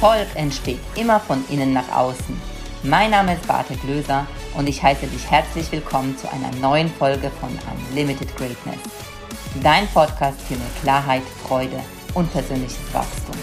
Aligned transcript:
Erfolg 0.00 0.28
entsteht 0.36 0.78
immer 0.94 1.18
von 1.18 1.42
innen 1.48 1.72
nach 1.72 1.90
außen. 1.90 2.40
Mein 2.84 3.10
Name 3.10 3.34
ist 3.34 3.48
Bartek 3.48 3.82
Löser 3.82 4.28
und 4.56 4.68
ich 4.68 4.80
heiße 4.80 5.08
dich 5.08 5.28
herzlich 5.28 5.72
willkommen 5.72 6.16
zu 6.16 6.30
einer 6.32 6.52
neuen 6.60 6.88
Folge 6.88 7.30
von 7.30 7.50
Unlimited 7.90 8.28
Greatness. 8.36 8.78
Dein 9.60 9.88
Podcast 9.88 10.40
für 10.42 10.54
mehr 10.54 10.70
Klarheit, 10.82 11.24
Freude 11.24 11.80
und 12.14 12.30
persönliches 12.30 12.78
Wachstum. 12.94 13.34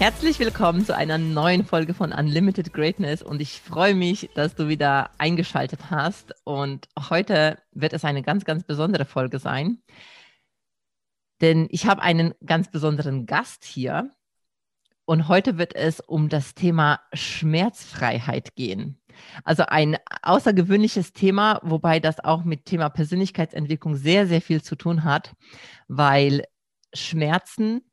Herzlich 0.00 0.40
willkommen 0.40 0.84
zu 0.84 0.96
einer 0.96 1.16
neuen 1.16 1.64
Folge 1.64 1.94
von 1.94 2.12
Unlimited 2.12 2.72
Greatness 2.72 3.22
und 3.22 3.40
ich 3.40 3.60
freue 3.60 3.94
mich, 3.94 4.30
dass 4.34 4.56
du 4.56 4.66
wieder 4.66 5.10
eingeschaltet 5.16 5.92
hast. 5.92 6.34
Und 6.42 6.88
heute 7.08 7.58
wird 7.70 7.92
es 7.92 8.04
eine 8.04 8.22
ganz, 8.22 8.44
ganz 8.44 8.64
besondere 8.64 9.04
Folge 9.04 9.38
sein, 9.38 9.80
denn 11.40 11.68
ich 11.70 11.86
habe 11.86 12.02
einen 12.02 12.34
ganz 12.44 12.68
besonderen 12.68 13.26
Gast 13.26 13.62
hier 13.62 14.10
und 15.08 15.26
heute 15.26 15.56
wird 15.56 15.74
es 15.74 16.00
um 16.00 16.28
das 16.28 16.54
Thema 16.54 17.00
Schmerzfreiheit 17.14 18.54
gehen. 18.56 19.00
Also 19.42 19.62
ein 19.66 19.96
außergewöhnliches 20.20 21.14
Thema, 21.14 21.60
wobei 21.62 21.98
das 21.98 22.20
auch 22.22 22.44
mit 22.44 22.66
Thema 22.66 22.90
Persönlichkeitsentwicklung 22.90 23.96
sehr, 23.96 24.26
sehr 24.26 24.42
viel 24.42 24.60
zu 24.62 24.76
tun 24.76 25.04
hat, 25.04 25.32
weil 25.88 26.44
Schmerzen 26.92 27.90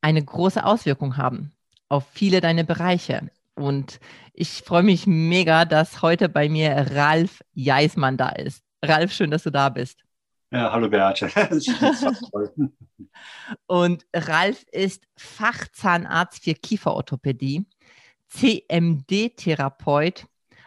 eine 0.00 0.24
große 0.24 0.64
Auswirkung 0.64 1.18
haben 1.18 1.52
auf 1.90 2.06
viele 2.10 2.40
deine 2.40 2.64
Bereiche. 2.64 3.30
Und 3.54 4.00
ich 4.32 4.62
freue 4.62 4.84
mich 4.84 5.06
mega, 5.06 5.66
dass 5.66 6.00
heute 6.00 6.30
bei 6.30 6.48
mir 6.48 6.70
Ralf 6.94 7.42
Jeismann 7.52 8.16
da 8.16 8.30
ist. 8.30 8.62
Ralf, 8.82 9.12
schön, 9.12 9.30
dass 9.30 9.42
du 9.42 9.50
da 9.50 9.68
bist. 9.68 10.07
Ja, 10.50 10.72
hallo 10.72 10.88
Beate. 10.88 11.28
Und 13.66 14.06
Ralf 14.14 14.64
ist 14.72 15.06
Fachzahnarzt 15.16 16.42
für 16.42 16.54
Kieferorthopädie, 16.54 17.66
CMD-Therapeut, 18.28 20.26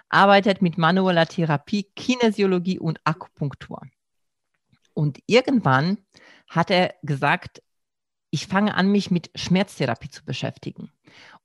arbeitet 0.09 0.61
mit 0.61 0.77
manueller 0.77 1.25
Therapie, 1.25 1.87
Kinesiologie 1.95 2.77
und 2.77 2.99
Akupunktur. 3.05 3.81
Und 4.93 5.19
irgendwann 5.25 5.97
hat 6.47 6.69
er 6.69 6.93
gesagt, 7.01 7.63
ich 8.29 8.45
fange 8.45 8.75
an, 8.75 8.91
mich 8.91 9.09
mit 9.09 9.31
Schmerztherapie 9.35 10.09
zu 10.09 10.23
beschäftigen. 10.23 10.91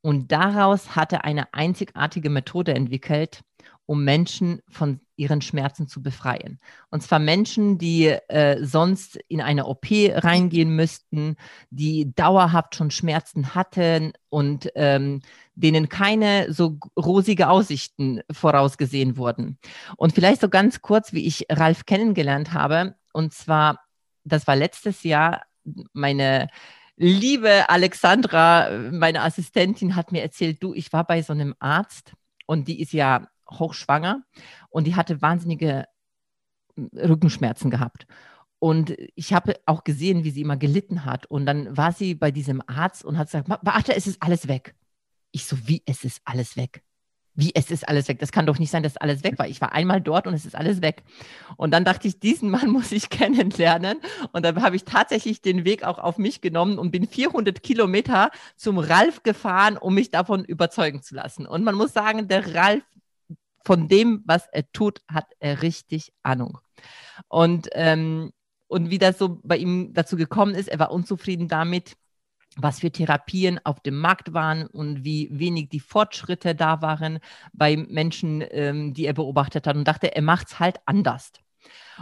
Und 0.02 0.30
daraus 0.30 0.94
hat 0.94 1.12
er 1.12 1.24
eine 1.24 1.54
einzigartige 1.54 2.28
Methode 2.28 2.74
entwickelt, 2.74 3.42
um 3.86 4.04
Menschen 4.04 4.60
von 4.68 5.00
ihren 5.16 5.40
Schmerzen 5.40 5.88
zu 5.88 6.02
befreien. 6.02 6.60
Und 6.90 7.02
zwar 7.02 7.18
Menschen, 7.18 7.78
die 7.78 8.06
äh, 8.06 8.62
sonst 8.64 9.16
in 9.28 9.40
eine 9.40 9.66
OP 9.66 9.86
reingehen 9.90 10.76
müssten, 10.76 11.36
die 11.70 12.14
dauerhaft 12.14 12.74
schon 12.74 12.90
Schmerzen 12.90 13.54
hatten 13.54 14.12
und 14.28 14.70
ähm, 14.74 15.22
denen 15.54 15.88
keine 15.88 16.52
so 16.52 16.78
rosige 16.98 17.48
Aussichten 17.48 18.20
vorausgesehen 18.30 19.16
wurden. 19.16 19.58
Und 19.96 20.12
vielleicht 20.12 20.40
so 20.40 20.48
ganz 20.48 20.82
kurz, 20.82 21.12
wie 21.12 21.26
ich 21.26 21.46
Ralf 21.48 21.86
kennengelernt 21.86 22.52
habe. 22.52 22.96
Und 23.12 23.32
zwar, 23.32 23.80
das 24.24 24.46
war 24.46 24.56
letztes 24.56 25.02
Jahr 25.02 25.44
meine 25.92 26.48
liebe 26.96 27.68
Alexandra, 27.68 28.70
meine 28.90 29.22
Assistentin, 29.22 29.96
hat 29.96 30.12
mir 30.12 30.22
erzählt, 30.22 30.62
du, 30.62 30.74
ich 30.74 30.92
war 30.92 31.04
bei 31.04 31.22
so 31.22 31.32
einem 31.32 31.54
Arzt 31.58 32.12
und 32.46 32.68
die 32.68 32.80
ist 32.80 32.92
ja 32.92 33.28
hochschwanger 33.50 34.22
und 34.70 34.86
die 34.86 34.96
hatte 34.96 35.22
wahnsinnige 35.22 35.86
hm, 36.74 36.90
Rückenschmerzen 36.94 37.70
gehabt. 37.70 38.06
Und 38.58 38.96
ich 39.14 39.32
habe 39.32 39.54
auch 39.66 39.84
gesehen, 39.84 40.24
wie 40.24 40.30
sie 40.30 40.40
immer 40.40 40.56
gelitten 40.56 41.04
hat. 41.04 41.26
Und 41.26 41.46
dann 41.46 41.76
war 41.76 41.92
sie 41.92 42.14
bei 42.14 42.30
diesem 42.30 42.62
Arzt 42.66 43.04
und 43.04 43.18
hat 43.18 43.28
gesagt, 43.28 43.48
warte, 43.48 43.94
es 43.94 44.06
ist 44.06 44.22
alles 44.22 44.48
weg. 44.48 44.74
Ich 45.30 45.46
so, 45.46 45.56
wie, 45.68 45.82
es 45.84 46.04
ist 46.04 46.22
alles 46.24 46.56
weg? 46.56 46.82
Wie, 47.34 47.54
es 47.54 47.70
ist 47.70 47.86
alles 47.86 48.08
weg? 48.08 48.18
Das 48.18 48.32
kann 48.32 48.46
doch 48.46 48.58
nicht 48.58 48.70
sein, 48.70 48.82
dass 48.82 48.96
alles 48.96 49.22
weg 49.22 49.38
war. 49.38 49.46
Ich 49.46 49.60
war 49.60 49.72
einmal 49.72 50.00
dort 50.00 50.26
und 50.26 50.32
es 50.32 50.46
ist 50.46 50.56
alles 50.56 50.80
weg. 50.80 51.02
Und 51.58 51.70
dann 51.72 51.84
dachte 51.84 52.08
ich, 52.08 52.18
diesen 52.18 52.48
Mann 52.48 52.70
muss 52.70 52.92
ich 52.92 53.10
kennenlernen. 53.10 53.98
Und 54.32 54.42
dann 54.42 54.62
habe 54.62 54.74
ich 54.74 54.84
tatsächlich 54.84 55.42
den 55.42 55.66
Weg 55.66 55.84
auch 55.84 55.98
auf 55.98 56.16
mich 56.16 56.40
genommen 56.40 56.78
und 56.78 56.92
bin 56.92 57.06
400 57.06 57.62
Kilometer 57.62 58.30
zum 58.56 58.78
Ralf 58.78 59.22
gefahren, 59.22 59.76
um 59.76 59.94
mich 59.94 60.10
davon 60.10 60.46
überzeugen 60.46 61.02
zu 61.02 61.14
lassen. 61.14 61.46
Und 61.46 61.62
man 61.62 61.74
muss 61.74 61.92
sagen, 61.92 62.26
der 62.26 62.54
Ralf 62.54 62.84
von 63.66 63.88
dem, 63.88 64.22
was 64.26 64.46
er 64.52 64.70
tut, 64.70 65.00
hat 65.12 65.26
er 65.40 65.60
richtig 65.62 66.12
Ahnung. 66.22 66.58
Und, 67.26 67.68
ähm, 67.72 68.30
und 68.68 68.90
wie 68.90 68.98
das 68.98 69.18
so 69.18 69.40
bei 69.42 69.56
ihm 69.56 69.92
dazu 69.92 70.16
gekommen 70.16 70.54
ist, 70.54 70.68
er 70.68 70.78
war 70.78 70.92
unzufrieden 70.92 71.48
damit, 71.48 71.96
was 72.56 72.78
für 72.78 72.92
Therapien 72.92 73.58
auf 73.64 73.80
dem 73.80 73.98
Markt 73.98 74.32
waren 74.32 74.68
und 74.68 75.04
wie 75.04 75.28
wenig 75.32 75.68
die 75.68 75.80
Fortschritte 75.80 76.54
da 76.54 76.80
waren 76.80 77.18
bei 77.52 77.76
Menschen, 77.76 78.44
ähm, 78.50 78.94
die 78.94 79.04
er 79.04 79.14
beobachtet 79.14 79.66
hat 79.66 79.74
und 79.74 79.88
dachte, 79.88 80.14
er 80.14 80.22
macht 80.22 80.46
es 80.46 80.60
halt 80.60 80.76
anders. 80.86 81.32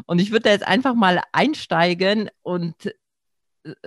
Und 0.04 0.20
ich 0.20 0.32
würde 0.32 0.50
jetzt 0.50 0.66
einfach 0.66 0.94
mal 0.94 1.22
einsteigen 1.32 2.28
und 2.42 2.94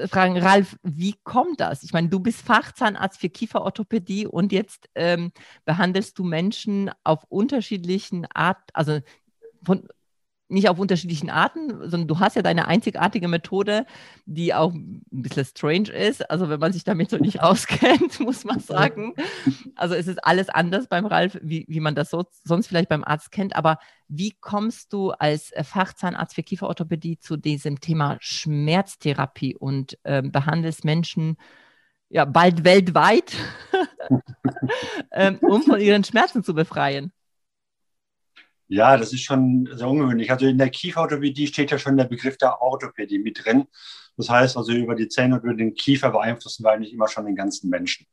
fragen, 0.07 0.37
Ralf, 0.37 0.77
wie 0.83 1.15
kommt 1.23 1.59
das? 1.59 1.83
Ich 1.83 1.93
meine, 1.93 2.09
du 2.09 2.19
bist 2.19 2.41
Fachzahnarzt 2.41 3.19
für 3.19 3.29
Kieferorthopädie 3.29 4.25
und 4.25 4.51
jetzt 4.51 4.89
ähm, 4.95 5.31
behandelst 5.65 6.17
du 6.17 6.23
Menschen 6.23 6.91
auf 7.03 7.23
unterschiedlichen 7.29 8.25
Art, 8.33 8.57
also 8.73 8.99
von 9.63 9.87
nicht 10.49 10.69
auf 10.69 10.79
unterschiedlichen 10.79 11.29
Arten, 11.29 11.69
sondern 11.89 12.07
du 12.07 12.19
hast 12.19 12.35
ja 12.35 12.41
deine 12.41 12.67
einzigartige 12.67 13.27
Methode, 13.27 13.85
die 14.25 14.53
auch 14.53 14.73
ein 14.73 15.03
bisschen 15.11 15.45
strange 15.45 15.89
ist. 15.89 16.29
Also 16.29 16.49
wenn 16.49 16.59
man 16.59 16.71
sich 16.71 16.83
damit 16.83 17.09
so 17.09 17.17
nicht 17.17 17.41
auskennt, 17.43 18.19
muss 18.19 18.45
man 18.45 18.59
sagen. 18.59 19.13
Also 19.75 19.95
es 19.95 20.07
ist 20.07 20.23
alles 20.23 20.49
anders 20.49 20.87
beim 20.87 21.05
Ralf, 21.05 21.37
wie, 21.41 21.65
wie 21.67 21.79
man 21.79 21.95
das 21.95 22.09
so, 22.09 22.25
sonst 22.43 22.67
vielleicht 22.67 22.89
beim 22.89 23.03
Arzt 23.03 23.31
kennt. 23.31 23.55
Aber 23.55 23.77
wie 24.07 24.35
kommst 24.39 24.93
du 24.93 25.11
als 25.11 25.51
Fachzahnarzt 25.61 26.35
für 26.35 26.43
Kieferorthopädie 26.43 27.19
zu 27.19 27.35
diesem 27.35 27.81
Thema 27.81 28.17
Schmerztherapie 28.21 29.55
und 29.55 29.97
äh, 30.03 30.21
behandelst 30.21 30.85
Menschen 30.85 31.37
ja 32.09 32.23
bald 32.23 32.63
weltweit, 32.63 33.33
ähm, 35.11 35.39
um 35.41 35.61
von 35.63 35.81
ihren 35.81 36.05
Schmerzen 36.05 36.41
zu 36.41 36.53
befreien? 36.53 37.11
Ja, 38.69 38.97
das 38.97 39.13
ist 39.13 39.21
schon 39.23 39.69
sehr 39.71 39.87
ungewöhnlich. 39.87 40.29
Also 40.29 40.45
in 40.45 40.57
der 40.57 40.69
Kieferorthopädie 40.69 41.47
steht 41.47 41.71
ja 41.71 41.79
schon 41.79 41.95
der 41.95 42.05
Begriff 42.05 42.37
der 42.37 42.61
Orthopädie 42.61 43.19
mit 43.19 43.45
drin. 43.45 43.65
Das 44.17 44.29
heißt 44.29 44.57
also, 44.57 44.73
über 44.73 44.95
die 44.95 45.07
Zähne 45.07 45.35
und 45.35 45.43
über 45.43 45.53
den 45.53 45.73
Kiefer 45.73 46.11
beeinflussen 46.11 46.63
wir 46.63 46.71
eigentlich 46.71 46.93
immer 46.93 47.07
schon 47.07 47.25
den 47.25 47.35
ganzen 47.35 47.69
Menschen. 47.69 48.07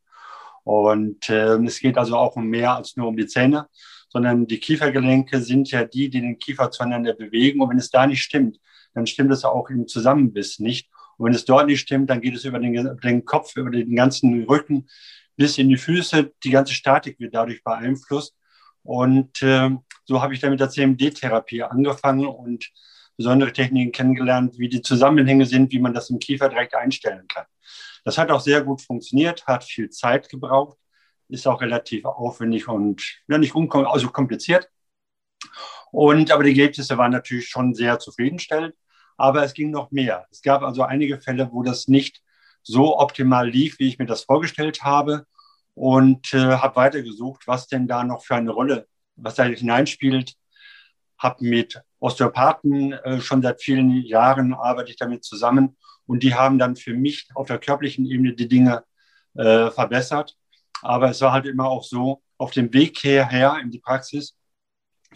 Und 0.62 1.28
äh, 1.28 1.56
es 1.64 1.80
geht 1.80 1.98
also 1.98 2.16
auch 2.16 2.36
um 2.36 2.46
mehr 2.48 2.76
als 2.76 2.96
nur 2.96 3.08
um 3.08 3.16
die 3.16 3.26
Zähne, 3.26 3.68
sondern 4.08 4.46
die 4.46 4.60
Kiefergelenke 4.60 5.40
sind 5.40 5.70
ja 5.70 5.84
die, 5.84 6.08
die 6.08 6.20
den 6.20 6.38
Kiefer 6.38 6.70
zueinander 6.70 7.14
bewegen. 7.14 7.60
Und 7.60 7.70
wenn 7.70 7.78
es 7.78 7.90
da 7.90 8.06
nicht 8.06 8.22
stimmt, 8.22 8.58
dann 8.94 9.06
stimmt 9.06 9.32
es 9.32 9.44
auch 9.44 9.68
im 9.70 9.88
Zusammenbiss 9.88 10.60
nicht. 10.60 10.88
Und 11.16 11.26
wenn 11.26 11.34
es 11.34 11.44
dort 11.44 11.66
nicht 11.66 11.80
stimmt, 11.80 12.10
dann 12.10 12.20
geht 12.20 12.34
es 12.34 12.44
über 12.44 12.60
den, 12.60 12.96
den 13.02 13.24
Kopf, 13.24 13.56
über 13.56 13.70
den 13.70 13.94
ganzen 13.96 14.44
Rücken 14.44 14.88
bis 15.36 15.58
in 15.58 15.68
die 15.68 15.76
Füße. 15.76 16.32
Die 16.44 16.50
ganze 16.50 16.74
Statik 16.74 17.18
wird 17.18 17.34
dadurch 17.34 17.62
beeinflusst. 17.64 18.36
Und 18.84 19.42
äh, 19.42 19.70
so 20.04 20.22
habe 20.22 20.34
ich 20.34 20.40
dann 20.40 20.50
mit 20.50 20.60
der 20.60 20.70
CMD-Therapie 20.70 21.64
angefangen 21.64 22.26
und 22.26 22.70
besondere 23.16 23.52
Techniken 23.52 23.92
kennengelernt, 23.92 24.58
wie 24.58 24.68
die 24.68 24.82
Zusammenhänge 24.82 25.46
sind, 25.46 25.72
wie 25.72 25.78
man 25.80 25.94
das 25.94 26.10
im 26.10 26.18
Kiefer 26.18 26.48
direkt 26.48 26.74
einstellen 26.74 27.26
kann. 27.26 27.46
Das 28.04 28.18
hat 28.18 28.30
auch 28.30 28.40
sehr 28.40 28.62
gut 28.62 28.82
funktioniert, 28.82 29.46
hat 29.46 29.64
viel 29.64 29.88
Zeit 29.90 30.28
gebraucht, 30.28 30.78
ist 31.28 31.46
auch 31.46 31.62
relativ 31.62 32.04
aufwendig 32.04 32.68
und 32.68 33.02
ja, 33.28 33.38
nicht 33.38 33.54
unkom 33.54 33.86
also 33.86 34.08
kompliziert. 34.10 34.68
Und 35.90 36.30
aber 36.30 36.42
die 36.42 36.50
Ergebnisse 36.50 36.98
waren 36.98 37.12
natürlich 37.12 37.48
schon 37.48 37.74
sehr 37.74 37.98
zufriedenstellend. 37.98 38.74
Aber 39.16 39.44
es 39.44 39.54
ging 39.54 39.70
noch 39.70 39.90
mehr. 39.92 40.26
Es 40.30 40.42
gab 40.42 40.62
also 40.62 40.82
einige 40.82 41.20
Fälle, 41.20 41.48
wo 41.52 41.62
das 41.62 41.86
nicht 41.86 42.20
so 42.62 42.98
optimal 42.98 43.48
lief, 43.48 43.78
wie 43.78 43.88
ich 43.88 43.98
mir 43.98 44.06
das 44.06 44.24
vorgestellt 44.24 44.82
habe. 44.82 45.26
Und 45.74 46.32
äh, 46.32 46.56
habe 46.56 46.76
weitergesucht, 46.76 47.46
was 47.46 47.66
denn 47.66 47.88
da 47.88 48.04
noch 48.04 48.24
für 48.24 48.36
eine 48.36 48.50
Rolle 48.50 48.86
was 49.16 49.34
da 49.36 49.44
hineinspielt. 49.44 50.34
Habe 51.18 51.44
mit 51.44 51.80
Osteopathen 52.00 52.92
äh, 52.92 53.20
schon 53.20 53.42
seit 53.42 53.62
vielen 53.62 53.90
Jahren 54.02 54.52
arbeite 54.54 54.90
ich 54.90 54.96
damit 54.96 55.24
zusammen 55.24 55.76
und 56.06 56.22
die 56.22 56.34
haben 56.34 56.58
dann 56.58 56.76
für 56.76 56.94
mich 56.94 57.28
auf 57.34 57.46
der 57.46 57.58
körperlichen 57.58 58.06
Ebene 58.06 58.34
die 58.34 58.48
Dinge 58.48 58.84
äh, 59.34 59.70
verbessert. 59.70 60.36
Aber 60.82 61.10
es 61.10 61.20
war 61.20 61.32
halt 61.32 61.46
immer 61.46 61.66
auch 61.66 61.84
so, 61.84 62.22
auf 62.36 62.50
dem 62.50 62.72
Weg 62.74 62.98
hierher 62.98 63.58
in 63.62 63.70
die 63.70 63.78
Praxis 63.78 64.36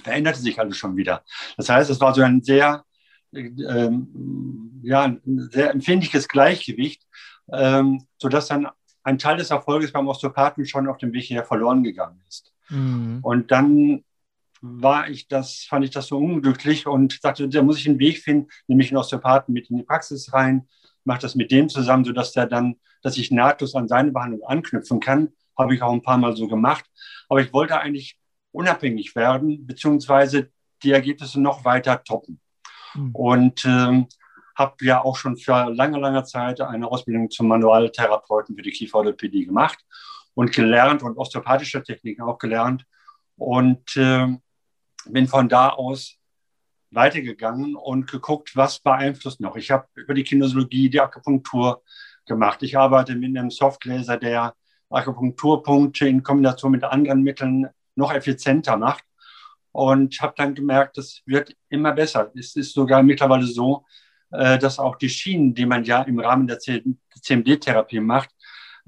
veränderte 0.02 0.38
sich 0.38 0.58
alles 0.58 0.76
schon 0.76 0.96
wieder. 0.96 1.24
Das 1.56 1.68
heißt, 1.68 1.90
es 1.90 2.00
war 2.00 2.14
so 2.14 2.22
ein 2.22 2.42
sehr, 2.42 2.84
ähm, 3.32 4.80
ja, 4.82 5.02
ein 5.02 5.50
sehr 5.50 5.72
empfindliches 5.72 6.28
Gleichgewicht, 6.28 7.02
ähm, 7.52 8.06
sodass 8.16 8.46
dann 8.46 8.68
ein 9.02 9.18
Teil 9.18 9.36
des 9.36 9.50
Erfolges 9.50 9.92
beim 9.92 10.08
Osteopathen 10.08 10.66
schon 10.66 10.88
auf 10.88 10.98
dem 10.98 11.12
Weg 11.12 11.24
hierher 11.24 11.44
verloren 11.44 11.82
gegangen 11.82 12.20
ist. 12.28 12.52
Mhm. 12.68 13.20
Und 13.22 13.50
dann 13.50 14.04
war 14.60 15.08
ich 15.08 15.28
das, 15.28 15.64
fand 15.68 15.84
ich 15.84 15.90
das 15.90 16.08
so 16.08 16.18
unglücklich 16.18 16.86
und 16.86 17.18
sagte, 17.20 17.48
da 17.48 17.62
muss 17.62 17.78
ich 17.78 17.88
einen 17.88 17.98
Weg 17.98 18.18
finden, 18.18 18.48
nämlich 18.66 18.90
einen 18.90 18.98
Osteopathen 18.98 19.54
mit 19.54 19.70
in 19.70 19.78
die 19.78 19.84
Praxis 19.84 20.32
rein, 20.32 20.68
mache 21.04 21.20
das 21.20 21.34
mit 21.34 21.50
dem 21.50 21.68
zusammen, 21.68 22.04
sodass 22.04 22.32
der 22.32 22.46
dann, 22.46 22.76
dass 23.02 23.16
ich 23.16 23.30
nahtlos 23.30 23.74
an 23.74 23.88
seine 23.88 24.10
Behandlung 24.10 24.42
anknüpfen 24.44 25.00
kann. 25.00 25.28
Habe 25.56 25.74
ich 25.74 25.82
auch 25.82 25.92
ein 25.92 26.02
paar 26.02 26.18
Mal 26.18 26.36
so 26.36 26.46
gemacht. 26.48 26.84
Aber 27.28 27.40
ich 27.40 27.52
wollte 27.52 27.78
eigentlich 27.78 28.18
unabhängig 28.52 29.14
werden, 29.14 29.66
beziehungsweise 29.66 30.50
die 30.82 30.92
Ergebnisse 30.92 31.40
noch 31.40 31.64
weiter 31.64 32.02
toppen. 32.02 32.40
Mhm. 32.94 33.10
Und 33.14 33.64
ähm, 33.64 34.06
habe 34.58 34.84
ja 34.84 35.04
auch 35.04 35.16
schon 35.16 35.36
für 35.36 35.70
lange, 35.70 35.98
lange 35.98 36.24
Zeit 36.24 36.60
eine 36.60 36.88
Ausbildung 36.88 37.30
zum 37.30 37.46
Manualtherapeuten 37.46 38.56
für 38.56 38.62
die 38.62 38.72
Kieferorthopädie 38.72 39.46
gemacht 39.46 39.78
und 40.34 40.52
gelernt 40.52 41.02
und 41.02 41.16
osteopathische 41.16 41.82
Techniken 41.82 42.22
auch 42.22 42.38
gelernt. 42.38 42.84
Und 43.36 43.96
äh, 43.96 44.26
bin 45.06 45.28
von 45.28 45.48
da 45.48 45.70
aus 45.70 46.16
weitergegangen 46.90 47.76
und 47.76 48.10
geguckt, 48.10 48.56
was 48.56 48.80
beeinflusst 48.80 49.40
noch. 49.40 49.56
Ich 49.56 49.70
habe 49.70 49.86
über 49.94 50.14
die 50.14 50.24
Kinesiologie 50.24 50.90
die 50.90 51.00
Akupunktur 51.00 51.82
gemacht. 52.26 52.62
Ich 52.62 52.76
arbeite 52.76 53.14
mit 53.14 53.36
einem 53.36 53.50
Softlaser, 53.50 54.16
der 54.16 54.54
Akupunkturpunkte 54.90 56.08
in 56.08 56.22
Kombination 56.22 56.72
mit 56.72 56.82
anderen 56.82 57.22
Mitteln 57.22 57.68
noch 57.94 58.12
effizienter 58.12 58.76
macht. 58.76 59.04
Und 59.70 60.20
habe 60.20 60.34
dann 60.36 60.54
gemerkt, 60.54 60.96
das 60.96 61.22
wird 61.26 61.54
immer 61.68 61.92
besser. 61.92 62.32
Es 62.34 62.56
ist 62.56 62.72
sogar 62.72 63.02
mittlerweile 63.02 63.46
so, 63.46 63.84
dass 64.30 64.78
auch 64.78 64.96
die 64.96 65.08
Schienen, 65.08 65.54
die 65.54 65.64
man 65.64 65.84
ja 65.84 66.02
im 66.02 66.18
Rahmen 66.18 66.46
der 66.46 66.58
CMD-Therapie 66.58 68.00
macht, 68.00 68.30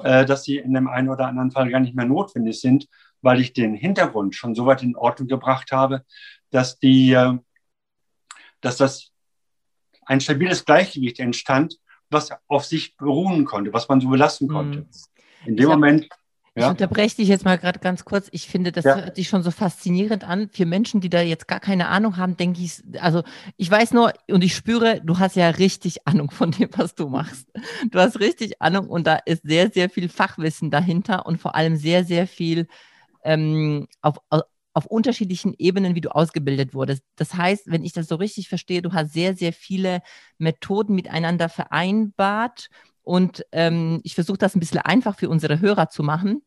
äh, 0.05 0.25
dass 0.25 0.45
sie 0.45 0.57
in 0.57 0.75
dem 0.75 0.89
einen 0.89 1.09
oder 1.09 1.27
anderen 1.27 1.51
Fall 1.51 1.71
gar 1.71 1.81
nicht 1.81 1.95
mehr 1.95 2.07
notwendig 2.07 2.61
sind, 2.61 2.89
weil 3.23 3.41
ich 3.41 3.53
den 3.53 3.75
Hintergrund 3.75 4.35
schon 4.35 4.55
so 4.55 4.67
weit 4.67 4.83
in 4.83 4.97
Ordnung 4.97 5.29
gebracht 5.29 5.73
habe, 5.73 6.05
dass 6.51 6.79
die, 6.79 7.13
äh, 7.13 7.39
dass 8.61 8.77
das 8.77 9.11
ein 10.07 10.21
stabiles 10.21 10.65
Gleichgewicht 10.65 11.21
entstand, 11.21 11.77
was 12.09 12.31
auf 12.49 12.65
sich 12.65 12.97
beruhen 12.97 13.45
konnte, 13.45 13.73
was 13.73 13.89
man 13.89 14.01
so 14.01 14.09
belassen 14.09 14.49
konnte. 14.49 14.81
Mhm. 14.81 14.89
In 15.47 15.57
dem 15.57 15.69
Moment 15.69 16.09
ich 16.55 16.64
unterbreche 16.64 17.17
dich 17.17 17.29
jetzt 17.29 17.44
mal 17.44 17.58
gerade 17.58 17.79
ganz 17.79 18.05
kurz. 18.05 18.29
Ich 18.32 18.49
finde, 18.49 18.73
das 18.73 18.85
ja. 18.85 18.97
hört 18.97 19.17
sich 19.17 19.29
schon 19.29 19.43
so 19.43 19.50
faszinierend 19.50 20.25
an. 20.25 20.50
Für 20.52 20.67
Menschen, 20.67 21.00
die 21.00 21.08
da 21.08 21.20
jetzt 21.20 21.47
gar 21.47 21.61
keine 21.61 21.88
Ahnung 21.88 22.17
haben, 22.17 22.37
denke 22.37 22.61
ich, 22.61 22.82
also 23.00 23.23
ich 23.56 23.70
weiß 23.70 23.93
nur 23.93 24.12
und 24.29 24.43
ich 24.43 24.55
spüre, 24.55 25.00
du 25.05 25.19
hast 25.19 25.37
ja 25.37 25.49
richtig 25.50 26.06
Ahnung 26.06 26.31
von 26.31 26.50
dem, 26.50 26.69
was 26.73 26.94
du 26.94 27.08
machst. 27.08 27.49
Du 27.91 28.00
hast 28.00 28.19
richtig 28.19 28.61
Ahnung 28.61 28.88
und 28.88 29.06
da 29.06 29.17
ist 29.17 29.43
sehr, 29.44 29.70
sehr 29.70 29.88
viel 29.88 30.08
Fachwissen 30.08 30.70
dahinter 30.70 31.25
und 31.26 31.41
vor 31.41 31.55
allem 31.55 31.76
sehr, 31.76 32.05
sehr 32.05 32.26
viel 32.26 32.67
ähm, 33.23 33.87
auf, 34.02 34.19
auf 34.73 34.87
unterschiedlichen 34.87 35.55
Ebenen, 35.58 35.94
wie 35.94 36.00
du 36.00 36.14
ausgebildet 36.14 36.75
wurdest. 36.75 37.02
Das 37.17 37.35
heißt, 37.35 37.64
wenn 37.67 37.85
ich 37.85 37.93
das 37.93 38.08
so 38.08 38.17
richtig 38.17 38.49
verstehe, 38.49 38.82
du 38.82 38.93
hast 38.93 39.12
sehr, 39.12 39.37
sehr 39.37 39.52
viele 39.52 40.00
Methoden 40.38 40.94
miteinander 40.94 41.49
vereinbart 41.49 42.70
und 43.11 43.45
ähm, 43.51 44.01
ich 44.05 44.15
versuche 44.15 44.39
das 44.39 44.55
ein 44.55 44.61
bisschen 44.61 44.83
einfach 44.83 45.19
für 45.19 45.29
unsere 45.29 45.59
Hörer 45.59 45.89
zu 45.89 46.05
machen 46.05 46.43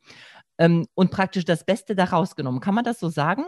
ähm, 0.58 0.88
und 0.94 1.12
praktisch 1.12 1.44
das 1.44 1.66
Beste 1.66 1.94
daraus 1.94 2.38
genommen. 2.38 2.62
Kann 2.62 2.74
man 2.74 2.86
das 2.86 3.02
so 3.02 3.10
sagen? 3.10 3.44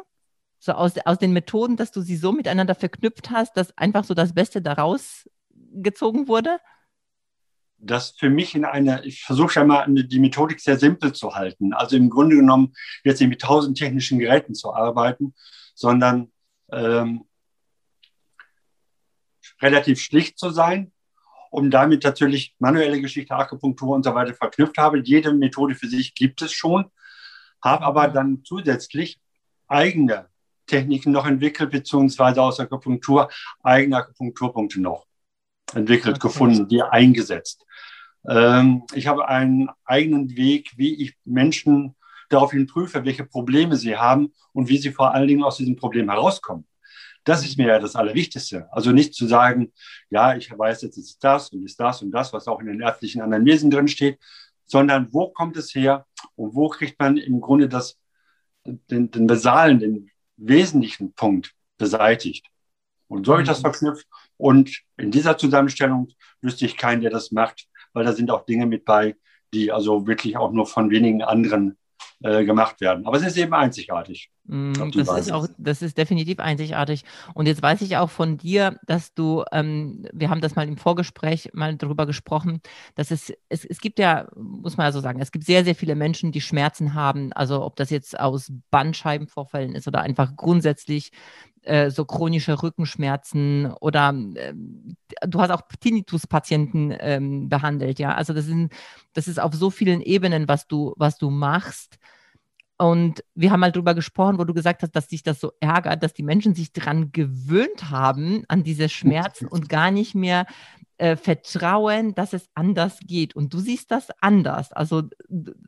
So 0.59 0.73
aus, 0.73 0.97
aus 1.05 1.17
den 1.17 1.31
Methoden, 1.31 1.77
dass 1.77 1.93
du 1.93 2.01
sie 2.01 2.17
so 2.17 2.33
miteinander 2.33 2.75
verknüpft 2.75 3.31
hast, 3.31 3.55
dass 3.55 3.77
einfach 3.77 4.03
so 4.03 4.15
das 4.15 4.33
Beste 4.33 4.61
daraus 4.61 5.29
gezogen 5.53 6.27
wurde? 6.27 6.59
Das 7.77 8.17
für 8.19 8.29
mich 8.29 8.53
in 8.53 8.65
einer, 8.65 9.05
ich 9.05 9.23
versuche 9.23 9.61
ja 9.61 9.63
mal 9.63 9.85
die 9.87 10.19
Methodik 10.19 10.59
sehr 10.59 10.77
simpel 10.77 11.13
zu 11.13 11.35
halten. 11.35 11.71
Also 11.71 11.95
im 11.95 12.09
Grunde 12.09 12.35
genommen 12.35 12.73
jetzt 13.05 13.21
nicht 13.21 13.29
mit 13.29 13.39
tausend 13.39 13.77
technischen 13.77 14.19
Geräten 14.19 14.55
zu 14.55 14.73
arbeiten, 14.73 15.35
sondern 15.73 16.33
ähm, 16.69 17.23
relativ 19.61 20.01
schlicht 20.01 20.37
zu 20.37 20.49
sein, 20.49 20.91
und 21.55 21.71
damit 21.71 22.03
natürlich 22.03 22.53
manuelle 22.59 22.99
Geschichte, 22.99 23.33
Akupunktur 23.33 23.95
und 23.95 24.03
so 24.03 24.13
weiter 24.13 24.33
verknüpft 24.33 24.77
habe. 24.77 24.99
Jede 24.99 25.33
Methode 25.33 25.73
für 25.73 25.87
sich 25.87 26.13
gibt 26.13 26.41
es 26.41 26.51
schon, 26.51 26.91
habe 27.63 27.85
aber 27.85 28.09
dann 28.09 28.43
zusätzlich 28.43 29.21
eigene 29.69 30.27
Techniken 30.67 31.13
noch 31.13 31.25
entwickelt, 31.25 31.71
beziehungsweise 31.71 32.41
aus 32.41 32.59
Akupunktur 32.59 33.29
eigene 33.63 33.95
Akupunkturpunkte 33.95 34.81
noch 34.81 35.05
entwickelt, 35.73 36.17
okay. 36.17 36.27
gefunden, 36.27 36.67
die 36.67 36.81
eingesetzt. 36.81 37.65
Ähm, 38.27 38.83
ich 38.93 39.07
habe 39.07 39.29
einen 39.29 39.69
eigenen 39.85 40.35
Weg, 40.35 40.73
wie 40.75 41.01
ich 41.01 41.15
Menschen 41.23 41.95
daraufhin 42.27 42.67
prüfe, 42.67 43.05
welche 43.05 43.23
Probleme 43.23 43.77
sie 43.77 43.95
haben 43.95 44.33
und 44.51 44.67
wie 44.67 44.77
sie 44.77 44.91
vor 44.91 45.13
allen 45.13 45.29
Dingen 45.29 45.43
aus 45.43 45.55
diesem 45.55 45.77
Problem 45.77 46.09
herauskommen. 46.09 46.67
Das 47.25 47.43
ist 47.43 47.57
mir 47.57 47.67
ja 47.67 47.79
das 47.79 47.95
Allerwichtigste. 47.95 48.71
Also 48.71 48.91
nicht 48.91 49.13
zu 49.13 49.27
sagen, 49.27 49.73
ja, 50.09 50.35
ich 50.35 50.49
weiß 50.57 50.83
jetzt 50.83 50.97
ist 50.97 51.23
das 51.23 51.49
und 51.49 51.65
ist 51.65 51.79
das 51.79 52.01
und 52.01 52.11
das, 52.11 52.31
was 52.31 52.47
auch 52.47 52.59
in 52.59 52.67
den 52.67 52.81
ärztlichen 52.81 53.21
Anamnesen 53.21 53.71
drin 53.71 53.87
steht, 53.87 54.19
sondern 54.65 55.11
wo 55.11 55.29
kommt 55.29 55.57
es 55.57 55.73
her 55.75 56.05
und 56.35 56.55
wo 56.55 56.69
kriegt 56.69 56.99
man 56.99 57.17
im 57.17 57.41
Grunde 57.41 57.67
das, 57.67 57.97
den, 58.63 59.11
den 59.11 59.27
basalen, 59.27 59.79
den 59.79 60.11
wesentlichen 60.37 61.13
Punkt 61.13 61.53
beseitigt. 61.77 62.47
Und 63.07 63.25
so 63.25 63.33
habe 63.33 63.41
ich 63.41 63.47
das 63.47 63.59
mhm. 63.59 63.63
verknüpft. 63.63 64.07
Und 64.37 64.81
in 64.97 65.11
dieser 65.11 65.37
Zusammenstellung 65.37 66.09
wüsste 66.41 66.65
ich 66.65 66.77
keinen, 66.77 67.01
der 67.01 67.11
das 67.11 67.31
macht, 67.31 67.67
weil 67.93 68.05
da 68.05 68.13
sind 68.13 68.31
auch 68.31 68.45
Dinge 68.45 68.65
mit 68.65 68.85
bei, 68.85 69.15
die 69.53 69.71
also 69.71 70.07
wirklich 70.07 70.37
auch 70.37 70.51
nur 70.51 70.65
von 70.65 70.89
wenigen 70.89 71.23
anderen 71.23 71.77
äh, 72.23 72.43
gemacht 72.45 72.81
werden. 72.81 73.05
Aber 73.05 73.17
es 73.17 73.25
ist 73.25 73.37
eben 73.37 73.53
einzigartig. 73.53 74.31
Mm, 74.47 74.73
das 74.91 75.09
ist 75.17 75.31
auch, 75.31 75.47
das 75.57 75.81
ist 75.81 75.97
definitiv 75.97 76.39
einzigartig. 76.39 77.03
Und 77.33 77.47
jetzt 77.47 77.61
weiß 77.61 77.81
ich 77.81 77.97
auch 77.97 78.09
von 78.09 78.37
dir, 78.37 78.79
dass 78.85 79.13
du, 79.13 79.43
ähm, 79.51 80.07
wir 80.13 80.29
haben 80.29 80.41
das 80.41 80.55
mal 80.55 80.67
im 80.67 80.77
Vorgespräch 80.77 81.49
mal 81.53 81.75
darüber 81.75 82.05
gesprochen, 82.05 82.61
dass 82.95 83.11
es, 83.11 83.33
es, 83.49 83.65
es 83.65 83.79
gibt 83.79 83.97
ja, 83.97 84.27
muss 84.35 84.77
man 84.77 84.85
ja 84.85 84.91
so 84.91 84.99
sagen, 84.99 85.19
es 85.19 85.31
gibt 85.31 85.45
sehr, 85.45 85.63
sehr 85.63 85.75
viele 85.75 85.95
Menschen, 85.95 86.31
die 86.31 86.41
Schmerzen 86.41 86.93
haben. 86.93 87.33
Also 87.33 87.63
ob 87.63 87.75
das 87.75 87.89
jetzt 87.89 88.19
aus 88.19 88.51
Bandscheibenvorfällen 88.69 89.73
ist 89.73 89.87
oder 89.87 90.01
einfach 90.01 90.35
grundsätzlich 90.35 91.11
äh, 91.63 91.89
so 91.89 92.05
chronische 92.05 92.61
Rückenschmerzen 92.61 93.73
oder 93.81 94.13
äh, 94.35 94.53
du 95.27 95.41
hast 95.41 95.49
auch 95.49 95.63
Tinnitus-Patienten 95.79 96.95
ähm, 96.99 97.49
behandelt, 97.49 97.97
ja. 97.97 98.13
Also 98.13 98.33
das, 98.33 98.45
sind, 98.45 98.71
das 99.13 99.27
ist 99.27 99.39
auf 99.39 99.55
so 99.55 99.71
vielen 99.71 100.01
Ebenen, 100.01 100.47
was 100.47 100.67
du, 100.67 100.93
was 100.97 101.17
du 101.17 101.31
machst. 101.31 101.97
Und 102.77 103.23
wir 103.35 103.51
haben 103.51 103.61
mal 103.61 103.71
drüber 103.71 103.93
gesprochen, 103.93 104.37
wo 104.37 104.43
du 104.43 104.53
gesagt 104.53 104.83
hast, 104.83 104.91
dass 104.95 105.07
dich 105.07 105.23
das 105.23 105.39
so 105.39 105.53
ärgert, 105.61 106.03
dass 106.03 106.13
die 106.13 106.23
Menschen 106.23 106.55
sich 106.55 106.73
daran 106.73 107.11
gewöhnt 107.13 107.89
haben, 107.89 108.43
an 108.49 108.63
diese 108.63 108.89
Schmerzen 108.89 109.47
und 109.47 109.69
gar 109.69 109.91
nicht 109.91 110.13
mehr 110.13 110.45
äh, 110.97 111.15
vertrauen, 111.15 112.15
dass 112.15 112.33
es 112.33 112.49
anders 112.53 112.99
geht. 113.05 113.35
Und 113.35 113.53
du 113.53 113.59
siehst 113.59 113.91
das 113.91 114.09
anders. 114.19 114.73
Also 114.73 115.03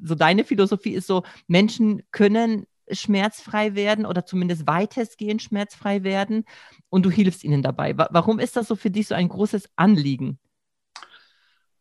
so 0.01 0.15
deine 0.15 0.43
Philosophie 0.43 0.93
ist 0.93 1.07
so, 1.07 1.23
Menschen 1.47 2.03
können 2.11 2.65
schmerzfrei 2.91 3.75
werden 3.75 4.05
oder 4.05 4.25
zumindest 4.25 4.67
weitestgehend 4.67 5.41
schmerzfrei 5.41 6.03
werden 6.03 6.45
und 6.89 7.05
du 7.05 7.09
hilfst 7.09 7.43
ihnen 7.43 7.61
dabei. 7.61 7.97
Warum 7.97 8.39
ist 8.39 8.55
das 8.55 8.67
so 8.67 8.75
für 8.75 8.89
dich 8.89 9.07
so 9.07 9.15
ein 9.15 9.29
großes 9.29 9.69
Anliegen? 9.75 10.39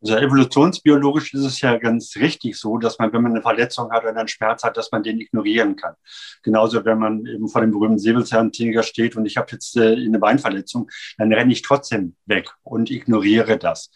Also 0.01 0.15
evolutionsbiologisch 0.15 1.33
ist 1.33 1.43
es 1.43 1.61
ja 1.61 1.77
ganz 1.77 2.15
richtig 2.17 2.55
so, 2.57 2.77
dass 2.77 2.99
man, 2.99 3.11
wenn 3.13 3.23
man 3.23 3.31
eine 3.31 3.41
Verletzung 3.41 3.91
hat 3.91 4.03
oder 4.03 4.15
einen 4.15 4.27
Schmerz 4.27 4.63
hat, 4.63 4.77
dass 4.77 4.91
man 4.91 5.01
den 5.01 5.19
ignorieren 5.19 5.75
kann. 5.75 5.95
Genauso, 6.43 6.85
wenn 6.85 6.99
man 6.99 7.25
eben 7.25 7.47
vor 7.47 7.61
dem 7.61 7.71
berühmten 7.71 7.97
Säbelzahntiger 7.97 8.83
steht 8.83 9.15
und 9.15 9.25
ich 9.25 9.37
habe 9.37 9.47
jetzt 9.51 9.75
äh, 9.75 9.93
eine 9.93 10.19
Beinverletzung, 10.19 10.89
dann 11.17 11.33
renne 11.33 11.51
ich 11.51 11.63
trotzdem 11.63 12.15
weg 12.25 12.51
und 12.63 12.91
ignoriere 12.91 13.57
das. 13.57 13.89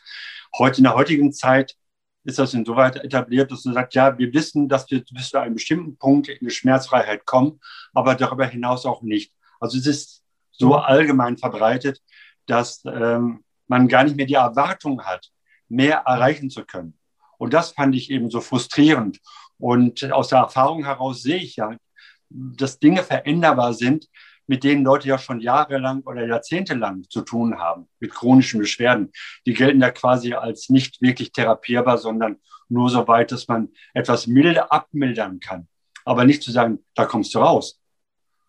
Heute 0.58 0.79
in 0.79 0.86
der 0.86 0.96
heutigen 0.96 1.31
Zeit 1.34 1.75
ist 2.24 2.39
das 2.39 2.53
insoweit 2.53 3.03
etabliert, 3.03 3.51
dass 3.51 3.65
man 3.65 3.75
sagt, 3.75 3.93
ja, 3.93 4.17
wir 4.17 4.34
wissen, 4.34 4.70
dass 4.70 4.89
wir 4.89 5.03
bis 5.12 5.29
zu 5.29 5.39
einem 5.39 5.55
bestimmten 5.55 5.98
Punkt 5.98 6.29
in 6.29 6.48
die 6.48 6.53
Schmerzfreiheit 6.53 7.25
kommen, 7.25 7.60
aber 7.93 8.15
darüber 8.15 8.46
hinaus 8.46 8.86
auch 8.86 9.01
nicht. 9.01 9.34
Also 9.60 9.77
es 9.77 9.88
ist 9.88 10.24
so 10.51 10.75
allgemein 10.75 11.38
verbreitet, 11.38 12.01
dass 12.46 12.84
ähm, 12.86 13.43
man 13.67 13.88
gar 13.88 14.03
nicht 14.03 14.17
mehr 14.17 14.25
die 14.25 14.34
Erwartung 14.34 15.03
hat, 15.03 15.31
mehr 15.72 16.04
erreichen 16.06 16.50
zu 16.50 16.66
können. 16.66 16.94
Und 17.38 17.54
das 17.54 17.72
fand 17.72 17.96
ich 17.96 18.12
eben 18.12 18.30
so 18.30 18.42
frustrierend. 18.42 19.20
Und 19.58 20.12
aus 20.12 20.28
der 20.30 20.40
Erfahrung 20.40 20.86
heraus 20.86 21.24
sehe 21.24 21.38
ich 21.38 21.56
ja, 21.56 21.75
dass 22.30 22.80
Dinge 22.80 23.04
veränderbar 23.04 23.74
sind, 23.74 24.08
mit 24.48 24.63
denen 24.63 24.84
Leute 24.84 25.08
ja 25.08 25.18
schon 25.18 25.40
jahrelang 25.40 26.01
oder 26.01 26.28
jahrzehntelang 26.28 27.06
zu 27.10 27.22
tun 27.22 27.58
haben, 27.58 27.88
mit 28.00 28.12
chronischen 28.12 28.60
Beschwerden. 28.60 29.12
Die 29.46 29.54
gelten 29.54 29.82
ja 29.82 29.92
quasi 29.92 30.34
als 30.34 30.70
nicht 30.70 31.01
wirklich 31.01 31.32
therapierbar, 31.32 31.98
sondern 31.98 32.38
nur 32.68 32.90
so 32.90 33.08
weit, 33.08 33.32
dass 33.32 33.48
man 33.48 33.70
etwas 33.94 34.28
milde 34.28 34.72
abmildern 34.72 35.40
kann. 35.40 35.68
Aber 36.04 36.25
nicht 36.25 36.44
zu 36.44 36.51
sagen, 36.51 36.80
da 36.96 37.06
kommst 37.06 37.34
du 37.34 37.40
raus. 37.40 37.80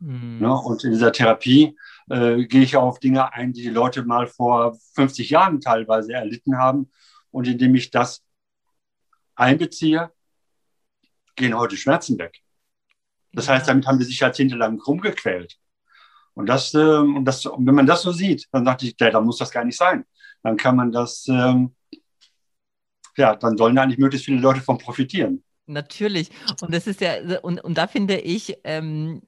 Mhm. 0.00 0.38
Ja, 0.40 0.52
und 0.52 0.82
in 0.84 0.90
dieser 0.90 1.12
Therapie 1.12 1.76
äh, 2.10 2.44
gehe 2.46 2.62
ich 2.62 2.76
auf 2.76 2.98
Dinge 2.98 3.32
ein, 3.32 3.52
die 3.52 3.62
die 3.62 3.68
Leute 3.68 4.02
mal 4.04 4.26
vor 4.26 4.76
50 4.94 5.30
Jahren 5.30 5.60
teilweise 5.60 6.14
erlitten 6.14 6.58
haben 6.58 6.90
und 7.32 7.48
indem 7.48 7.74
ich 7.74 7.90
das 7.90 8.22
einbeziehe, 9.34 10.12
gehen 11.34 11.58
heute 11.58 11.76
Schmerzen 11.76 12.18
weg. 12.18 12.40
Das 13.32 13.48
heißt, 13.48 13.66
damit 13.66 13.86
haben 13.86 13.98
die 13.98 14.04
sich 14.04 14.20
jahrzehntelang 14.20 14.80
rumgequält. 14.80 15.58
Und 16.34 16.46
das, 16.46 16.72
ähm, 16.74 17.16
und 17.16 17.24
das, 17.24 17.44
und 17.44 17.66
wenn 17.66 17.74
man 17.74 17.86
das 17.86 18.02
so 18.02 18.12
sieht, 18.12 18.46
dann 18.52 18.64
dachte 18.64 18.86
ich, 18.86 18.96
da 18.96 19.20
muss 19.20 19.38
das 19.38 19.50
gar 19.50 19.64
nicht 19.64 19.76
sein. 19.76 20.04
Dann 20.42 20.56
kann 20.56 20.76
man 20.76 20.92
das 20.92 21.26
ähm, 21.28 21.74
ja, 23.16 23.36
dann 23.36 23.56
sollen 23.56 23.76
da 23.76 23.82
eigentlich 23.82 23.98
möglichst 23.98 24.26
viele 24.26 24.40
Leute 24.40 24.60
von 24.60 24.78
profitieren. 24.78 25.42
Natürlich. 25.66 26.30
Und 26.60 26.74
das 26.74 26.86
ist 26.86 27.00
ja, 27.00 27.38
und, 27.40 27.62
und 27.62 27.78
da 27.78 27.86
finde 27.86 28.18
ich, 28.18 28.56
ähm, 28.64 29.22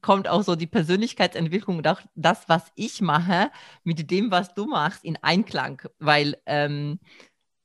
kommt 0.00 0.28
auch 0.28 0.42
so 0.42 0.54
die 0.54 0.66
Persönlichkeitsentwicklung 0.66 1.78
und 1.78 1.88
auch 1.88 2.00
das, 2.14 2.48
was 2.48 2.70
ich 2.76 3.00
mache, 3.00 3.50
mit 3.82 4.10
dem, 4.10 4.30
was 4.30 4.54
du 4.54 4.66
machst, 4.66 5.04
in 5.04 5.18
Einklang. 5.22 5.82
Weil 5.98 6.36
ähm, 6.46 7.00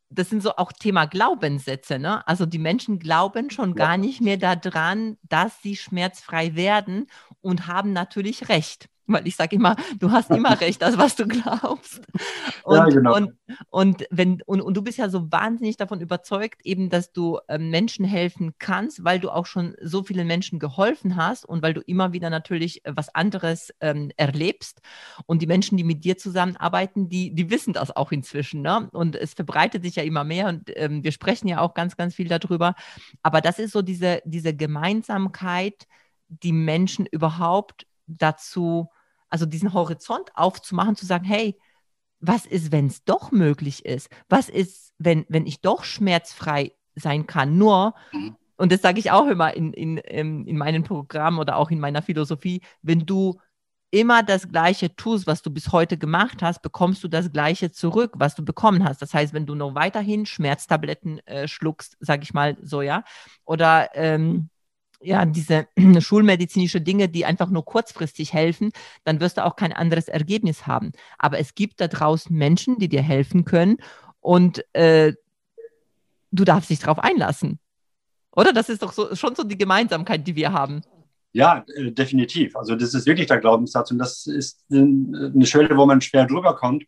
das 0.09 0.29
sind 0.29 0.41
so 0.41 0.55
auch 0.55 0.71
Thema 0.71 1.05
Glaubenssätze. 1.05 1.99
Ne? 1.99 2.25
Also 2.27 2.45
die 2.45 2.59
Menschen 2.59 2.99
glauben 2.99 3.49
schon 3.49 3.75
gar 3.75 3.97
nicht 3.97 4.21
mehr 4.21 4.37
daran, 4.37 5.17
dass 5.23 5.61
sie 5.61 5.75
schmerzfrei 5.75 6.55
werden 6.55 7.07
und 7.41 7.67
haben 7.67 7.93
natürlich 7.93 8.49
recht 8.49 8.89
weil 9.07 9.27
ich 9.27 9.35
sage 9.35 9.55
immer, 9.55 9.75
du 9.99 10.11
hast 10.11 10.29
immer 10.31 10.59
recht, 10.61 10.81
das, 10.81 10.97
was 10.97 11.15
du 11.15 11.27
glaubst. 11.27 12.01
Und, 12.63 12.75
ja, 12.75 12.85
genau. 12.85 13.15
und, 13.15 13.33
und, 13.69 14.05
wenn, 14.09 14.41
und, 14.45 14.59
und 14.59 14.75
du 14.75 14.81
bist 14.81 14.97
ja 14.97 15.07
so 15.07 15.31
wahnsinnig 15.31 15.77
davon 15.77 16.01
überzeugt, 16.01 16.65
eben, 16.65 16.89
dass 16.89 17.13
du 17.13 17.39
äh, 17.47 17.57
Menschen 17.57 18.03
helfen 18.03 18.55
kannst, 18.59 19.05
weil 19.05 19.21
du 19.21 19.29
auch 19.29 19.45
schon 19.45 19.73
so 19.81 20.03
vielen 20.03 20.27
Menschen 20.27 20.59
geholfen 20.59 21.15
hast 21.15 21.45
und 21.45 21.61
weil 21.61 21.73
du 21.73 21.79
immer 21.79 22.11
wieder 22.11 22.29
natürlich 22.29 22.85
äh, 22.85 22.91
was 22.93 23.07
anderes 23.15 23.73
ähm, 23.79 24.11
erlebst. 24.17 24.81
Und 25.27 25.41
die 25.41 25.47
Menschen, 25.47 25.77
die 25.77 25.85
mit 25.85 26.03
dir 26.03 26.17
zusammenarbeiten, 26.17 27.07
die, 27.07 27.33
die 27.33 27.49
wissen 27.49 27.71
das 27.71 27.95
auch 27.95 28.11
inzwischen. 28.11 28.61
Ne? 28.61 28.89
Und 28.91 29.15
es 29.15 29.33
verbreitet 29.33 29.83
sich 29.83 29.95
ja 29.95 30.03
immer 30.03 30.25
mehr 30.25 30.47
und 30.49 30.69
ähm, 30.75 31.05
wir 31.05 31.13
sprechen 31.13 31.47
ja 31.47 31.61
auch 31.61 31.73
ganz, 31.73 31.95
ganz 31.95 32.15
viel 32.15 32.27
darüber. 32.27 32.75
Aber 33.23 33.39
das 33.39 33.59
ist 33.59 33.71
so 33.71 33.81
diese, 33.81 34.21
diese 34.25 34.53
Gemeinsamkeit, 34.53 35.87
die 36.27 36.51
Menschen 36.51 37.05
überhaupt 37.05 37.87
dazu 38.07 38.89
also 39.29 39.46
diesen 39.46 39.74
Horizont 39.74 40.29
aufzumachen, 40.36 40.96
zu 40.96 41.05
sagen, 41.05 41.25
hey, 41.25 41.57
was 42.19 42.46
ist, 42.46 42.72
wenn 42.72 42.88
es 42.88 43.03
doch 43.03 43.31
möglich 43.31 43.86
ist? 43.86 44.10
Was 44.29 44.50
ist, 44.50 44.93
wenn, 44.98 45.25
wenn 45.29 45.46
ich 45.46 45.62
doch 45.62 45.84
schmerzfrei 45.84 46.74
sein 46.96 47.27
kann? 47.27 47.57
Nur, 47.57 47.93
mhm. 48.12 48.36
und 48.57 48.72
das 48.72 48.81
sage 48.81 49.00
ich 49.00 49.12
auch 49.12 49.27
immer 49.27 49.53
in, 49.53 49.74
in, 49.74 49.98
in 49.98 50.57
meinen 50.57 50.84
Programmen 50.84 51.39
oder 51.39 51.57
auch 51.57 51.69
in 51.69 51.79
meiner 51.79 52.01
Philosophie, 52.01 52.62
wenn 52.81 53.05
du 53.05 53.39
immer 53.89 54.22
das 54.24 54.50
Gleiche 54.50 54.96
tust, 54.96 55.27
was 55.27 55.41
du 55.41 55.50
bis 55.50 55.72
heute 55.72 55.98
gemacht 55.98 56.41
hast, 56.41 56.62
bekommst 56.62 57.03
du 57.03 57.07
das 57.07 57.31
Gleiche 57.31 57.72
zurück, 57.72 58.13
was 58.17 58.36
du 58.36 58.43
bekommen 58.43 58.84
hast. 58.84 59.01
Das 59.01 59.13
heißt, 59.13 59.34
wenn 59.34 59.46
du 59.46 59.55
noch 59.55 59.75
weiterhin 59.75 60.25
Schmerztabletten 60.25 61.19
äh, 61.25 61.48
schluckst, 61.48 61.96
sage 62.00 62.24
ich 62.24 62.34
mal 62.34 62.57
so, 62.62 62.81
ja, 62.81 63.03
oder 63.46 63.89
ähm, 63.93 64.50
ja, 65.01 65.25
diese 65.25 65.68
schulmedizinische 66.00 66.82
Dinge, 66.82 67.10
die 67.10 67.25
einfach 67.25 67.50
nur 67.50 67.66
kurzfristig 67.66 68.34
helfen, 68.34 68.72
dann 69.04 69.20
wirst 69.20 69.38
du 69.38 69.46
auch 69.46 69.56
kein 69.56 69.74
anderes 69.74 70.08
Ergebnis 70.08 70.68
haben. 70.68 70.92
Aber 71.18 71.39
es 71.39 71.56
gibt 71.56 71.82
da 71.82 71.88
draußen 71.88 72.36
Menschen, 72.36 72.77
die 72.77 72.89
dir 72.89 73.01
helfen 73.01 73.46
können 73.46 73.77
und 74.20 74.63
äh, 74.74 75.13
du 76.32 76.44
darfst 76.44 76.70
dich 76.70 76.80
darauf 76.80 77.00
einlassen. 77.00 77.60
Oder? 78.36 78.54
Das 78.54 78.70
ist 78.70 78.84
doch 78.84 78.94
so, 78.94 79.16
schon 79.16 79.34
so 79.36 79.44
die 79.44 79.58
Gemeinsamkeit, 79.58 80.27
die 80.27 80.36
wir 80.36 80.54
haben. 80.54 80.84
Ja, 81.34 81.66
äh, 81.75 81.92
definitiv. 81.92 82.56
Also 82.56 82.75
das 82.75 82.94
ist 82.94 83.08
wirklich 83.08 83.27
der 83.27 83.39
Glaubenssatz 83.39 83.92
und 83.92 83.98
das 83.98 84.27
ist 84.27 84.63
eine 84.72 85.46
Schwelle, 85.46 85.75
wo 85.75 85.86
man 85.86 86.01
schwer 86.01 86.25
drüber 86.25 86.56
kommt, 86.56 86.86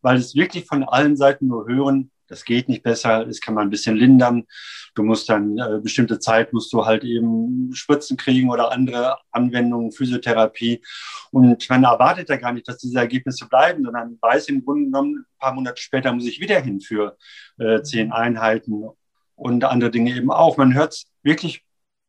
weil 0.00 0.16
es 0.16 0.34
wirklich 0.34 0.66
von 0.66 0.84
allen 0.84 1.16
Seiten 1.16 1.48
nur 1.48 1.66
hören, 1.66 2.11
das 2.32 2.44
geht 2.44 2.68
nicht 2.68 2.82
besser, 2.82 3.26
das 3.26 3.40
kann 3.40 3.54
man 3.54 3.66
ein 3.66 3.70
bisschen 3.70 3.94
lindern. 3.94 4.44
Du 4.94 5.02
musst 5.02 5.28
dann 5.28 5.58
äh, 5.58 5.80
bestimmte 5.82 6.18
Zeit 6.18 6.52
musst 6.52 6.72
du 6.72 6.84
halt 6.86 7.04
eben 7.04 7.70
Spritzen 7.74 8.16
kriegen 8.16 8.50
oder 8.50 8.72
andere 8.72 9.18
Anwendungen, 9.30 9.92
Physiotherapie. 9.92 10.82
Und 11.30 11.68
man 11.68 11.84
erwartet 11.84 12.30
ja 12.30 12.36
gar 12.36 12.52
nicht, 12.52 12.66
dass 12.66 12.78
diese 12.78 12.98
Ergebnisse 12.98 13.46
bleiben, 13.48 13.84
sondern 13.84 14.18
weiß 14.20 14.48
im 14.48 14.64
Grunde 14.64 14.86
genommen, 14.86 15.18
ein 15.18 15.38
paar 15.38 15.54
Monate 15.54 15.80
später 15.80 16.12
muss 16.12 16.26
ich 16.26 16.40
wieder 16.40 16.60
hin 16.60 16.80
für 16.80 17.16
äh, 17.58 17.82
zehn 17.82 18.12
Einheiten 18.12 18.84
und 19.36 19.64
andere 19.64 19.90
Dinge 19.90 20.16
eben 20.16 20.30
auch. 20.30 20.56
Man 20.56 20.74
hört 20.74 20.94
es 20.94 21.06
wirklich 21.22 21.62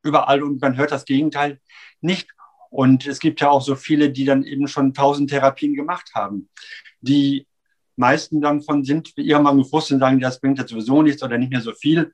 überall 0.03 0.41
und 0.41 0.61
man 0.61 0.77
hört 0.77 0.91
das 0.91 1.05
Gegenteil 1.05 1.59
nicht. 1.99 2.29
Und 2.69 3.05
es 3.05 3.19
gibt 3.19 3.41
ja 3.41 3.49
auch 3.49 3.61
so 3.61 3.75
viele, 3.75 4.09
die 4.09 4.25
dann 4.25 4.43
eben 4.43 4.67
schon 4.67 4.93
tausend 4.93 5.29
Therapien 5.29 5.75
gemacht 5.75 6.11
haben, 6.15 6.49
die 7.01 7.45
meisten 7.95 8.41
dann 8.41 8.61
von 8.61 8.83
sind 8.83 9.13
irgendwann 9.15 9.57
gefrustet 9.57 9.95
und 9.95 9.99
sagen, 9.99 10.19
das 10.19 10.39
bringt 10.39 10.59
jetzt 10.59 10.71
sowieso 10.71 11.01
nichts 11.01 11.23
oder 11.23 11.37
nicht 11.37 11.51
mehr 11.51 11.61
so 11.61 11.73
viel. 11.73 12.13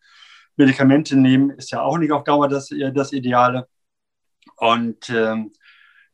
Medikamente 0.55 1.15
nehmen 1.15 1.51
ist 1.51 1.71
ja 1.71 1.81
auch 1.81 1.98
nicht 1.98 2.12
auf 2.12 2.24
Dauer 2.24 2.50
das, 2.50 2.71
äh, 2.71 2.91
das 2.91 3.13
Ideale. 3.13 3.67
Und 4.57 5.09
ähm, 5.09 5.53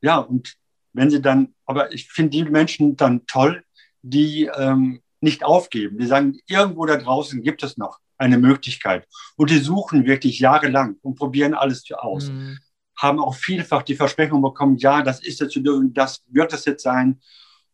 ja, 0.02 0.18
und 0.18 0.56
wenn 0.94 1.10
sie 1.10 1.22
dann, 1.22 1.54
aber 1.66 1.94
ich 1.94 2.12
finde 2.12 2.32
die 2.32 2.44
Menschen 2.46 2.96
dann 2.96 3.26
toll, 3.26 3.64
die 4.02 4.50
ähm, 4.56 5.02
nicht 5.20 5.44
aufgeben, 5.44 5.98
die 5.98 6.06
sagen, 6.06 6.38
irgendwo 6.48 6.86
da 6.86 6.98
draußen 6.98 7.42
gibt 7.42 7.64
es 7.64 7.78
noch 7.78 8.00
eine 8.18 8.38
Möglichkeit. 8.38 9.08
Und 9.36 9.50
die 9.50 9.58
suchen 9.58 10.06
wirklich 10.06 10.40
jahrelang 10.40 10.98
und 11.02 11.16
probieren 11.16 11.54
alles 11.54 11.84
aus. 11.92 12.30
Mhm. 12.30 12.60
Haben 12.98 13.20
auch 13.20 13.36
vielfach 13.36 13.84
die 13.84 13.96
Versprechung 13.96 14.42
bekommen, 14.42 14.78
ja, 14.78 15.02
das 15.02 15.22
ist 15.22 15.42
jetzt, 15.42 15.60
das 15.94 16.24
wird 16.28 16.54
es 16.54 16.66
jetzt 16.66 16.84
sein. 16.84 17.20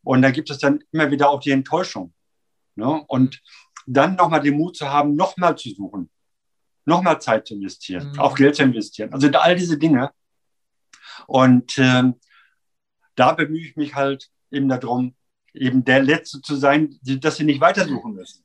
Und 0.02 0.22
da 0.22 0.30
gibt 0.30 0.50
es 0.50 0.58
dann 0.58 0.82
immer 0.92 1.10
wieder 1.10 1.30
auch 1.30 1.40
die 1.40 1.50
Enttäuschung. 1.50 2.12
Ne? 2.74 3.04
Und 3.06 3.42
dann 3.86 4.16
nochmal 4.16 4.40
den 4.40 4.56
Mut 4.56 4.76
zu 4.76 4.88
haben, 4.88 5.14
nochmal 5.14 5.56
zu 5.56 5.70
suchen, 5.70 6.10
nochmal 6.84 7.20
Zeit 7.20 7.46
zu 7.46 7.54
investieren, 7.54 8.12
mhm. 8.12 8.20
auch 8.20 8.34
Geld 8.34 8.56
zu 8.56 8.62
investieren. 8.62 9.12
Also 9.12 9.28
all 9.30 9.56
diese 9.56 9.78
Dinge. 9.78 10.10
Und 11.26 11.78
ähm, 11.78 12.14
da 13.14 13.32
bemühe 13.32 13.66
ich 13.66 13.76
mich 13.76 13.94
halt 13.94 14.30
eben 14.50 14.68
darum, 14.68 15.14
eben 15.54 15.84
der 15.84 16.02
Letzte 16.02 16.40
zu 16.40 16.56
sein, 16.56 16.98
dass 17.02 17.36
sie 17.36 17.44
nicht 17.44 17.60
weitersuchen 17.60 18.14
müssen. 18.14 18.41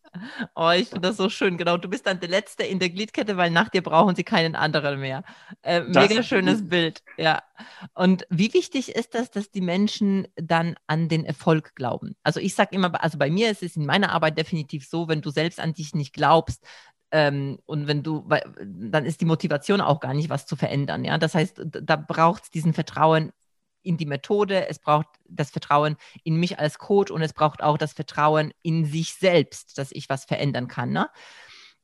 Oh, 0.56 0.72
ich 0.72 0.90
finde 0.90 1.08
das 1.08 1.18
so 1.18 1.30
schön. 1.30 1.58
Genau, 1.58 1.78
du 1.78 1.90
bist 1.90 2.08
dann 2.08 2.20
der 2.20 2.30
Letzte 2.30 2.64
in 2.64 2.80
der 2.80 2.90
Gliedkette, 2.90 3.38
weil 3.38 3.52
nach 3.52 3.70
dir 3.70 3.82
brauchen 3.82 4.16
sie 4.16 4.24
keinen 4.24 4.56
anderen 4.56 5.00
mehr. 5.00 5.24
Äh, 5.62 5.82
mega 5.82 6.24
schönes 6.24 6.68
Bild, 6.68 7.04
ja. 7.18 7.44
Und 7.94 8.26
wie 8.30 8.54
wichtig 8.54 8.96
ist 8.96 9.14
das, 9.14 9.32
dass 9.32 9.52
die 9.52 9.62
Menschen 9.62 10.28
dann 10.36 10.76
an 10.88 11.10
den 11.10 11.26
Erfolg 11.26 11.76
glauben? 11.76 12.16
Also 12.24 12.40
ich 12.40 12.56
sage 12.56 12.76
immer, 12.76 13.04
also 13.04 13.18
bei 13.18 13.30
mir 13.30 13.52
ist 13.52 13.64
es 13.64 13.76
in 13.76 13.86
meiner 13.86 14.12
Arbeit 14.12 14.38
definitiv 14.38 14.88
so, 14.88 15.08
wenn 15.08 15.22
du 15.22 15.30
selbst 15.30 15.60
an 15.60 15.74
dich 15.74 15.94
nicht 15.94 16.14
glaubst, 16.14 16.64
ähm, 17.12 17.60
und 17.66 17.88
wenn 17.88 18.04
du, 18.04 18.28
dann 18.66 19.06
ist 19.06 19.22
die 19.22 19.26
Motivation 19.26 19.80
auch 19.82 20.00
gar 20.00 20.14
nicht, 20.14 20.30
was 20.30 20.46
zu 20.46 20.56
verändern. 20.56 21.06
Ja, 21.06 21.18
das 21.18 21.36
heißt, 21.36 21.62
da 21.66 21.96
braucht 21.96 22.44
es 22.44 22.50
diesen 22.52 22.74
Vertrauen 22.74 23.32
in 23.88 23.98
die 23.98 24.06
Methode, 24.06 24.67
es 24.67 24.79
braucht 24.79 25.08
das 25.27 25.50
Vertrauen 25.50 25.96
in 26.24 26.36
mich 26.36 26.60
als 26.60 26.77
Coach 26.77 27.12
und 27.12 27.22
es 27.22 27.34
braucht 27.34 27.63
auch 27.63 27.77
das 27.77 27.94
Vertrauen 27.94 28.53
in 28.62 28.86
sich 28.86 29.13
selbst, 29.13 29.77
dass 29.77 29.91
ich 29.91 30.10
was 30.10 30.25
verändern 30.25 30.67
kann. 30.67 30.91
Ne? 30.91 31.10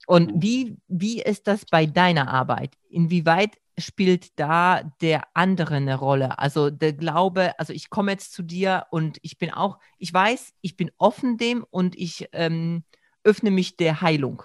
Und 0.06 0.36
mhm. 0.36 0.42
wie, 0.42 0.78
wie 0.88 1.22
ist 1.22 1.48
das 1.48 1.66
bei 1.66 1.86
deiner 1.86 2.28
Arbeit? 2.28 2.76
Inwieweit 2.90 3.58
spielt 3.78 4.38
da 4.40 4.84
der 5.02 5.24
andere 5.34 5.76
eine 5.76 5.96
Rolle? 5.96 6.38
Also 6.40 6.70
der 6.70 6.94
Glaube, 6.94 7.58
also 7.58 7.74
ich 7.74 7.90
komme 7.90 8.12
jetzt 8.12 8.34
zu 8.34 8.44
dir 8.44 8.86
und 8.92 9.18
ich 9.22 9.38
bin 9.38 9.52
auch, 9.52 9.80
ich 9.98 10.14
weiß, 10.14 10.54
ich 10.62 10.76
bin 10.76 10.92
offen 10.98 11.38
dem 11.38 11.66
und 11.70 11.98
ich 11.98 12.28
ähm, 12.34 12.84
öffne 13.24 13.52
mich 13.52 13.78
der 13.78 14.02
Heilung. 14.02 14.44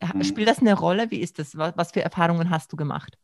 Mhm. 0.00 0.24
Spielt 0.24 0.48
das 0.48 0.60
eine 0.60 0.74
Rolle? 0.74 1.10
Wie 1.10 1.20
ist 1.20 1.38
das? 1.38 1.56
Was, 1.56 1.76
was 1.76 1.92
für 1.92 2.02
Erfahrungen 2.02 2.50
hast 2.50 2.72
du 2.72 2.76
gemacht? 2.76 3.18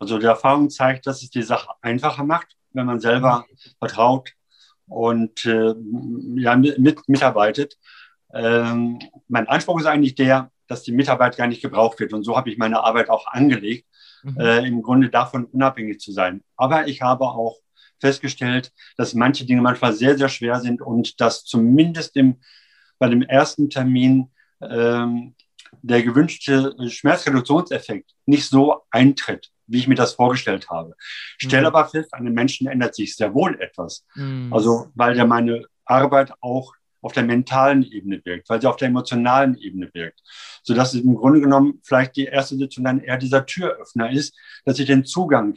Also 0.00 0.18
die 0.18 0.26
Erfahrung 0.26 0.70
zeigt, 0.70 1.06
dass 1.06 1.22
es 1.22 1.30
die 1.30 1.42
Sache 1.42 1.68
einfacher 1.82 2.24
macht, 2.24 2.56
wenn 2.72 2.86
man 2.86 3.00
selber 3.00 3.44
vertraut 3.78 4.32
und 4.86 5.44
äh, 5.44 5.74
ja, 6.36 6.56
mit, 6.56 7.08
mitarbeitet. 7.08 7.76
Ähm, 8.32 8.98
mein 9.28 9.46
Anspruch 9.46 9.78
ist 9.78 9.86
eigentlich 9.86 10.14
der, 10.14 10.50
dass 10.66 10.82
die 10.82 10.92
Mitarbeit 10.92 11.36
gar 11.36 11.46
nicht 11.46 11.60
gebraucht 11.60 12.00
wird. 12.00 12.14
Und 12.14 12.24
so 12.24 12.36
habe 12.36 12.48
ich 12.48 12.56
meine 12.56 12.82
Arbeit 12.82 13.10
auch 13.10 13.26
angelegt, 13.26 13.86
mhm. 14.22 14.40
äh, 14.40 14.66
im 14.66 14.82
Grunde 14.82 15.10
davon 15.10 15.44
unabhängig 15.44 16.00
zu 16.00 16.12
sein. 16.12 16.42
Aber 16.56 16.88
ich 16.88 17.02
habe 17.02 17.24
auch 17.24 17.58
festgestellt, 18.00 18.72
dass 18.96 19.14
manche 19.14 19.44
Dinge 19.44 19.60
manchmal 19.60 19.92
sehr, 19.92 20.16
sehr 20.16 20.30
schwer 20.30 20.60
sind 20.60 20.80
und 20.80 21.20
dass 21.20 21.44
zumindest 21.44 22.16
im, 22.16 22.40
bei 22.98 23.08
dem 23.10 23.20
ersten 23.20 23.68
Termin 23.68 24.30
ähm, 24.62 25.34
der 25.82 26.02
gewünschte 26.02 26.74
Schmerzreduktionseffekt 26.88 28.14
nicht 28.24 28.48
so 28.48 28.82
eintritt 28.90 29.50
wie 29.70 29.78
ich 29.78 29.88
mir 29.88 29.94
das 29.94 30.14
vorgestellt 30.14 30.68
habe. 30.68 30.94
Stelle 31.38 31.70
mhm. 31.70 31.74
aber 31.74 31.88
fest, 31.88 32.12
an 32.14 32.24
den 32.24 32.34
Menschen 32.34 32.66
ändert 32.66 32.94
sich 32.94 33.16
sehr 33.16 33.32
wohl 33.34 33.60
etwas. 33.60 34.04
Mhm. 34.14 34.52
Also, 34.52 34.88
weil 34.94 35.16
ja 35.16 35.24
meine 35.24 35.64
Arbeit 35.84 36.32
auch 36.40 36.74
auf 37.02 37.12
der 37.12 37.22
mentalen 37.22 37.82
Ebene 37.82 38.20
wirkt, 38.24 38.48
weil 38.50 38.60
sie 38.60 38.66
auf 38.66 38.76
der 38.76 38.88
emotionalen 38.88 39.56
Ebene 39.56 39.90
wirkt. 39.94 40.20
Sodass 40.62 40.94
es 40.94 41.02
im 41.02 41.14
Grunde 41.14 41.40
genommen 41.40 41.80
vielleicht 41.82 42.16
die 42.16 42.26
erste 42.26 42.56
Sitzung 42.56 42.84
dann 42.84 43.00
eher 43.00 43.16
dieser 43.16 43.46
Türöffner 43.46 44.10
ist, 44.10 44.36
dass 44.64 44.78
ich 44.78 44.86
den 44.86 45.04
Zugang 45.04 45.54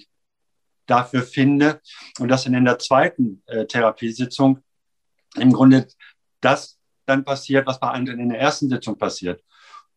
dafür 0.86 1.24
finde 1.24 1.82
und 2.20 2.30
dass 2.30 2.44
dann 2.44 2.54
in 2.54 2.66
der 2.66 2.80
zweiten 2.80 3.42
äh, 3.48 3.66
Therapiesitzung 3.66 4.60
im 5.36 5.52
Grunde 5.52 5.88
das 6.42 6.78
dann 7.06 7.24
passiert, 7.26 7.68
was 7.68 7.80
bei 7.80 7.90
anderen 7.90 8.20
in 8.20 8.30
der 8.30 8.40
ersten 8.40 8.70
Sitzung 8.70 8.98
passiert. 8.98 9.42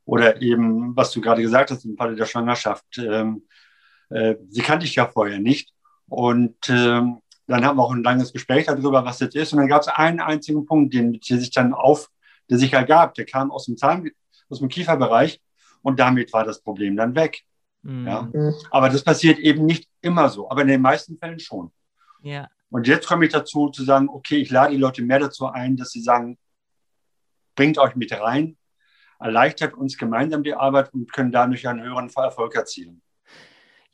Oder 0.05 0.41
eben, 0.41 0.97
was 0.97 1.11
du 1.11 1.21
gerade 1.21 1.43
gesagt 1.43 1.71
hast, 1.71 1.85
im 1.85 1.97
Falle 1.97 2.15
der 2.15 2.27
Schwangerschaft, 2.27 2.85
ähm, 2.99 3.43
äh, 3.43 3.66
sie 4.09 4.63
kannte 4.63 4.87
ich 4.87 4.95
ja 4.95 5.07
vorher 5.07 5.39
nicht. 5.39 5.73
Und 6.09 6.57
ähm, 6.69 7.19
dann 7.47 7.65
haben 7.65 7.77
wir 7.77 7.83
auch 7.83 7.93
ein 7.93 8.03
langes 8.03 8.33
Gespräch 8.33 8.67
darüber, 8.67 9.05
was 9.05 9.19
das 9.19 9.35
ist. 9.35 9.53
Und 9.53 9.61
dann 9.61 9.69
gab 9.69 9.83
es 9.83 9.89
einen 9.89 10.21
einzigen 10.21 10.67
Punkt, 10.67 10.95
den, 10.95 11.13
der 11.13 11.39
sich 11.39 11.51
dann 11.51 11.75
auf, 11.75 12.09
der 12.51 12.59
sich 12.59 12.73
ergab. 12.73 13.15
Der 13.15 13.25
kam 13.25 13.51
aus 13.51 13.67
dem 13.67 13.77
Zahn, 13.77 14.11
aus 14.49 14.59
dem 14.59 14.69
Kieferbereich 14.69 15.41
und 15.83 16.01
damit 16.01 16.33
war 16.33 16.45
das 16.45 16.61
Problem 16.61 16.97
dann 16.97 17.15
weg. 17.15 17.45
Mhm. 17.83 18.07
Ja. 18.07 18.31
Aber 18.71 18.89
das 18.89 19.05
passiert 19.05 19.39
eben 19.39 19.65
nicht 19.65 19.89
immer 20.01 20.29
so, 20.29 20.51
aber 20.51 20.63
in 20.63 20.69
den 20.69 20.83
meisten 20.83 21.17
Fällen 21.17 21.39
schon. 21.39 21.71
Ja. 22.23 22.49
Und 22.71 22.89
jetzt 22.89 23.07
komme 23.07 23.27
ich 23.27 23.33
dazu 23.33 23.69
zu 23.69 23.85
sagen, 23.85 24.09
okay, 24.09 24.37
ich 24.37 24.51
lade 24.51 24.73
die 24.73 24.81
Leute 24.81 25.03
mehr 25.03 25.21
dazu 25.21 25.47
ein, 25.47 25.77
dass 25.77 25.91
sie 25.91 26.01
sagen, 26.01 26.39
bringt 27.55 27.79
euch 27.79 27.95
mit 27.95 28.13
rein, 28.13 28.57
erleichtert 29.21 29.75
uns 29.75 29.97
gemeinsam 29.97 30.43
die 30.43 30.55
Arbeit 30.55 30.93
und 30.93 31.13
können 31.13 31.31
dadurch 31.31 31.67
einen 31.69 31.83
höheren 31.83 32.11
Erfolg 32.11 32.55
erzielen. 32.57 33.01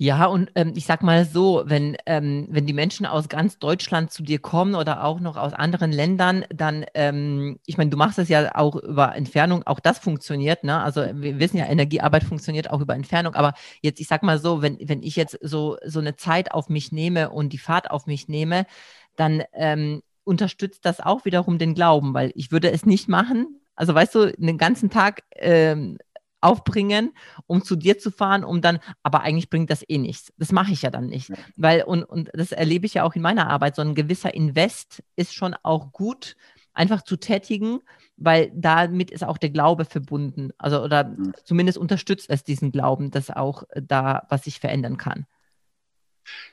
Ja, 0.02 0.26
und 0.26 0.50
ähm, 0.56 0.73
ich 0.75 0.85
sag 0.85 1.04
mal 1.04 1.25
so, 1.25 1.62
wenn, 1.66 1.97
ähm, 2.06 2.49
wenn 2.50 2.66
die 2.66 2.73
Menschen 2.73 3.06
aus 3.06 3.28
ganz 3.28 3.61
Deutschland 3.61 4.11
zu 4.11 4.25
dir 4.25 4.40
kommen 4.40 4.75
oder 4.75 5.04
auch 5.04 5.21
noch 5.21 5.37
aus 5.37 5.52
anderen 5.52 5.92
Ländern, 5.92 6.44
dann, 6.52 6.85
ähm, 6.94 7.61
ich 7.66 7.78
meine, 7.78 7.90
du 7.90 7.97
machst 7.97 8.18
es 8.18 8.28
ja 8.28 8.52
auch 8.56 8.75
über 8.75 9.14
Entfernung, 9.14 9.62
auch 9.62 9.78
das 9.78 10.00
funktioniert, 10.00 10.64
ne? 10.64 10.82
Also 10.82 11.02
wir 11.14 11.38
wissen 11.38 11.56
ja, 11.56 11.66
Energiearbeit 11.66 12.25
funktioniert 12.25 12.68
auch 12.68 12.80
über 12.80 12.97
Entfernung, 12.97 13.37
aber 13.37 13.52
jetzt, 13.80 14.00
ich 14.00 14.09
sag 14.09 14.25
mal 14.25 14.40
so, 14.40 14.61
wenn, 14.61 14.76
wenn 14.82 15.04
ich 15.04 15.14
jetzt 15.14 15.38
so, 15.40 15.76
so 15.87 16.00
eine 16.00 16.16
Zeit 16.16 16.50
auf 16.50 16.68
mich 16.68 16.90
nehme 16.90 17.30
und 17.30 17.52
die 17.52 17.59
Fahrt 17.59 17.88
auf 17.88 18.06
mich 18.06 18.26
nehme, 18.26 18.66
dann 19.14 19.44
ähm, 19.52 20.02
unterstützt 20.25 20.85
das 20.85 20.99
auch 20.99 21.25
wiederum 21.26 21.59
den 21.59 21.75
Glauben, 21.75 22.12
weil 22.12 22.32
ich 22.35 22.50
würde 22.50 22.73
es 22.73 22.85
nicht 22.85 23.09
machen. 23.09 23.61
Also 23.76 23.94
weißt 23.94 24.16
du, 24.16 24.32
den 24.37 24.59
ganzen 24.59 24.90
Tag 24.90 25.23
ähm, 25.37 25.97
aufbringen, 26.42 27.12
um 27.46 27.62
zu 27.62 27.76
dir 27.76 27.99
zu 27.99 28.11
fahren, 28.11 28.44
um 28.44 28.61
dann, 28.61 28.80
aber 29.02 29.20
eigentlich 29.22 29.49
bringt 29.49 29.70
das 29.70 29.84
eh 29.88 29.99
nichts. 29.99 30.32
Das 30.37 30.52
mache 30.52 30.72
ich 30.72 30.82
ja 30.82 30.90
dann 30.90 31.06
nicht. 31.06 31.32
Weil, 31.56 31.82
und, 31.84 32.04
und 32.04 32.30
das 32.34 32.52
erlebe 32.52 32.87
ich 32.87 32.94
ja 32.94 33.04
auch 33.04 33.14
in 33.14 33.22
meiner 33.22 33.49
Arbeit, 33.49 33.76
so 33.76 33.82
ein 33.82 33.94
gewisser 33.94 34.34
Invest 34.34 35.02
ist 35.16 35.34
schon 35.34 35.54
auch 35.62 35.92
gut, 35.92 36.37
einfach 36.75 37.02
zu 37.02 37.16
tätigen, 37.16 37.80
weil 38.16 38.50
damit 38.54 39.11
ist 39.11 39.25
auch 39.25 39.38
der 39.38 39.50
Glaube 39.50 39.84
verbunden. 39.84 40.50
Also, 40.58 40.82
oder 40.82 41.04
mhm. 41.04 41.32
zumindest 41.44 41.78
unterstützt 41.78 42.28
es 42.28 42.44
diesen 42.44 42.72
Glauben, 42.72 43.11
dass 43.11 43.30
auch 43.30 43.64
da 43.75 44.26
was 44.28 44.44
sich 44.44 44.58
verändern 44.58 44.96
kann. 44.96 45.26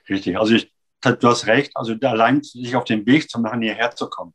Richtig. 0.08 0.38
Also 0.38 0.56
ich, 0.56 0.74
du 1.02 1.28
hast 1.28 1.48
recht. 1.48 1.76
Also 1.76 1.96
allein 2.02 2.44
sich 2.44 2.76
auf 2.76 2.84
den 2.84 3.06
Weg 3.06 3.30
zu 3.30 3.40
machen, 3.40 3.62
hierher 3.62 3.92
zu 3.96 4.10
kommen, 4.10 4.34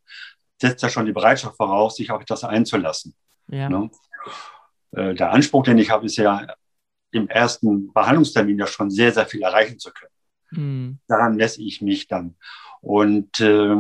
setzt 0.61 0.83
ja 0.83 0.89
schon 0.89 1.07
die 1.07 1.13
Bereitschaft 1.13 1.57
voraus, 1.57 1.97
sich 1.97 2.11
auf 2.11 2.25
das 2.25 2.45
einzulassen. 2.45 3.15
Ja. 3.49 3.69
Ne? 3.69 3.91
Äh, 4.95 5.15
der 5.15 5.33
Anspruch, 5.33 5.65
den 5.65 5.79
ich 5.79 5.91
habe, 5.91 6.07
ist 6.07 6.17
ja 6.17 6.47
im 7.11 7.29
ersten 7.29 7.93
Behandlungstermin 7.93 8.59
ja 8.59 8.67
schon 8.67 8.91
sehr, 8.91 9.13
sehr 9.13 9.27
viel 9.27 9.43
erreichen 9.43 9.79
zu 9.79 9.91
können. 9.93 10.11
Mhm. 10.51 10.99
Daran 11.07 11.37
messe 11.37 11.63
ich 11.63 11.81
mich 11.81 12.09
dann. 12.09 12.37
Und 12.81 13.41
äh, 13.41 13.77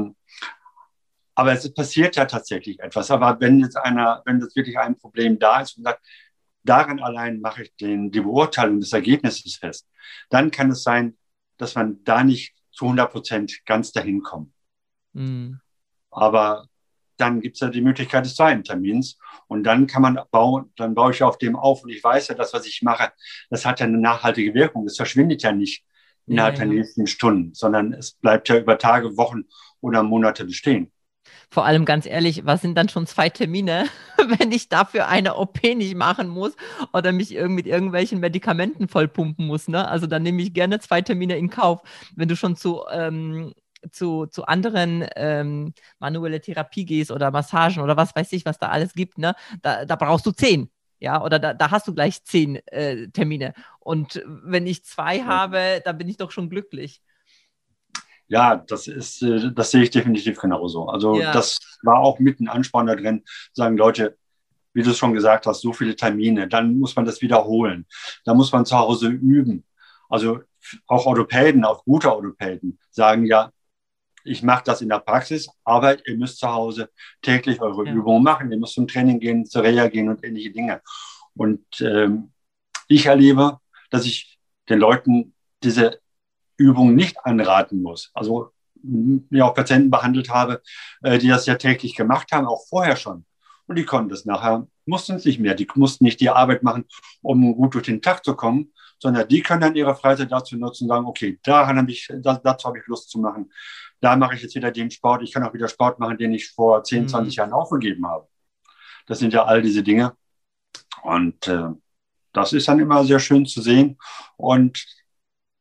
aber 1.36 1.52
es 1.52 1.72
passiert 1.74 2.16
ja 2.16 2.26
tatsächlich 2.26 2.78
etwas. 2.78 3.10
Aber 3.10 3.40
wenn 3.40 3.60
jetzt 3.60 3.76
einer, 3.76 4.22
wenn 4.24 4.38
das 4.38 4.54
wirklich 4.54 4.78
ein 4.78 4.96
Problem 4.96 5.38
da 5.38 5.60
ist 5.60 5.76
und 5.76 5.84
sagt, 5.84 6.04
daran 6.62 7.00
allein 7.00 7.40
mache 7.40 7.64
ich 7.64 7.74
den, 7.76 8.10
die 8.10 8.20
Beurteilung 8.20 8.80
des 8.80 8.92
Ergebnisses 8.92 9.56
fest, 9.56 9.88
dann 10.30 10.50
kann 10.50 10.70
es 10.70 10.82
sein, 10.82 11.16
dass 11.56 11.74
man 11.74 12.02
da 12.04 12.22
nicht 12.22 12.54
zu 12.70 12.84
100 12.86 13.10
Prozent 13.10 13.64
ganz 13.66 13.92
dahin 13.92 14.22
kommt. 14.22 14.52
Mhm. 15.12 15.60
Aber 16.10 16.68
dann 17.16 17.40
gibt 17.40 17.56
es 17.56 17.60
ja 17.60 17.68
die 17.68 17.80
Möglichkeit 17.80 18.24
des 18.24 18.36
zweiten 18.36 18.64
Termins. 18.64 19.18
Und 19.46 19.64
dann 19.64 19.86
kann 19.86 20.02
man 20.02 20.18
bauen, 20.30 20.72
dann 20.76 20.94
baue 20.94 21.12
ich 21.12 21.22
auf 21.22 21.38
dem 21.38 21.56
auf. 21.56 21.84
Und 21.84 21.90
ich 21.90 22.02
weiß 22.02 22.28
ja, 22.28 22.34
das, 22.34 22.52
was 22.52 22.66
ich 22.66 22.82
mache, 22.82 23.12
das 23.50 23.64
hat 23.64 23.80
ja 23.80 23.86
eine 23.86 23.98
nachhaltige 23.98 24.54
Wirkung. 24.54 24.84
Das 24.84 24.96
verschwindet 24.96 25.42
ja 25.42 25.52
nicht 25.52 25.84
innerhalb 26.26 26.56
ja, 26.56 26.64
ja. 26.64 26.70
der 26.70 26.78
nächsten 26.78 27.06
Stunden, 27.06 27.54
sondern 27.54 27.92
es 27.92 28.12
bleibt 28.12 28.48
ja 28.48 28.58
über 28.58 28.78
Tage, 28.78 29.16
Wochen 29.16 29.44
oder 29.80 30.02
Monate 30.02 30.44
bestehen. 30.44 30.90
Vor 31.50 31.64
allem 31.64 31.84
ganz 31.84 32.06
ehrlich, 32.06 32.44
was 32.44 32.62
sind 32.62 32.76
dann 32.76 32.88
schon 32.88 33.06
zwei 33.06 33.28
Termine, 33.28 33.86
wenn 34.38 34.52
ich 34.52 34.68
dafür 34.68 35.08
eine 35.08 35.36
OP 35.36 35.62
nicht 35.62 35.94
machen 35.94 36.28
muss 36.28 36.56
oder 36.92 37.12
mich 37.12 37.34
irgendwie 37.34 37.54
mit 37.54 37.66
irgendwelchen 37.66 38.20
Medikamenten 38.20 38.88
vollpumpen 38.88 39.46
muss? 39.46 39.68
Ne? 39.68 39.86
Also 39.86 40.06
dann 40.06 40.22
nehme 40.22 40.42
ich 40.42 40.52
gerne 40.52 40.80
zwei 40.80 41.00
Termine 41.00 41.36
in 41.36 41.50
Kauf. 41.50 41.80
Wenn 42.16 42.28
du 42.28 42.36
schon 42.36 42.56
zu 42.56 42.82
ähm, 42.90 43.54
zu, 43.90 44.26
zu 44.26 44.44
anderen 44.46 45.06
ähm, 45.16 45.72
manuelle 45.98 46.40
Therapie 46.40 46.84
gehst 46.84 47.10
oder 47.10 47.30
Massagen 47.30 47.82
oder 47.82 47.96
was 47.96 48.14
weiß 48.14 48.32
ich, 48.32 48.44
was 48.44 48.58
da 48.58 48.68
alles 48.68 48.92
gibt, 48.94 49.18
ne, 49.18 49.34
da, 49.62 49.84
da 49.84 49.96
brauchst 49.96 50.26
du 50.26 50.32
zehn. 50.32 50.70
Ja, 51.00 51.22
oder 51.22 51.38
da, 51.38 51.52
da 51.52 51.70
hast 51.70 51.86
du 51.86 51.94
gleich 51.94 52.24
zehn 52.24 52.56
äh, 52.68 53.08
Termine. 53.08 53.52
Und 53.80 54.22
wenn 54.26 54.66
ich 54.66 54.84
zwei 54.84 55.18
ja. 55.18 55.26
habe, 55.26 55.82
dann 55.84 55.98
bin 55.98 56.08
ich 56.08 56.16
doch 56.16 56.30
schon 56.30 56.48
glücklich. 56.48 57.02
Ja, 58.28 58.56
das 58.56 58.86
ist, 58.86 59.22
äh, 59.22 59.52
das 59.52 59.70
sehe 59.70 59.82
ich 59.82 59.90
definitiv 59.90 60.38
genauso. 60.38 60.86
Also 60.88 61.20
ja. 61.20 61.32
das 61.32 61.58
war 61.82 61.98
auch 61.98 62.18
mit 62.20 62.40
ein 62.40 62.48
Ansporn 62.48 62.86
da 62.86 62.94
drin, 62.94 63.22
sagen 63.52 63.76
Leute, 63.76 64.16
wie 64.72 64.82
du 64.82 64.90
es 64.90 64.98
schon 64.98 65.14
gesagt 65.14 65.46
hast, 65.46 65.60
so 65.60 65.72
viele 65.72 65.94
Termine, 65.94 66.48
dann 66.48 66.78
muss 66.78 66.96
man 66.96 67.04
das 67.04 67.22
wiederholen. 67.22 67.86
Da 68.24 68.34
muss 68.34 68.52
man 68.52 68.66
zu 68.66 68.76
Hause 68.76 69.08
üben. 69.08 69.64
Also 70.08 70.40
auch 70.86 71.06
Orthopäden, 71.06 71.64
auch 71.64 71.84
gute 71.84 72.12
Orthopäden 72.12 72.78
sagen 72.90 73.26
ja, 73.26 73.50
ich 74.24 74.42
mache 74.42 74.64
das 74.64 74.80
in 74.80 74.88
der 74.88 74.98
Praxis, 75.00 75.48
aber 75.64 75.96
ihr 76.06 76.16
müsst 76.16 76.38
zu 76.38 76.48
Hause 76.48 76.90
täglich 77.22 77.60
eure 77.60 77.86
ja. 77.86 77.92
Übungen 77.92 78.22
machen. 78.22 78.50
Ihr 78.50 78.58
müsst 78.58 78.74
zum 78.74 78.88
Training 78.88 79.20
gehen, 79.20 79.44
zur 79.44 79.62
Reha 79.62 79.88
gehen 79.88 80.08
und 80.08 80.24
ähnliche 80.24 80.50
Dinge. 80.50 80.80
Und 81.34 81.64
ähm, 81.80 82.32
ich 82.88 83.06
erlebe, 83.06 83.58
dass 83.90 84.06
ich 84.06 84.38
den 84.68 84.78
Leuten 84.78 85.34
diese 85.62 86.00
Übung 86.56 86.94
nicht 86.94 87.16
anraten 87.24 87.82
muss. 87.82 88.10
Also 88.14 88.50
mir 88.82 89.46
auch 89.46 89.54
Patienten 89.54 89.90
behandelt 89.90 90.30
habe, 90.30 90.62
äh, 91.02 91.18
die 91.18 91.28
das 91.28 91.46
ja 91.46 91.56
täglich 91.56 91.94
gemacht 91.94 92.32
haben, 92.32 92.46
auch 92.46 92.66
vorher 92.68 92.96
schon. 92.96 93.24
Und 93.66 93.76
die 93.76 93.84
konnten 93.84 94.10
das 94.10 94.24
nachher, 94.24 94.66
mussten 94.84 95.16
es 95.16 95.24
nicht 95.24 95.40
mehr. 95.40 95.54
Die 95.54 95.66
mussten 95.74 96.04
nicht 96.04 96.20
die 96.20 96.28
Arbeit 96.30 96.62
machen, 96.62 96.84
um 97.22 97.54
gut 97.54 97.74
durch 97.74 97.86
den 97.86 98.02
Tag 98.02 98.24
zu 98.24 98.34
kommen, 98.34 98.72
sondern 98.98 99.26
die 99.28 99.42
können 99.42 99.60
dann 99.60 99.74
ihre 99.74 99.94
Freizeit 99.96 100.30
dazu 100.30 100.56
nutzen 100.56 100.84
und 100.84 100.88
sagen, 100.88 101.06
okay, 101.06 101.38
daran 101.42 101.78
habe 101.78 101.90
ich, 101.90 102.08
dazu 102.22 102.68
habe 102.68 102.78
ich 102.78 102.86
Lust 102.86 103.10
zu 103.10 103.18
machen 103.18 103.50
da 104.04 104.16
mache 104.16 104.34
ich 104.34 104.42
jetzt 104.42 104.54
wieder 104.54 104.70
den 104.70 104.90
Sport. 104.90 105.22
Ich 105.22 105.32
kann 105.32 105.42
auch 105.44 105.54
wieder 105.54 105.68
Sport 105.68 105.98
machen, 105.98 106.18
den 106.18 106.32
ich 106.32 106.50
vor 106.50 106.84
10, 106.84 107.08
20 107.08 107.34
mhm. 107.34 107.38
Jahren 107.38 107.52
aufgegeben 107.52 108.06
habe. 108.06 108.28
Das 109.06 109.18
sind 109.18 109.32
ja 109.32 109.44
all 109.44 109.62
diese 109.62 109.82
Dinge. 109.82 110.12
Und 111.02 111.46
äh, 111.48 111.68
das 112.32 112.52
ist 112.52 112.68
dann 112.68 112.80
immer 112.80 113.04
sehr 113.04 113.20
schön 113.20 113.46
zu 113.46 113.60
sehen. 113.60 113.98
Und 114.36 114.84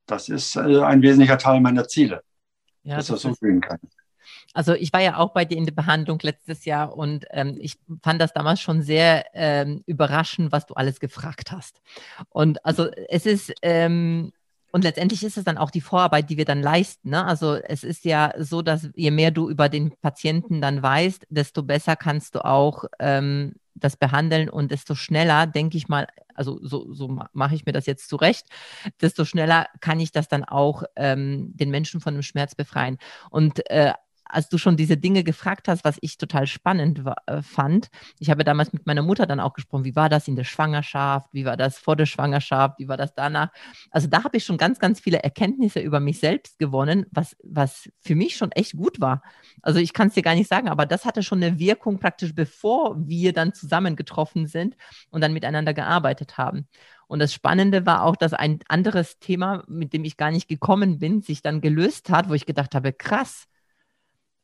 das 0.05 0.29
ist 0.29 0.55
äh, 0.55 0.81
ein 0.81 1.01
wesentlicher 1.01 1.37
Teil 1.37 1.61
meiner 1.61 1.87
Ziele, 1.87 2.23
ja, 2.83 2.97
dass 2.97 3.07
das, 3.07 3.21
das 3.21 3.31
so 3.31 3.35
fühlen 3.35 3.61
kann. 3.61 3.79
Also 4.53 4.73
ich 4.73 4.93
war 4.93 5.01
ja 5.01 5.17
auch 5.17 5.33
bei 5.33 5.45
dir 5.45 5.57
in 5.57 5.65
der 5.65 5.73
Behandlung 5.73 6.19
letztes 6.21 6.65
Jahr 6.65 6.95
und 6.95 7.25
ähm, 7.31 7.57
ich 7.59 7.79
fand 8.01 8.21
das 8.21 8.33
damals 8.33 8.61
schon 8.61 8.83
sehr 8.83 9.25
ähm, 9.33 9.83
überraschend, 9.87 10.51
was 10.51 10.65
du 10.65 10.75
alles 10.75 10.99
gefragt 10.99 11.51
hast. 11.51 11.81
Und 12.29 12.63
also 12.65 12.89
es 13.09 13.25
ist, 13.25 13.53
ähm, 13.61 14.31
und 14.73 14.83
letztendlich 14.83 15.23
ist 15.23 15.37
es 15.37 15.43
dann 15.43 15.59
auch 15.59 15.69
die 15.69 15.81
Vorarbeit, 15.81 16.31
die 16.31 16.37
wir 16.37 16.45
dann 16.45 16.63
leisten. 16.63 17.11
Ne? 17.11 17.23
Also 17.23 17.53
es 17.53 17.83
ist 17.83 18.05
ja 18.05 18.33
so, 18.39 18.63
dass 18.63 18.89
je 18.95 19.11
mehr 19.11 19.29
du 19.29 19.47
über 19.47 19.69
den 19.69 19.91
Patienten 20.01 20.61
dann 20.61 20.81
weißt, 20.81 21.27
desto 21.29 21.61
besser 21.61 21.95
kannst 21.95 22.33
du 22.33 22.43
auch 22.43 22.85
ähm, 22.97 23.53
das 23.75 23.97
behandeln 23.97 24.49
und 24.49 24.71
desto 24.71 24.95
schneller, 24.95 25.45
denke 25.45 25.77
ich 25.77 25.89
mal, 25.89 26.07
also 26.33 26.59
so, 26.63 26.91
so 26.91 27.19
mache 27.33 27.53
ich 27.53 27.67
mir 27.67 27.71
das 27.71 27.85
jetzt 27.85 28.09
zurecht, 28.09 28.47
desto 28.99 29.25
schneller 29.25 29.67
kann 29.79 29.99
ich 29.99 30.11
das 30.11 30.27
dann 30.27 30.43
auch 30.43 30.81
ähm, 30.95 31.55
den 31.55 31.69
Menschen 31.69 32.01
von 32.01 32.15
dem 32.15 32.23
Schmerz 32.23 32.55
befreien. 32.55 32.97
Und 33.29 33.69
äh, 33.69 33.93
als 34.25 34.49
du 34.49 34.57
schon 34.57 34.77
diese 34.77 34.97
Dinge 34.97 35.23
gefragt 35.23 35.67
hast, 35.67 35.83
was 35.83 35.97
ich 36.01 36.17
total 36.17 36.47
spannend 36.47 37.05
war, 37.05 37.17
äh, 37.27 37.41
fand. 37.41 37.89
Ich 38.19 38.29
habe 38.29 38.43
damals 38.43 38.73
mit 38.73 38.85
meiner 38.85 39.01
Mutter 39.01 39.25
dann 39.25 39.39
auch 39.39 39.53
gesprochen, 39.53 39.85
wie 39.85 39.95
war 39.95 40.09
das 40.09 40.27
in 40.27 40.35
der 40.35 40.43
Schwangerschaft, 40.43 41.29
wie 41.33 41.45
war 41.45 41.57
das 41.57 41.77
vor 41.77 41.95
der 41.95 42.05
Schwangerschaft, 42.05 42.79
wie 42.79 42.87
war 42.87 42.97
das 42.97 43.13
danach. 43.13 43.49
Also 43.91 44.07
da 44.07 44.23
habe 44.23 44.37
ich 44.37 44.45
schon 44.45 44.57
ganz, 44.57 44.79
ganz 44.79 44.99
viele 44.99 45.23
Erkenntnisse 45.23 45.79
über 45.79 45.99
mich 45.99 46.19
selbst 46.19 46.59
gewonnen, 46.59 47.05
was, 47.11 47.35
was 47.43 47.89
für 47.99 48.15
mich 48.15 48.35
schon 48.35 48.51
echt 48.51 48.73
gut 48.73 48.99
war. 48.99 49.21
Also 49.61 49.79
ich 49.79 49.93
kann 49.93 50.07
es 50.07 50.13
dir 50.13 50.23
gar 50.23 50.35
nicht 50.35 50.49
sagen, 50.49 50.69
aber 50.69 50.85
das 50.85 51.05
hatte 51.05 51.23
schon 51.23 51.43
eine 51.43 51.59
Wirkung 51.59 51.99
praktisch, 51.99 52.33
bevor 52.33 52.95
wir 52.97 53.33
dann 53.33 53.53
zusammengetroffen 53.53 54.47
sind 54.47 54.75
und 55.09 55.21
dann 55.21 55.33
miteinander 55.33 55.73
gearbeitet 55.73 56.37
haben. 56.37 56.67
Und 57.07 57.19
das 57.19 57.33
Spannende 57.33 57.85
war 57.85 58.03
auch, 58.03 58.15
dass 58.15 58.33
ein 58.33 58.59
anderes 58.67 59.19
Thema, 59.19 59.63
mit 59.67 59.93
dem 59.93 60.03
ich 60.03 60.17
gar 60.17 60.31
nicht 60.31 60.47
gekommen 60.47 60.99
bin, 60.99 61.21
sich 61.21 61.41
dann 61.41 61.61
gelöst 61.61 62.09
hat, 62.09 62.29
wo 62.29 62.33
ich 62.33 62.45
gedacht 62.45 62.73
habe, 62.75 62.93
krass, 62.93 63.45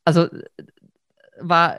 also 0.10 0.28
war, 1.40 1.78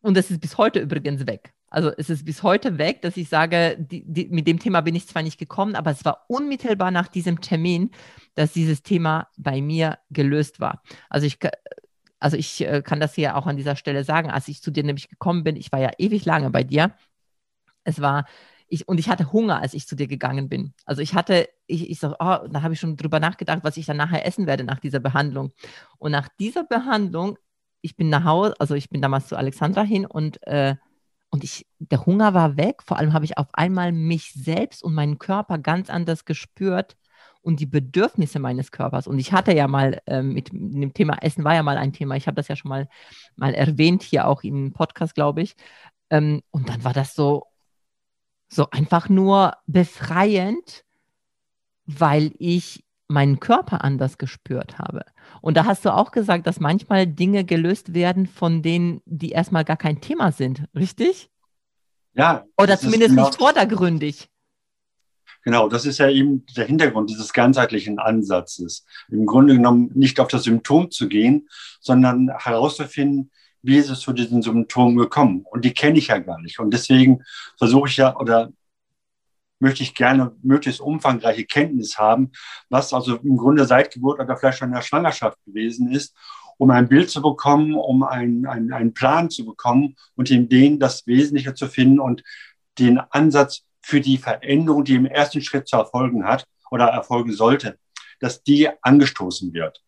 und 0.00 0.16
das 0.16 0.32
ist 0.32 0.40
bis 0.40 0.58
heute 0.58 0.80
übrigens 0.80 1.26
weg. 1.28 1.54
Also 1.70 1.92
es 1.96 2.10
ist 2.10 2.24
bis 2.24 2.42
heute 2.42 2.78
weg, 2.78 3.02
dass 3.02 3.16
ich 3.16 3.28
sage, 3.28 3.76
die, 3.78 4.02
die, 4.04 4.26
mit 4.28 4.48
dem 4.48 4.58
Thema 4.58 4.80
bin 4.80 4.96
ich 4.96 5.06
zwar 5.06 5.22
nicht 5.22 5.38
gekommen, 5.38 5.76
aber 5.76 5.92
es 5.92 6.04
war 6.04 6.24
unmittelbar 6.26 6.90
nach 6.90 7.06
diesem 7.06 7.40
Termin, 7.40 7.90
dass 8.34 8.52
dieses 8.52 8.82
Thema 8.82 9.28
bei 9.36 9.60
mir 9.60 9.98
gelöst 10.10 10.60
war. 10.60 10.82
Also 11.08 11.26
ich, 11.26 11.38
also 12.18 12.36
ich 12.36 12.62
äh, 12.62 12.82
kann 12.82 12.98
das 12.98 13.14
hier 13.14 13.36
auch 13.36 13.46
an 13.46 13.56
dieser 13.56 13.76
Stelle 13.76 14.02
sagen, 14.02 14.30
als 14.30 14.48
ich 14.48 14.60
zu 14.60 14.72
dir 14.72 14.82
nämlich 14.82 15.08
gekommen 15.08 15.44
bin, 15.44 15.56
ich 15.56 15.70
war 15.70 15.78
ja 15.78 15.90
ewig 15.98 16.24
lange 16.24 16.50
bei 16.50 16.64
dir. 16.64 16.94
Es 17.84 18.00
war, 18.00 18.24
ich, 18.66 18.88
und 18.88 18.98
ich 18.98 19.08
hatte 19.08 19.32
Hunger, 19.32 19.60
als 19.60 19.74
ich 19.74 19.86
zu 19.86 19.94
dir 19.94 20.08
gegangen 20.08 20.48
bin. 20.48 20.72
Also 20.84 21.02
ich 21.02 21.14
hatte, 21.14 21.48
ich, 21.66 21.90
ich 21.90 22.00
so, 22.00 22.12
oh, 22.18 22.38
da 22.50 22.62
habe 22.62 22.74
ich 22.74 22.80
schon 22.80 22.96
drüber 22.96 23.20
nachgedacht, 23.20 23.60
was 23.62 23.76
ich 23.76 23.86
dann 23.86 23.98
nachher 23.98 24.26
essen 24.26 24.46
werde 24.46 24.64
nach 24.64 24.80
dieser 24.80 25.00
Behandlung. 25.00 25.52
Und 25.98 26.12
nach 26.12 26.28
dieser 26.38 26.64
Behandlung 26.64 27.38
ich 27.80 27.96
bin 27.96 28.08
nach 28.08 28.24
Hause, 28.24 28.54
also 28.58 28.74
ich 28.74 28.90
bin 28.90 29.02
damals 29.02 29.28
zu 29.28 29.36
Alexandra 29.36 29.82
hin 29.82 30.06
und, 30.06 30.42
äh, 30.46 30.76
Und 31.30 31.44
ich, 31.44 31.66
der 31.78 32.06
Hunger 32.06 32.32
war 32.34 32.56
weg. 32.56 32.82
Vor 32.82 32.96
allem 32.96 33.12
habe 33.12 33.26
ich 33.26 33.36
auf 33.36 33.48
einmal 33.52 33.92
mich 33.92 34.32
selbst 34.32 34.82
und 34.82 34.94
meinen 34.94 35.18
Körper 35.18 35.58
ganz 35.58 35.90
anders 35.90 36.24
gespürt 36.24 36.96
und 37.42 37.60
die 37.60 37.66
Bedürfnisse 37.66 38.38
meines 38.40 38.72
Körpers. 38.72 39.06
Und 39.06 39.18
ich 39.18 39.32
hatte 39.32 39.52
ja 39.54 39.68
mal 39.68 40.00
ähm, 40.06 40.32
mit 40.32 40.50
dem 40.52 40.94
Thema 40.94 41.18
Essen 41.22 41.44
war 41.44 41.54
ja 41.54 41.62
mal 41.62 41.76
ein 41.78 41.92
Thema. 41.92 42.16
Ich 42.16 42.26
habe 42.26 42.36
das 42.36 42.48
ja 42.48 42.56
schon 42.56 42.70
mal, 42.70 42.88
mal 43.36 43.54
erwähnt, 43.54 44.02
hier 44.02 44.26
auch 44.26 44.42
im 44.42 44.72
Podcast, 44.72 45.14
glaube 45.14 45.42
ich. 45.42 45.54
Ähm, 46.10 46.42
und 46.50 46.68
dann 46.70 46.82
war 46.84 46.94
das 46.94 47.14
so, 47.14 47.44
so 48.48 48.70
einfach 48.70 49.10
nur 49.10 49.52
befreiend, 49.66 50.84
weil 51.86 52.32
ich 52.38 52.84
meinen 53.08 53.40
Körper 53.40 53.82
anders 53.82 54.18
gespürt 54.18 54.78
habe. 54.78 55.02
Und 55.40 55.56
da 55.56 55.64
hast 55.64 55.84
du 55.84 55.94
auch 55.94 56.12
gesagt, 56.12 56.46
dass 56.46 56.60
manchmal 56.60 57.06
Dinge 57.06 57.44
gelöst 57.44 57.94
werden, 57.94 58.26
von 58.26 58.62
denen, 58.62 59.00
die 59.06 59.30
erstmal 59.30 59.64
gar 59.64 59.76
kein 59.76 60.00
Thema 60.00 60.30
sind, 60.30 60.64
richtig? 60.74 61.30
Ja. 62.14 62.44
Oder 62.58 62.78
zumindest 62.78 63.10
genau, 63.10 63.26
nicht 63.26 63.38
vordergründig. 63.38 64.28
Genau, 65.44 65.68
das 65.68 65.86
ist 65.86 65.98
ja 65.98 66.10
eben 66.10 66.44
der 66.56 66.66
Hintergrund 66.66 67.08
dieses 67.08 67.32
ganzheitlichen 67.32 67.98
Ansatzes. 67.98 68.84
Im 69.08 69.24
Grunde 69.24 69.54
genommen 69.54 69.90
nicht 69.94 70.20
auf 70.20 70.28
das 70.28 70.42
Symptom 70.42 70.90
zu 70.90 71.08
gehen, 71.08 71.48
sondern 71.80 72.30
herauszufinden, 72.36 73.30
wie 73.62 73.76
ist 73.76 73.88
es 73.88 74.00
zu 74.00 74.12
diesen 74.12 74.42
Symptomen 74.42 74.96
gekommen. 74.96 75.44
Und 75.50 75.64
die 75.64 75.72
kenne 75.72 75.98
ich 75.98 76.08
ja 76.08 76.18
gar 76.18 76.40
nicht. 76.40 76.58
Und 76.58 76.72
deswegen 76.72 77.22
versuche 77.56 77.88
ich 77.88 77.96
ja 77.96 78.16
oder 78.16 78.50
möchte 79.60 79.82
ich 79.82 79.94
gerne 79.94 80.36
möglichst 80.42 80.80
umfangreiche 80.80 81.44
Kenntnis 81.44 81.98
haben, 81.98 82.32
was 82.68 82.92
also 82.92 83.16
im 83.16 83.36
Grunde 83.36 83.64
seit 83.66 83.92
Geburt 83.92 84.20
oder 84.20 84.36
vielleicht 84.36 84.58
schon 84.58 84.68
in 84.68 84.74
der 84.74 84.82
Schwangerschaft 84.82 85.38
gewesen 85.44 85.90
ist, 85.92 86.14
um 86.58 86.70
ein 86.70 86.88
Bild 86.88 87.10
zu 87.10 87.22
bekommen, 87.22 87.74
um 87.74 88.02
einen, 88.02 88.46
einen, 88.46 88.72
einen 88.72 88.94
Plan 88.94 89.30
zu 89.30 89.44
bekommen 89.44 89.96
und 90.16 90.30
in 90.30 90.48
denen 90.48 90.78
das 90.78 91.06
Wesentliche 91.06 91.54
zu 91.54 91.68
finden 91.68 92.00
und 92.00 92.22
den 92.78 92.98
Ansatz 92.98 93.62
für 93.82 94.00
die 94.00 94.18
Veränderung, 94.18 94.84
die 94.84 94.94
im 94.94 95.06
ersten 95.06 95.40
Schritt 95.40 95.68
zu 95.68 95.76
erfolgen 95.76 96.24
hat 96.24 96.46
oder 96.70 96.86
erfolgen 96.86 97.32
sollte, 97.32 97.78
dass 98.20 98.42
die 98.42 98.68
angestoßen 98.82 99.54
wird. 99.54 99.82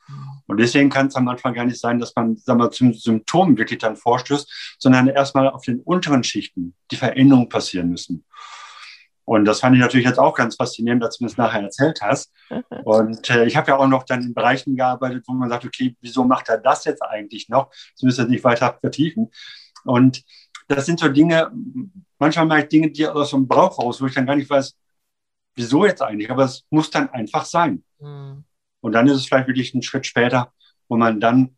Und 0.47 0.59
deswegen 0.59 0.89
kann 0.89 1.09
es 1.09 1.17
am 1.17 1.29
Anfang 1.29 1.55
gar 1.55 1.65
nicht 1.65 1.81
sein, 1.81 1.99
dass 1.99 2.15
man 2.15 2.37
sagen 2.37 2.61
wir, 2.61 2.71
zum 2.71 2.95
Symptom 2.95 3.59
wirklich 3.59 3.79
dann 3.79 3.97
vorstößt, 3.97 4.77
sondern 4.79 5.09
erstmal 5.09 5.49
auf 5.49 5.65
den 5.65 5.81
unteren 5.81 6.25
Schichten 6.25 6.75
die 6.91 6.97
Veränderungen 6.97 7.49
passieren 7.49 7.91
müssen. 7.91 8.25
Und 9.25 9.45
das 9.45 9.61
fand 9.61 9.77
ich 9.77 9.81
natürlich 9.81 10.07
jetzt 10.07 10.19
auch 10.19 10.35
ganz 10.35 10.57
faszinierend, 10.57 11.03
dass 11.03 11.19
du 11.19 11.25
mir 11.25 11.29
das 11.29 11.37
nachher 11.37 11.63
erzählt 11.63 12.01
hast. 12.03 12.33
Und 12.85 13.31
äh, 13.31 13.45
ich 13.45 13.57
habe 13.57 13.71
ja 13.71 13.77
auch 13.77 13.87
noch 13.87 14.05
dann 14.05 14.23
in 14.23 14.35
Bereichen 14.35 14.77
gearbeitet, 14.77 15.25
wo 15.27 15.33
man 15.33 15.49
sagt, 15.49 15.65
okay, 15.65 15.97
wieso 16.01 16.25
macht 16.25 16.49
er 16.49 16.59
das 16.59 16.85
jetzt 16.85 17.03
eigentlich 17.03 17.49
noch? 17.49 17.71
Das 17.95 18.03
müsste 18.03 18.25
nicht 18.27 18.45
weiter 18.45 18.77
vertiefen. 18.81 19.31
Und 19.85 20.23
das 20.69 20.87
sind 20.87 21.01
so 21.01 21.09
Dinge, 21.09 21.51
manchmal 22.19 22.47
mache 22.47 22.61
ich 22.61 22.69
Dinge, 22.69 22.91
die 22.91 23.07
aus 23.07 23.31
dem 23.31 23.47
Bauch 23.47 23.79
raus, 23.79 24.01
wo 24.01 24.07
ich 24.07 24.15
dann 24.15 24.27
gar 24.27 24.37
nicht 24.37 24.51
weiß, 24.51 24.77
wieso 25.55 25.85
jetzt 25.85 26.03
eigentlich, 26.03 26.31
aber 26.31 26.45
es 26.45 26.65
muss 26.71 26.91
dann 26.91 27.11
einfach 27.11 27.45
sein. 27.45 27.85
Mhm. 27.99 28.45
Und 28.81 28.93
dann 28.93 29.07
ist 29.09 29.17
es 29.17 29.27
vielleicht 29.27 29.49
wirklich 29.49 29.75
ein 29.75 29.83
Schritt 29.83 30.07
später, 30.07 30.53
wo 30.89 30.97
man 30.97 31.21
dann, 31.21 31.57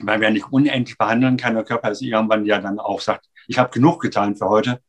weil 0.00 0.20
wir 0.20 0.28
ja 0.28 0.34
nicht 0.34 0.52
unendlich 0.52 0.98
behandeln 0.98 1.36
kann, 1.36 1.54
der 1.54 1.64
Körper 1.64 1.90
ist 1.90 2.02
irgendwann 2.02 2.44
ja 2.44 2.60
dann 2.60 2.78
auch 2.78 3.00
sagt, 3.00 3.26
ich 3.46 3.58
habe 3.58 3.70
genug 3.70 4.00
getan 4.00 4.36
für 4.36 4.48
heute, 4.48 4.80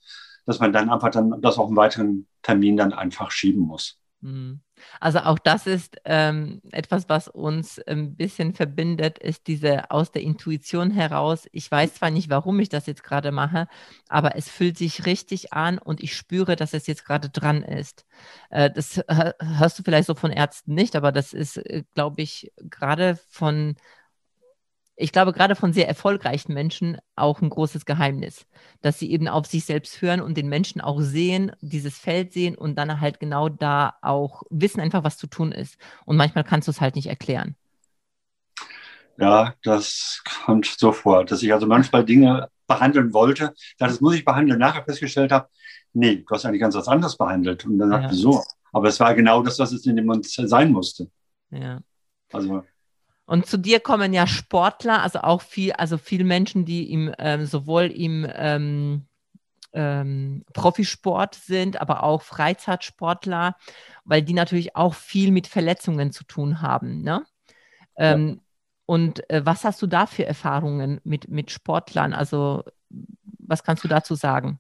dass 0.46 0.60
man 0.60 0.74
dann 0.74 0.90
einfach 0.90 1.10
dann 1.10 1.42
das 1.42 1.58
auf 1.58 1.68
einen 1.68 1.76
weiteren 1.76 2.28
Termin 2.42 2.78
dann 2.78 2.94
einfach 2.94 3.32
schieben 3.32 3.62
muss. 3.62 4.00
Mhm. 4.22 4.62
Also 5.00 5.20
auch 5.20 5.40
das 5.40 5.68
ist 5.68 5.98
ähm, 6.06 6.62
etwas, 6.72 7.08
was 7.10 7.28
uns 7.28 7.80
ein 7.80 8.16
bisschen 8.16 8.54
verbindet, 8.54 9.20
ist 9.20 9.48
diese 9.48 9.92
aus 9.92 10.12
der 10.12 10.22
Intuition 10.24 10.92
heraus. 10.92 11.48
Ich 11.52 11.70
weiß 11.70 11.96
zwar 11.96 12.10
nicht, 12.10 12.30
warum 12.30 12.60
ich 12.60 12.70
das 12.70 12.86
jetzt 12.86 13.04
gerade 13.04 13.32
mache, 13.32 13.68
aber 14.10 14.36
es 14.36 14.50
fühlt 14.50 14.78
sich 14.78 15.06
richtig 15.06 15.54
an 15.54 15.78
und 15.78 16.02
ich 16.02 16.16
spüre, 16.16 16.56
dass 16.56 16.74
es 16.74 16.88
jetzt 16.88 17.06
gerade 17.06 17.30
dran 17.30 17.62
ist. 17.62 18.06
Äh, 18.50 18.72
das 18.72 19.02
hörst 19.08 19.80
du 19.80 19.84
vielleicht 19.84 20.08
so 20.08 20.16
von 20.16 20.32
Ärzten 20.32 20.74
nicht, 20.74 20.96
aber 20.96 21.12
das 21.12 21.34
ist, 21.34 21.58
äh, 21.58 21.84
glaube 21.94 22.22
ich, 22.22 22.52
gerade 22.58 23.18
von 23.30 23.76
ich 24.98 25.12
glaube, 25.12 25.34
gerade 25.34 25.56
von 25.56 25.74
sehr 25.74 25.88
erfolgreichen 25.88 26.54
Menschen 26.54 26.98
auch 27.16 27.42
ein 27.42 27.50
großes 27.50 27.86
Geheimnis, 27.86 28.46
dass 28.82 28.98
sie 28.98 29.12
eben 29.12 29.28
auf 29.28 29.46
sich 29.46 29.66
selbst 29.66 30.02
hören 30.02 30.22
und 30.22 30.38
den 30.38 30.48
Menschen 30.48 30.80
auch 30.80 31.02
sehen, 31.02 31.52
dieses 31.62 31.98
Feld 31.98 32.32
sehen 32.32 32.56
und 32.56 32.76
dann 32.76 33.02
halt 33.02 33.20
genau 33.20 33.50
da 33.50 33.96
auch 34.02 34.44
wissen 34.50 34.80
einfach, 34.80 35.04
was 35.04 35.18
zu 35.18 35.28
tun 35.28 35.52
ist. 35.52 35.78
Und 36.06 36.16
manchmal 36.16 36.46
kannst 36.46 36.68
du 36.68 36.72
es 36.72 36.80
halt 36.80 36.96
nicht 36.96 37.08
erklären. 37.08 37.56
Ja, 39.18 39.54
das 39.64 40.22
kommt 40.46 40.66
so 40.66 40.92
vor, 40.92 41.26
dass 41.26 41.44
ich 41.44 41.54
also 41.54 41.68
manchmal 41.68 42.06
Dinge 42.06 42.50
behandeln 42.68 43.14
wollte, 43.14 43.54
das 43.78 44.02
muss 44.02 44.16
ich 44.16 44.26
behandeln, 44.26 44.60
nachher 44.60 44.84
festgestellt 44.84 45.32
habe, 45.32 45.48
nee, 45.94 46.18
du 46.18 46.26
hast 46.30 46.46
eigentlich 46.46 46.62
ganz 46.62 46.76
was 46.76 46.88
anderes 46.88 47.16
behandelt. 47.16 47.66
Und 47.66 47.78
dann 47.78 47.92
ja. 47.92 48.02
sagte 48.02 48.16
so, 48.16 48.44
aber 48.72 48.88
es 48.88 49.00
war 49.00 49.14
genau 49.14 49.42
das, 49.42 49.60
was 49.60 49.72
es 49.72 49.86
in 49.86 49.96
dem 49.96 50.06
Moment 50.06 50.26
sein 50.26 50.72
musste. 50.72 51.10
Ja. 51.52 51.80
Also 52.32 52.64
und 53.26 53.48
zu 53.48 53.58
dir 53.58 53.80
kommen 53.80 54.14
ja 54.14 54.28
Sportler, 54.28 55.02
also 55.02 55.20
auch 55.20 55.42
viel, 55.42 55.74
also 55.74 55.98
viele 55.98 56.24
Menschen, 56.24 56.66
die 56.66 56.92
im, 56.92 57.14
ähm, 57.18 57.46
sowohl 57.46 57.86
im 57.86 58.28
ähm, 58.34 59.06
ähm, 59.74 60.46
Profisport 60.54 61.36
sind, 61.36 61.82
aber 61.82 62.04
auch 62.04 62.22
Freizeitsportler, 62.22 63.56
weil 64.04 64.22
die 64.22 64.34
natürlich 64.34 64.76
auch 64.76 64.94
viel 64.94 65.32
mit 65.32 65.48
Verletzungen 65.48 66.12
zu 66.12 66.24
tun 66.24 66.62
haben. 66.62 67.02
Ne? 67.02 67.26
Ja. 67.98 68.14
Ähm, 68.14 68.42
und 68.86 69.28
äh, 69.32 69.44
was 69.44 69.64
hast 69.64 69.82
du 69.82 69.88
da 69.88 70.06
für 70.06 70.26
Erfahrungen 70.26 71.02
mit, 71.04 71.28
mit 71.28 71.50
Sportlern? 71.50 72.14
Also 72.14 72.64
was 73.40 73.64
kannst 73.64 73.84
du 73.84 73.88
dazu 73.88 74.14
sagen? 74.14 74.60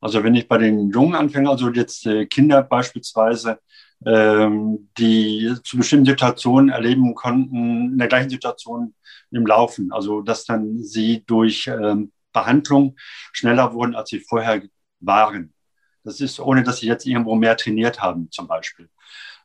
Also 0.00 0.22
wenn 0.22 0.34
ich 0.34 0.48
bei 0.48 0.58
den 0.58 0.90
jungen 0.90 1.14
Anfängern, 1.14 1.48
also 1.48 1.70
jetzt 1.70 2.06
äh, 2.06 2.26
Kinder 2.26 2.62
beispielsweise, 2.62 3.58
die 4.06 5.54
zu 5.64 5.78
bestimmten 5.78 6.06
Situationen 6.06 6.70
erleben 6.70 7.14
konnten, 7.14 7.92
in 7.92 7.98
der 7.98 8.08
gleichen 8.08 8.30
Situation 8.30 8.94
im 9.30 9.46
Laufen. 9.46 9.92
Also 9.92 10.20
dass 10.20 10.44
dann 10.44 10.82
sie 10.82 11.24
durch 11.26 11.66
ähm, 11.66 12.12
Behandlung 12.32 12.96
schneller 13.32 13.72
wurden, 13.72 13.94
als 13.94 14.10
sie 14.10 14.20
vorher 14.20 14.62
waren. 15.00 15.54
Das 16.02 16.20
ist, 16.20 16.38
ohne 16.38 16.62
dass 16.62 16.78
sie 16.78 16.86
jetzt 16.86 17.06
irgendwo 17.06 17.34
mehr 17.34 17.56
trainiert 17.56 18.02
haben, 18.02 18.30
zum 18.30 18.46
Beispiel. 18.46 18.90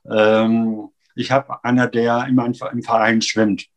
Ähm, 0.09 0.89
ich 1.15 1.31
habe 1.31 1.63
einer, 1.63 1.87
der 1.87 2.27
immer 2.27 2.45
im 2.45 2.83
Verein 2.83 3.21
schwimmt 3.21 3.67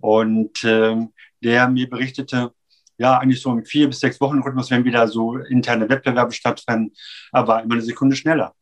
und 0.00 0.62
ähm, 0.64 1.12
der 1.42 1.68
mir 1.68 1.88
berichtete, 1.88 2.52
ja, 2.98 3.18
eigentlich 3.18 3.42
so 3.42 3.52
im 3.52 3.64
vier 3.64 3.88
bis 3.88 4.00
sechs 4.00 4.20
Wochen 4.20 4.40
Rhythmus, 4.40 4.70
wenn 4.70 4.84
wieder 4.84 5.06
so 5.08 5.36
interne 5.36 5.88
Wettbewerbe 5.88 6.32
stattfinden, 6.32 6.92
aber 7.32 7.62
immer 7.62 7.74
eine 7.74 7.82
Sekunde 7.82 8.16
schneller. 8.16 8.54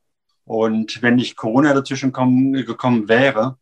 Und 0.44 1.02
wenn 1.02 1.16
nicht 1.16 1.36
Corona 1.36 1.72
dazwischen 1.72 2.12
kommen, 2.12 2.52
gekommen 2.52 3.08
wäre, 3.08 3.58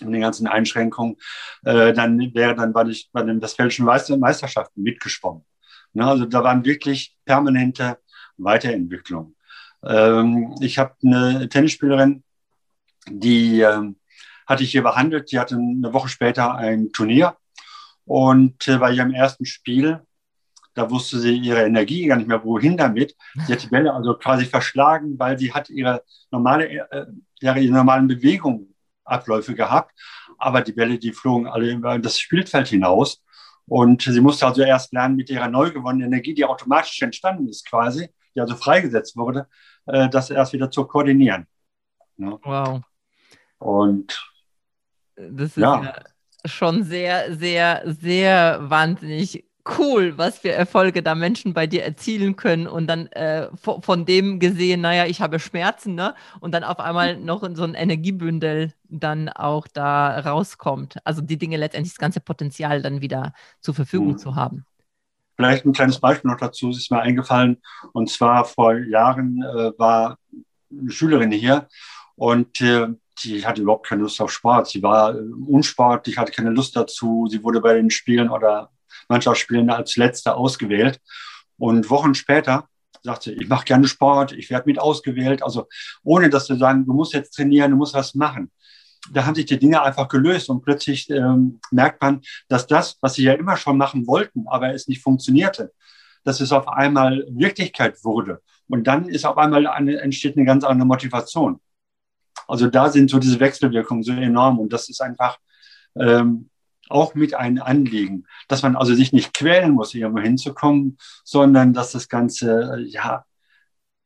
mit 0.00 0.14
den 0.14 0.20
ganzen 0.20 0.46
Einschränkungen, 0.46 1.16
äh, 1.64 1.92
dann 1.92 2.34
wäre 2.34 2.54
dann 2.54 2.74
war 2.74 2.86
ich 2.88 3.10
bei 3.12 3.22
den 3.22 3.42
Westfälischen 3.42 3.84
Meisterschaften 3.84 4.82
mitgeschwommen. 4.82 5.44
Ne, 5.92 6.06
also 6.06 6.24
da 6.26 6.44
waren 6.44 6.64
wirklich 6.64 7.16
permanente 7.24 7.98
Weiterentwicklungen. 8.36 9.36
Ähm, 9.82 10.54
ich 10.60 10.78
habe 10.78 10.94
eine 11.02 11.48
Tennisspielerin, 11.48 12.22
die 13.08 13.60
äh, 13.60 13.92
hatte 14.46 14.62
ich 14.64 14.70
hier 14.70 14.82
behandelt, 14.82 15.32
die 15.32 15.38
hatte 15.38 15.56
eine 15.56 15.92
Woche 15.92 16.08
später 16.08 16.54
ein 16.54 16.92
Turnier 16.92 17.36
und 18.04 18.66
äh, 18.68 18.78
bei 18.78 18.92
ihrem 18.92 19.12
ersten 19.12 19.44
Spiel 19.44 20.00
da 20.78 20.88
wusste 20.88 21.18
sie 21.18 21.36
ihre 21.36 21.64
Energie 21.64 22.06
gar 22.06 22.16
nicht 22.16 22.28
mehr, 22.28 22.44
wohin 22.44 22.76
damit. 22.76 23.16
Sie 23.46 23.52
hat 23.52 23.62
die 23.64 23.68
Bälle 23.68 23.92
also 23.92 24.14
quasi 24.14 24.44
verschlagen, 24.44 25.18
weil 25.18 25.36
sie 25.36 25.52
hat 25.52 25.68
ihre 25.70 26.04
normale, 26.30 26.68
äh, 26.68 27.06
ihre 27.40 27.60
normalen 27.72 28.06
Bewegungen, 28.06 28.74
Abläufe 29.04 29.54
gehabt. 29.54 29.92
Aber 30.38 30.60
die 30.60 30.72
Bälle, 30.72 30.98
die 30.98 31.12
flogen 31.12 31.48
alle 31.48 31.72
über 31.72 31.98
das 31.98 32.20
Spielfeld 32.20 32.68
hinaus. 32.68 33.24
Und 33.66 34.02
sie 34.02 34.20
musste 34.20 34.46
also 34.46 34.62
erst 34.62 34.92
lernen, 34.92 35.16
mit 35.16 35.30
ihrer 35.30 35.48
neu 35.48 35.72
gewonnenen 35.72 36.12
Energie, 36.12 36.32
die 36.32 36.44
automatisch 36.44 37.02
entstanden 37.02 37.48
ist 37.48 37.68
quasi, 37.68 38.08
die 38.34 38.40
also 38.40 38.54
freigesetzt 38.54 39.16
wurde, 39.16 39.48
äh, 39.86 40.08
das 40.08 40.30
erst 40.30 40.52
wieder 40.52 40.70
zu 40.70 40.84
koordinieren. 40.84 41.46
Ne? 42.16 42.38
Wow. 42.44 42.82
Und 43.58 44.32
das 45.16 45.48
ist 45.48 45.56
ja. 45.56 45.82
ja 45.82 46.04
schon 46.44 46.84
sehr, 46.84 47.34
sehr, 47.34 47.82
sehr 47.84 48.70
wahnsinnig 48.70 49.47
cool, 49.78 50.16
was 50.16 50.38
für 50.38 50.52
Erfolge 50.52 51.02
da 51.02 51.14
Menschen 51.14 51.52
bei 51.52 51.66
dir 51.66 51.84
erzielen 51.84 52.36
können 52.36 52.66
und 52.66 52.86
dann 52.86 53.06
äh, 53.08 53.48
von, 53.56 53.82
von, 53.82 54.06
dem 54.06 54.38
gesehen, 54.38 54.80
naja, 54.80 55.06
ich 55.06 55.20
habe 55.20 55.38
Schmerzen, 55.38 55.94
ne? 55.94 56.14
Und 56.40 56.52
dann 56.52 56.64
auf 56.64 56.80
einmal 56.80 57.16
noch 57.16 57.46
so 57.54 57.64
ein 57.64 57.74
Energiebündel 57.74 58.72
dann 58.88 59.28
auch 59.28 59.66
da 59.66 60.18
rauskommt. 60.20 60.96
Also 61.04 61.20
die 61.20 61.38
Dinge 61.38 61.56
letztendlich 61.56 61.92
das 61.92 61.98
ganze 61.98 62.20
Potenzial 62.20 62.82
dann 62.82 63.00
wieder 63.00 63.32
zur 63.60 63.74
Verfügung 63.74 64.12
mhm. 64.12 64.18
zu 64.18 64.34
haben. 64.34 64.64
Vielleicht 65.36 65.64
ein 65.64 65.72
kleines 65.72 66.00
Beispiel 66.00 66.30
noch 66.30 66.38
dazu, 66.38 66.70
ist 66.70 66.90
mir 66.90 67.00
eingefallen. 67.00 67.58
Und 67.92 68.10
zwar 68.10 68.44
vor 68.44 68.76
Jahren 68.76 69.42
äh, 69.42 69.72
war 69.78 70.18
eine 70.70 70.90
Schülerin 70.90 71.30
hier 71.30 71.68
und 72.16 72.60
äh, 72.60 72.88
die 73.22 73.46
hatte 73.46 73.62
überhaupt 73.62 73.86
keine 73.86 74.02
Lust 74.02 74.20
auf 74.20 74.32
Sport. 74.32 74.68
Sie 74.68 74.82
war 74.82 75.14
äh, 75.14 75.20
unsportlich, 75.46 76.18
hatte 76.18 76.32
keine 76.32 76.50
Lust 76.50 76.76
dazu. 76.76 77.26
Sie 77.30 77.42
wurde 77.42 77.60
bei 77.60 77.74
den 77.74 77.90
Spielen 77.90 78.30
oder 78.30 78.70
Mannschaftsspielen 79.08 79.70
als 79.70 79.96
Letzte 79.96 80.34
ausgewählt. 80.34 81.00
Und 81.56 81.90
Wochen 81.90 82.14
später 82.14 82.68
sagt 83.02 83.24
sie, 83.24 83.32
ich 83.32 83.48
mache 83.48 83.64
gerne 83.64 83.88
Sport, 83.88 84.32
ich 84.32 84.50
werde 84.50 84.66
mit 84.66 84.78
ausgewählt. 84.78 85.42
Also 85.42 85.66
ohne 86.02 86.30
dass 86.30 86.48
wir 86.48 86.56
sagen, 86.56 86.86
du 86.86 86.92
musst 86.92 87.14
jetzt 87.14 87.34
trainieren, 87.34 87.70
du 87.70 87.76
musst 87.76 87.94
was 87.94 88.14
machen. 88.14 88.50
Da 89.12 89.24
haben 89.24 89.34
sich 89.34 89.46
die 89.46 89.58
Dinge 89.58 89.82
einfach 89.82 90.08
gelöst 90.08 90.50
und 90.50 90.62
plötzlich 90.62 91.08
ähm, 91.08 91.60
merkt 91.70 92.02
man, 92.02 92.20
dass 92.48 92.66
das, 92.66 92.98
was 93.00 93.14
sie 93.14 93.22
ja 93.22 93.32
immer 93.32 93.56
schon 93.56 93.78
machen 93.78 94.06
wollten, 94.06 94.46
aber 94.48 94.74
es 94.74 94.88
nicht 94.88 95.02
funktionierte, 95.02 95.72
dass 96.24 96.40
es 96.40 96.52
auf 96.52 96.68
einmal 96.68 97.24
Wirklichkeit 97.30 98.04
wurde. 98.04 98.42
Und 98.68 98.86
dann 98.86 99.08
ist 99.08 99.24
auf 99.24 99.38
einmal 99.38 99.66
eine, 99.66 100.00
entsteht 100.00 100.36
eine 100.36 100.44
ganz 100.44 100.64
andere 100.64 100.86
Motivation. 100.86 101.60
Also 102.46 102.68
da 102.68 102.88
sind 102.90 103.08
so 103.10 103.18
diese 103.18 103.40
Wechselwirkungen 103.40 104.02
so 104.02 104.12
enorm 104.12 104.58
und 104.58 104.72
das 104.72 104.88
ist 104.88 105.00
einfach 105.00 105.38
ähm, 105.98 106.50
auch 106.90 107.14
mit 107.14 107.34
einem 107.34 107.62
Anliegen, 107.62 108.26
dass 108.48 108.62
man 108.62 108.76
also 108.76 108.94
sich 108.94 109.12
nicht 109.12 109.34
quälen 109.34 109.72
muss, 109.72 109.94
irgendwo 109.94 110.20
hinzukommen, 110.20 110.98
sondern 111.24 111.72
dass 111.72 111.92
das 111.92 112.08
Ganze 112.08 112.78
äh, 112.78 112.82
ja 112.82 113.24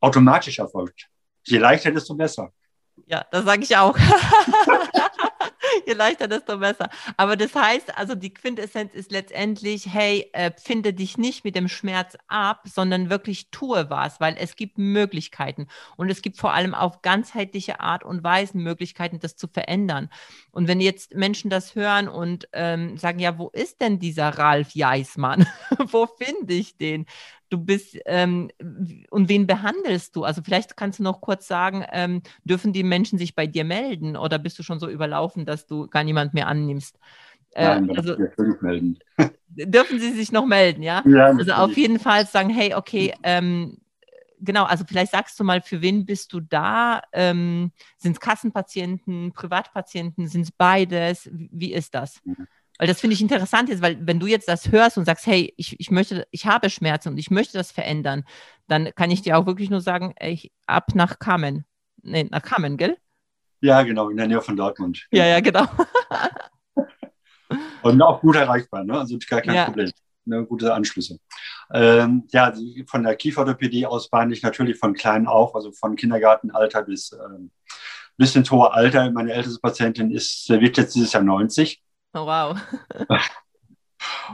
automatisch 0.01 0.59
erfolgt. 0.59 1.09
Je 1.45 1.59
leichter, 1.59 1.90
desto 1.90 2.14
besser. 2.14 2.53
Ja, 3.07 3.25
das 3.31 3.45
sage 3.45 3.62
ich 3.62 3.77
auch. 3.77 3.97
Je 5.87 5.95
leichter, 5.95 6.29
desto 6.29 6.59
besser. 6.59 6.88
Aber 7.16 7.37
das 7.37 7.55
heißt, 7.55 7.97
also 7.97 8.14
die 8.14 8.33
Quintessenz 8.33 8.95
ist 8.95 9.11
letztendlich, 9.11 9.87
hey, 9.92 10.29
äh, 10.33 10.51
finde 10.57 10.92
dich 10.92 11.18
nicht 11.18 11.45
mit 11.45 11.57
dem 11.57 11.68
Schmerz 11.68 12.16
ab, 12.29 12.62
sondern 12.66 13.11
wirklich 13.11 13.51
tue 13.51 13.90
was, 13.90 14.21
weil 14.21 14.37
es 14.38 14.57
gibt 14.57 14.79
Möglichkeiten. 14.79 15.66
Und 15.97 16.11
es 16.11 16.23
gibt 16.23 16.38
vor 16.38 16.53
allem 16.53 16.75
auf 16.75 17.03
ganzheitliche 17.03 17.81
Art 17.81 18.05
und 18.05 18.23
Weise 18.25 18.59
Möglichkeiten, 18.59 19.18
das 19.18 19.37
zu 19.37 19.49
verändern. 19.49 20.11
Und 20.51 20.68
wenn 20.68 20.81
jetzt 20.81 21.14
Menschen 21.14 21.51
das 21.51 21.75
hören 21.75 22.09
und 22.09 22.49
ähm, 22.53 22.97
sagen, 22.97 23.18
ja, 23.18 23.38
wo 23.38 23.49
ist 23.49 23.81
denn 23.81 23.99
dieser 23.99 24.29
Ralf 24.31 24.71
Jeismann? 24.73 25.47
wo 25.90 26.07
finde 26.07 26.55
ich 26.55 26.77
den? 26.77 27.07
Du 27.53 27.59
bist 27.59 27.99
ähm, 28.07 28.51
und 29.11 29.29
wen 29.29 29.47
behandelst 29.47 30.17
du? 30.17 30.25
Also 30.25 30.43
vielleicht 30.43 30.77
kannst 30.77 30.99
du 30.99 31.03
noch 31.03 31.21
kurz 31.21 31.47
sagen, 31.47 31.85
ähm, 31.93 32.23
dürfen 32.45 32.73
die 32.73 32.83
Menschen 32.83 33.19
sich 33.19 33.35
bei 33.35 33.47
dir 33.47 33.65
melden 33.65 34.17
oder 34.17 34.38
bist 34.38 34.59
du 34.59 34.62
schon 34.62 34.81
so 34.81 34.88
überlaufen, 34.88 35.45
dass 35.45 35.67
du 35.67 35.87
gar 35.88 36.05
niemand 36.05 36.35
mehr 36.35 36.47
annimmst? 36.47 36.99
Äh, 37.55 37.81
Nein, 37.81 37.97
also, 37.97 38.17
melden. 38.61 38.99
dürfen 39.49 39.99
sie 39.99 40.12
sich 40.12 40.33
noch 40.33 40.47
melden, 40.47 40.83
ja? 40.83 41.03
ja 41.07 41.27
also 41.27 41.53
auf 41.53 41.77
jeden 41.77 41.99
Fall 41.99 42.27
sagen, 42.27 42.49
hey, 42.49 42.75
okay, 42.75 43.15
ähm, 43.23 43.77
genau, 44.41 44.65
also 44.65 44.85
vielleicht 44.87 45.12
sagst 45.12 45.38
du 45.38 45.45
mal, 45.45 45.61
für 45.61 45.83
wen 45.83 46.07
bist 46.07 46.33
du 46.33 46.41
da? 46.41 47.03
Ähm, 47.12 47.73
sind 47.99 48.12
es 48.12 48.21
Kassenpatienten, 48.21 49.33
Privatpatienten, 49.33 50.29
sind 50.29 50.43
es 50.43 50.53
beides? 50.53 51.29
Wie 51.33 51.73
ist 51.73 51.95
das? 51.95 52.21
Mhm. 52.25 52.47
Weil 52.79 52.89
das 52.89 53.01
finde 53.01 53.15
ich 53.15 53.23
interessant 53.23 53.69
jetzt, 53.69 53.83
weil 53.83 53.99
wenn 54.07 54.19
du 54.19 54.27
jetzt 54.27 54.49
das 54.49 54.73
hörst 54.73 54.99
und 54.99 55.05
sagst, 55.05 55.27
hey, 55.27 55.53
ich, 55.57 55.79
ich 55.79 55.91
möchte, 55.91 56.27
ich 56.31 56.47
habe 56.47 56.71
Schmerzen 56.71 57.11
und 57.11 57.19
ich 57.19 57.31
möchte 57.31 57.57
das 57.57 57.71
verändern, 57.71 58.25
dann 58.67 58.91
kann 58.95 59.11
ich 59.11 59.23
dir 59.23 59.39
auch 59.39 59.47
wirklich 59.47 59.71
nur 59.71 59.81
sagen, 59.81 60.15
ey, 60.17 60.51
ab 60.67 60.95
nach 60.95 61.19
Kamen. 61.19 61.65
Nee, 62.03 62.27
nach 62.31 62.43
Kamen, 62.43 62.77
gell? 62.77 62.97
Ja, 63.61 63.83
genau, 63.83 64.09
in 64.09 64.17
der 64.17 64.27
Nähe 64.27 64.41
von 64.41 64.57
Dortmund. 64.57 65.07
Ja, 65.13 65.27
ja, 65.27 65.41
genau. 65.41 65.67
und 67.83 68.03
auch 68.03 68.21
gut 68.21 68.37
erreichbar, 68.37 68.83
ne? 68.83 68.99
also 68.99 69.17
gar 69.29 69.41
kein 69.41 69.55
ja. 69.55 69.67
Problem. 69.67 69.91
Ne, 70.25 70.45
gute 70.45 70.73
Anschlüsse. 70.73 71.19
Ähm, 71.73 72.25
ja, 72.31 72.53
von 72.87 73.03
der 73.03 73.17
Kieferorthopädie 73.17 73.87
aus 73.87 74.09
bahne 74.09 74.33
ich 74.33 74.43
natürlich 74.43 74.79
von 74.79 74.95
klein 74.95 75.27
auf, 75.27 75.55
also 75.57 75.73
von 75.73 75.97
Kindergartenalter 75.97 76.83
bis, 76.83 77.13
ähm, 77.13 77.51
bis 78.17 78.37
ins 78.37 78.51
hohe 78.51 78.73
Alter. 78.73 79.11
Meine 79.11 79.33
älteste 79.33 79.59
Patientin 79.61 80.13
ist, 80.13 80.49
wird 80.49 80.77
jetzt 80.77 80.95
dieses 80.95 81.13
Jahr 81.13 81.25
90. 81.25 81.83
Oh, 82.14 82.27
wow. 82.27 82.59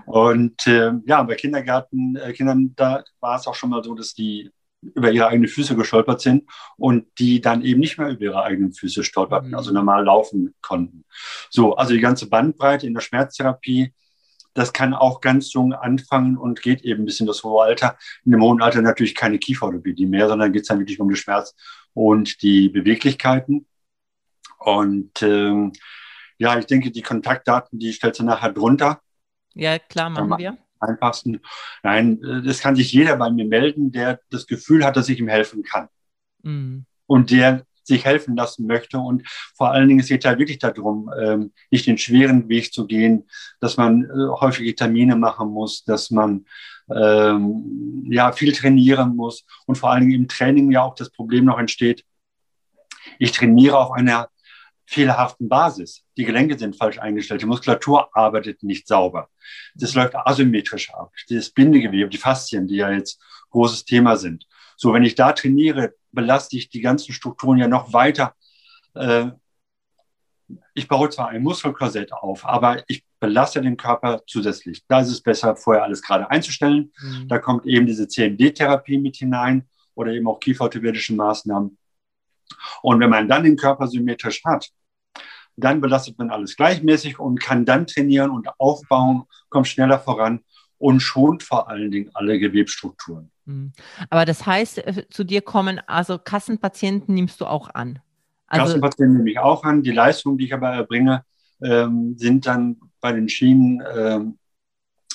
Und 0.06 0.66
äh, 0.66 0.92
ja, 1.06 1.22
bei 1.22 1.34
Kindergarten, 1.34 2.16
äh, 2.16 2.32
Kindern, 2.32 2.72
da 2.76 3.04
war 3.20 3.36
es 3.36 3.46
auch 3.46 3.54
schon 3.54 3.70
mal 3.70 3.84
so, 3.84 3.94
dass 3.94 4.14
die 4.14 4.50
über 4.80 5.10
ihre 5.10 5.26
eigenen 5.26 5.48
Füße 5.48 5.74
gestolpert 5.74 6.20
sind 6.20 6.48
und 6.76 7.06
die 7.18 7.40
dann 7.40 7.62
eben 7.62 7.80
nicht 7.80 7.98
mehr 7.98 8.10
über 8.10 8.22
ihre 8.22 8.42
eigenen 8.44 8.72
Füße 8.72 9.02
stolperten, 9.02 9.50
mhm. 9.50 9.56
also 9.56 9.72
normal 9.72 10.04
laufen 10.04 10.54
konnten. 10.60 11.04
So, 11.50 11.74
also 11.74 11.94
die 11.94 12.00
ganze 12.00 12.28
Bandbreite 12.28 12.86
in 12.86 12.94
der 12.94 13.00
Schmerztherapie, 13.00 13.92
das 14.54 14.72
kann 14.72 14.94
auch 14.94 15.20
ganz 15.20 15.52
jung 15.52 15.72
anfangen 15.72 16.36
und 16.36 16.62
geht 16.62 16.82
eben 16.82 17.04
bis 17.04 17.20
in 17.20 17.26
das 17.26 17.42
hohe 17.44 17.62
Alter. 17.62 17.96
In 18.24 18.32
dem 18.32 18.42
hohen 18.42 18.62
Alter 18.62 18.82
natürlich 18.82 19.14
keine 19.14 19.38
Kieferorthopädie 19.38 20.06
mehr, 20.06 20.28
sondern 20.28 20.52
geht 20.52 20.62
es 20.62 20.68
dann 20.68 20.78
wirklich 20.78 21.00
um 21.00 21.08
den 21.08 21.16
Schmerz 21.16 21.54
und 21.92 22.42
die 22.42 22.68
Beweglichkeiten. 22.68 23.66
Und 24.58 25.22
ähm, 25.22 25.72
ja, 26.38 26.58
ich 26.58 26.66
denke, 26.66 26.90
die 26.90 27.02
Kontaktdaten, 27.02 27.78
die 27.78 27.92
stellst 27.92 28.20
du 28.20 28.24
nachher 28.24 28.52
drunter. 28.52 29.00
Ja, 29.54 29.78
klar, 29.78 30.10
machen 30.10 30.38
wir. 30.38 30.58
Einfachsten. 30.80 31.40
Nein, 31.82 32.20
das 32.44 32.60
kann 32.60 32.76
sich 32.76 32.92
jeder 32.92 33.16
bei 33.16 33.30
mir 33.30 33.44
melden, 33.44 33.90
der 33.90 34.20
das 34.30 34.46
Gefühl 34.46 34.84
hat, 34.84 34.96
dass 34.96 35.08
ich 35.08 35.18
ihm 35.18 35.28
helfen 35.28 35.64
kann. 35.64 35.88
Mhm. 36.42 36.86
Und 37.06 37.30
der 37.30 37.66
sich 37.88 38.04
helfen 38.04 38.36
lassen 38.36 38.66
möchte. 38.66 38.98
Und 38.98 39.26
vor 39.56 39.72
allen 39.72 39.88
Dingen, 39.88 40.00
es 40.00 40.08
geht 40.08 40.22
ja 40.22 40.38
wirklich 40.38 40.58
darum, 40.58 41.10
ähm, 41.20 41.52
nicht 41.70 41.86
den 41.86 41.98
schweren 41.98 42.48
Weg 42.48 42.72
zu 42.72 42.86
gehen, 42.86 43.28
dass 43.60 43.76
man 43.76 44.04
äh, 44.04 44.28
häufige 44.40 44.74
Termine 44.74 45.16
machen 45.16 45.48
muss, 45.48 45.84
dass 45.84 46.10
man 46.10 46.44
ähm, 46.94 48.06
ja 48.08 48.30
viel 48.32 48.52
trainieren 48.52 49.16
muss 49.16 49.44
und 49.66 49.76
vor 49.76 49.90
allen 49.90 50.02
Dingen 50.02 50.22
im 50.22 50.28
Training 50.28 50.70
ja 50.70 50.82
auch 50.82 50.94
das 50.94 51.10
Problem 51.10 51.44
noch 51.44 51.58
entsteht. 51.58 52.04
Ich 53.18 53.32
trainiere 53.32 53.78
auf 53.78 53.90
einer 53.90 54.28
fehlerhaften 54.88 55.50
Basis. 55.50 56.02
Die 56.16 56.24
Gelenke 56.24 56.58
sind 56.58 56.74
falsch 56.74 56.98
eingestellt, 56.98 57.42
die 57.42 57.46
Muskulatur 57.46 58.08
arbeitet 58.16 58.62
nicht 58.62 58.88
sauber. 58.88 59.28
Das 59.74 59.94
läuft 59.94 60.16
asymmetrisch 60.16 60.92
ab. 60.94 61.12
Das 61.28 61.50
Bindegewebe, 61.50 62.08
die 62.08 62.16
Faszien, 62.16 62.66
die 62.66 62.76
ja 62.76 62.90
jetzt 62.90 63.20
großes 63.50 63.84
Thema 63.84 64.16
sind. 64.16 64.46
So, 64.76 64.94
wenn 64.94 65.04
ich 65.04 65.14
da 65.14 65.32
trainiere, 65.32 65.94
belaste 66.12 66.56
ich 66.56 66.70
die 66.70 66.80
ganzen 66.80 67.12
Strukturen 67.12 67.58
ja 67.58 67.68
noch 67.68 67.92
weiter. 67.92 68.34
Äh, 68.94 69.26
ich 70.72 70.88
baue 70.88 71.10
zwar 71.10 71.28
ein 71.28 71.42
Muskelkorsett 71.42 72.12
auf, 72.12 72.46
aber 72.46 72.82
ich 72.88 73.04
belaste 73.20 73.60
den 73.60 73.76
Körper 73.76 74.22
zusätzlich. 74.26 74.86
Da 74.86 75.00
ist 75.00 75.10
es 75.10 75.20
besser, 75.20 75.54
vorher 75.56 75.82
alles 75.84 76.00
gerade 76.00 76.30
einzustellen. 76.30 76.92
Mhm. 76.98 77.28
Da 77.28 77.38
kommt 77.38 77.66
eben 77.66 77.86
diese 77.86 78.08
CMD-Therapie 78.08 78.96
mit 78.96 79.16
hinein 79.16 79.68
oder 79.94 80.12
eben 80.12 80.28
auch 80.28 80.40
kieferorthopädische 80.40 81.14
Maßnahmen. 81.14 81.76
Und 82.82 83.00
wenn 83.00 83.10
man 83.10 83.28
dann 83.28 83.44
den 83.44 83.56
Körper 83.56 83.86
symmetrisch 83.86 84.42
hat, 84.44 84.68
dann 85.56 85.80
belastet 85.80 86.18
man 86.18 86.30
alles 86.30 86.56
gleichmäßig 86.56 87.18
und 87.18 87.40
kann 87.40 87.64
dann 87.64 87.86
trainieren 87.86 88.30
und 88.30 88.48
aufbauen, 88.58 89.24
kommt 89.48 89.66
schneller 89.66 89.98
voran 89.98 90.40
und 90.78 91.00
schont 91.00 91.42
vor 91.42 91.68
allen 91.68 91.90
Dingen 91.90 92.10
alle 92.14 92.38
Gewebstrukturen. 92.38 93.30
Mhm. 93.44 93.72
Aber 94.10 94.24
das 94.24 94.46
heißt, 94.46 94.78
äh, 94.78 95.08
zu 95.10 95.24
dir 95.24 95.42
kommen 95.42 95.80
also 95.86 96.18
Kassenpatienten 96.18 97.14
nimmst 97.14 97.40
du 97.40 97.46
auch 97.46 97.74
an? 97.74 97.98
Also 98.46 98.66
Kassenpatienten 98.66 99.16
nehme 99.18 99.30
ich 99.30 99.38
auch 99.38 99.64
an. 99.64 99.82
Die 99.82 99.90
Leistungen, 99.90 100.38
die 100.38 100.44
ich 100.44 100.54
aber 100.54 100.68
erbringe, 100.70 101.24
ähm, 101.60 102.14
sind 102.16 102.46
dann 102.46 102.76
bei 103.00 103.12
den 103.12 103.28
Schienen 103.28 103.82
ähm, 103.96 104.38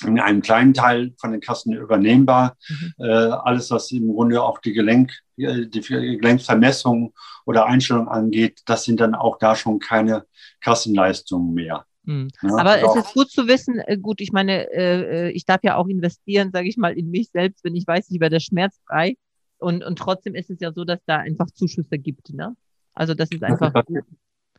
in 0.04 0.20
einem 0.20 0.42
kleinen 0.42 0.74
Teil 0.74 1.12
von 1.18 1.32
den 1.32 1.40
Kassen 1.40 1.72
übernehmbar. 1.72 2.56
Mhm. 2.68 2.92
Äh, 2.98 3.12
alles, 3.12 3.70
was 3.70 3.90
im 3.92 4.12
Grunde 4.12 4.42
auch 4.42 4.58
die, 4.58 4.72
Gelenk, 4.72 5.12
die 5.36 5.80
Gelenkvermessung 5.80 7.12
oder 7.46 7.66
Einstellung 7.66 8.08
angeht, 8.08 8.62
das 8.66 8.84
sind 8.84 9.00
dann 9.00 9.14
auch 9.14 9.38
da 9.38 9.56
schon 9.56 9.78
keine 9.78 10.24
Kassenleistungen 10.60 11.54
mehr. 11.54 11.86
Mhm. 12.04 12.28
Ja, 12.42 12.56
Aber 12.56 12.82
es 12.82 12.96
ist 12.96 13.14
gut 13.14 13.30
zu 13.30 13.46
wissen, 13.48 13.78
äh, 13.80 13.96
gut, 13.96 14.20
ich 14.20 14.32
meine, 14.32 14.70
äh, 14.72 15.28
äh, 15.28 15.30
ich 15.30 15.46
darf 15.46 15.60
ja 15.62 15.76
auch 15.76 15.88
investieren, 15.88 16.50
sage 16.52 16.68
ich 16.68 16.76
mal, 16.76 16.96
in 16.96 17.10
mich 17.10 17.30
selbst, 17.30 17.64
wenn 17.64 17.74
ich 17.74 17.86
weiß, 17.86 18.10
ich 18.10 18.20
werde 18.20 18.40
schmerzfrei. 18.40 19.16
Und, 19.58 19.82
und 19.84 19.98
trotzdem 19.98 20.34
ist 20.34 20.50
es 20.50 20.60
ja 20.60 20.72
so, 20.72 20.84
dass 20.84 21.00
da 21.06 21.18
einfach 21.18 21.46
Zuschüsse 21.46 21.98
gibt. 21.98 22.34
Ne? 22.34 22.54
Also 22.92 23.14
das 23.14 23.30
ist 23.30 23.42
einfach 23.42 23.72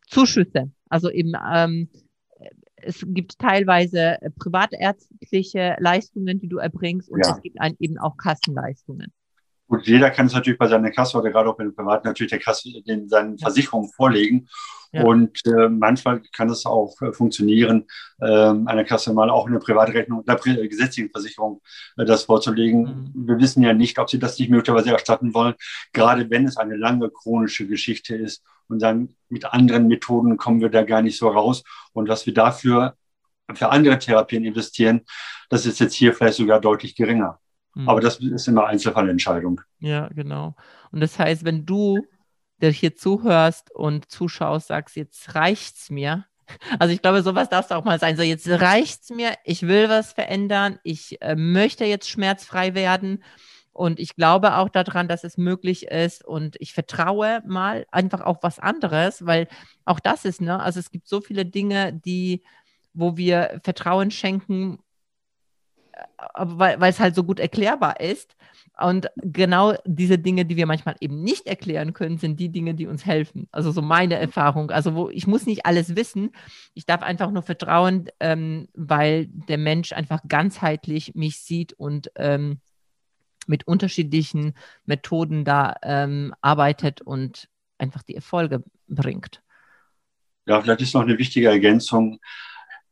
Zuschüsse. 0.07 0.71
Also 0.89 1.11
eben 1.11 1.33
ähm, 1.53 1.89
es 2.77 3.03
gibt 3.07 3.39
teilweise 3.39 4.21
äh, 4.21 4.29
privatärztliche 4.31 5.75
Leistungen, 5.79 6.39
die 6.39 6.47
du 6.47 6.57
erbringst 6.57 7.09
und 7.09 7.25
ja. 7.25 7.35
es 7.35 7.41
gibt 7.41 7.57
eben 7.79 7.97
auch 7.97 8.17
Kassenleistungen. 8.17 9.11
Gut, 9.67 9.87
jeder 9.87 10.11
kann 10.11 10.27
es 10.27 10.33
natürlich 10.33 10.59
bei 10.59 10.67
seiner 10.67 10.91
Kasse 10.91 11.17
oder 11.17 11.31
gerade 11.31 11.49
auch 11.49 11.57
bei 11.57 11.63
den 11.63 11.75
Privaten 11.75 12.07
natürlich 12.07 12.29
der 12.29 12.39
Kasse 12.39 12.69
den, 12.85 13.09
seinen 13.09 13.37
Versicherungen 13.39 13.89
vorlegen. 13.89 14.47
Ja. 14.91 15.03
Und 15.03 15.45
äh, 15.45 15.67
manchmal 15.69 16.21
kann 16.31 16.49
es 16.49 16.65
auch 16.65 17.01
äh, 17.01 17.11
funktionieren, 17.11 17.85
äh, 18.21 18.25
einer 18.25 18.83
Kasse 18.83 19.11
mal 19.11 19.29
auch 19.29 19.47
eine 19.47 19.59
Privatrechnung, 19.59 20.23
einer 20.25 20.39
äh, 20.45 20.67
gesetzlichen 20.67 21.09
Versicherung 21.09 21.61
äh, 21.97 22.05
das 22.05 22.23
vorzulegen. 22.23 23.11
Mhm. 23.13 23.27
Wir 23.27 23.39
wissen 23.39 23.63
ja 23.63 23.73
nicht, 23.73 23.97
ob 23.97 24.09
sie 24.09 24.19
das 24.19 24.37
nicht 24.37 24.49
möglicherweise 24.49 24.91
erstatten 24.91 25.33
wollen, 25.33 25.55
gerade 25.91 26.29
wenn 26.29 26.45
es 26.45 26.57
eine 26.57 26.75
lange 26.75 27.09
chronische 27.09 27.67
Geschichte 27.67 28.15
ist. 28.15 28.43
Und 28.67 28.81
dann 28.81 29.15
mit 29.29 29.45
anderen 29.45 29.87
Methoden 29.87 30.37
kommen 30.37 30.61
wir 30.61 30.69
da 30.69 30.83
gar 30.83 31.01
nicht 31.01 31.17
so 31.17 31.27
raus. 31.27 31.63
Und 31.93 32.07
was 32.07 32.25
wir 32.25 32.33
dafür 32.33 32.95
für 33.53 33.69
andere 33.69 33.99
Therapien 33.99 34.45
investieren, 34.45 35.01
das 35.49 35.65
ist 35.65 35.79
jetzt 35.79 35.93
hier 35.93 36.13
vielleicht 36.13 36.37
sogar 36.37 36.59
deutlich 36.61 36.95
geringer. 36.95 37.39
Mhm. 37.75 37.87
Aber 37.87 38.01
das 38.01 38.17
ist 38.17 38.47
immer 38.47 38.65
Einzelfallentscheidung. 38.65 39.61
Ja, 39.79 40.07
genau. 40.09 40.55
Und 40.91 41.01
das 41.01 41.19
heißt, 41.19 41.45
wenn 41.45 41.65
du, 41.65 42.05
der 42.61 42.71
hier 42.71 42.95
zuhörst 42.95 43.69
und 43.71 44.09
zuschaust, 44.09 44.67
sagst, 44.67 44.95
jetzt 44.95 45.35
reicht's 45.35 45.89
mir, 45.89 46.25
Also 46.79 46.93
ich 46.93 47.01
glaube, 47.01 47.21
sowas 47.21 47.49
darf 47.49 47.65
es 47.65 47.71
auch 47.71 47.83
mal 47.83 47.99
sein. 47.99 48.17
So, 48.17 48.23
jetzt 48.23 48.47
reicht 48.47 49.03
es 49.03 49.09
mir, 49.09 49.33
ich 49.43 49.63
will 49.63 49.89
was 49.89 50.13
verändern, 50.13 50.79
ich 50.83 51.21
äh, 51.21 51.35
möchte 51.35 51.85
jetzt 51.85 52.09
schmerzfrei 52.09 52.75
werden. 52.75 53.23
Und 53.73 53.99
ich 53.99 54.15
glaube 54.15 54.55
auch 54.55 54.69
daran, 54.69 55.09
dass 55.09 55.25
es 55.25 55.37
möglich 55.37 55.87
ist. 55.87 56.23
Und 56.23 56.55
ich 56.59 56.73
vertraue 56.73 57.41
mal 57.45 57.85
einfach 57.91 58.21
auf 58.21 58.37
was 58.41 58.57
anderes, 58.57 59.25
weil 59.25 59.49
auch 59.83 59.99
das 59.99 60.23
ist, 60.23 60.39
ne? 60.39 60.61
Also 60.61 60.79
es 60.79 60.91
gibt 60.91 61.09
so 61.09 61.19
viele 61.19 61.45
Dinge, 61.45 61.91
die, 61.93 62.43
wo 62.93 63.17
wir 63.17 63.59
Vertrauen 63.63 64.11
schenken, 64.11 64.79
weil, 66.35 66.89
es 66.89 66.99
halt 66.99 67.15
so 67.15 67.23
gut 67.23 67.39
erklärbar 67.39 67.99
ist. 67.99 68.35
Und 68.77 69.07
genau 69.15 69.75
diese 69.85 70.17
Dinge, 70.17 70.45
die 70.45 70.57
wir 70.57 70.65
manchmal 70.65 70.95
eben 70.99 71.21
nicht 71.23 71.47
erklären 71.47 71.93
können, 71.93 72.17
sind 72.17 72.39
die 72.39 72.49
Dinge, 72.49 72.73
die 72.73 72.87
uns 72.87 73.05
helfen. 73.05 73.47
Also 73.51 73.71
so 73.71 73.81
meine 73.81 74.15
Erfahrung. 74.15 74.69
Also 74.69 74.95
wo 74.95 75.09
ich 75.09 75.27
muss 75.27 75.45
nicht 75.45 75.65
alles 75.65 75.95
wissen. 75.95 76.31
Ich 76.73 76.85
darf 76.85 77.01
einfach 77.01 77.31
nur 77.31 77.43
vertrauen, 77.43 78.09
ähm, 78.19 78.67
weil 78.73 79.27
der 79.27 79.57
Mensch 79.57 79.93
einfach 79.93 80.21
ganzheitlich 80.27 81.15
mich 81.15 81.39
sieht 81.39 81.71
und 81.73 82.11
ähm, 82.17 82.59
mit 83.47 83.67
unterschiedlichen 83.67 84.55
Methoden 84.85 85.45
da 85.45 85.75
ähm, 85.81 86.33
arbeitet 86.41 87.01
und 87.01 87.47
einfach 87.77 88.03
die 88.03 88.15
Erfolge 88.15 88.63
bringt. 88.87 89.41
Ja, 90.45 90.61
vielleicht 90.61 90.81
ist 90.81 90.93
noch 90.93 91.01
eine 91.01 91.17
wichtige 91.17 91.47
Ergänzung. 91.47 92.19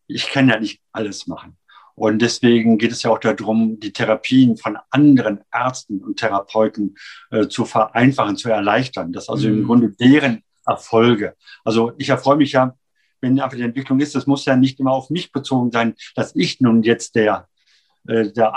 Ich 0.08 0.28
kann 0.28 0.50
ja 0.50 0.60
nicht 0.60 0.82
alles 0.92 1.28
machen. 1.28 1.58
Und 1.96 2.22
deswegen 2.22 2.78
geht 2.78 2.92
es 2.92 3.04
ja 3.04 3.12
auch 3.12 3.20
darum, 3.20 3.80
die 3.80 3.94
Therapien 3.94 4.58
von 4.58 4.78
anderen 4.90 5.42
Ärzten 5.52 6.00
und 6.04 6.18
Therapeuten 6.18 6.96
äh, 7.30 7.48
zu 7.48 7.66
vereinfachen, 7.66 8.36
zu 8.36 8.50
erleichtern. 8.50 9.14
Das 9.14 9.30
also 9.30 9.48
mhm. 9.48 9.60
im 9.60 9.66
Grunde 9.66 9.90
deren 9.92 10.44
Erfolge. 10.66 11.36
Also 11.64 11.94
ich 11.98 12.10
erfreue 12.10 12.38
mich 12.38 12.54
ja, 12.54 12.76
wenn 13.22 13.40
einfach 13.40 13.58
die 13.58 13.64
Entwicklung 13.64 14.00
ist, 14.00 14.16
das 14.16 14.28
muss 14.28 14.46
ja 14.46 14.56
nicht 14.56 14.80
immer 14.80 14.92
auf 14.92 15.10
mich 15.10 15.32
bezogen 15.32 15.72
sein, 15.72 15.96
dass 16.16 16.36
ich 16.36 16.60
nun 16.62 16.84
jetzt 16.84 17.16
der, 17.16 17.48
äh, 18.08 18.32
der, 18.32 18.54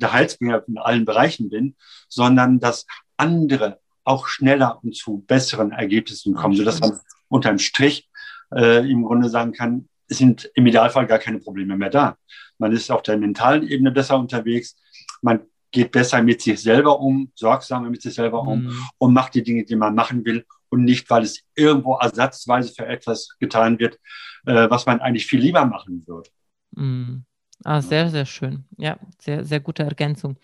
der 0.00 0.12
Heilsbringer 0.12 0.62
in 0.68 0.78
allen 0.78 1.04
Bereichen 1.04 1.50
bin, 1.50 1.76
sondern 2.08 2.60
dass 2.60 2.86
andere 3.16 3.80
auch 4.04 4.28
schneller 4.28 4.78
und 4.82 4.94
zu 4.94 5.24
besseren 5.26 5.72
Ergebnissen 5.72 6.34
kommen, 6.34 6.54
sodass 6.54 6.80
man 6.80 7.00
unterm 7.28 7.58
Strich 7.58 8.08
äh, 8.54 8.88
im 8.88 9.04
Grunde 9.04 9.28
sagen 9.28 9.52
kann, 9.52 9.88
es 10.06 10.18
sind 10.18 10.50
im 10.54 10.66
Idealfall 10.66 11.06
gar 11.06 11.18
keine 11.18 11.38
Probleme 11.38 11.76
mehr 11.76 11.90
da. 11.90 12.16
Man 12.58 12.72
ist 12.72 12.90
auf 12.90 13.02
der 13.02 13.16
mentalen 13.16 13.66
Ebene 13.66 13.90
besser 13.90 14.18
unterwegs. 14.18 14.76
Man 15.22 15.40
geht 15.70 15.90
besser 15.90 16.22
mit 16.22 16.40
sich 16.40 16.60
selber 16.62 17.00
um, 17.00 17.32
sorgsamer 17.34 17.90
mit 17.90 18.00
sich 18.00 18.14
selber 18.14 18.42
um 18.42 18.64
mhm. 18.64 18.78
und 18.98 19.12
macht 19.12 19.34
die 19.34 19.42
Dinge, 19.42 19.64
die 19.64 19.76
man 19.76 19.94
machen 19.94 20.24
will 20.24 20.46
und 20.68 20.84
nicht, 20.84 21.10
weil 21.10 21.24
es 21.24 21.42
irgendwo 21.54 21.96
ersatzweise 21.96 22.72
für 22.72 22.86
etwas 22.86 23.36
getan 23.40 23.78
wird, 23.78 23.98
äh, 24.46 24.70
was 24.70 24.86
man 24.86 25.00
eigentlich 25.00 25.26
viel 25.26 25.40
lieber 25.40 25.64
machen 25.66 26.06
würde. 26.06 26.30
Mhm. 26.70 27.24
Ah, 27.64 27.80
sehr, 27.80 28.10
sehr 28.10 28.26
schön. 28.26 28.64
Ja, 28.76 28.98
sehr, 29.18 29.44
sehr 29.44 29.60
gute 29.60 29.84
Ergänzung. 29.84 30.36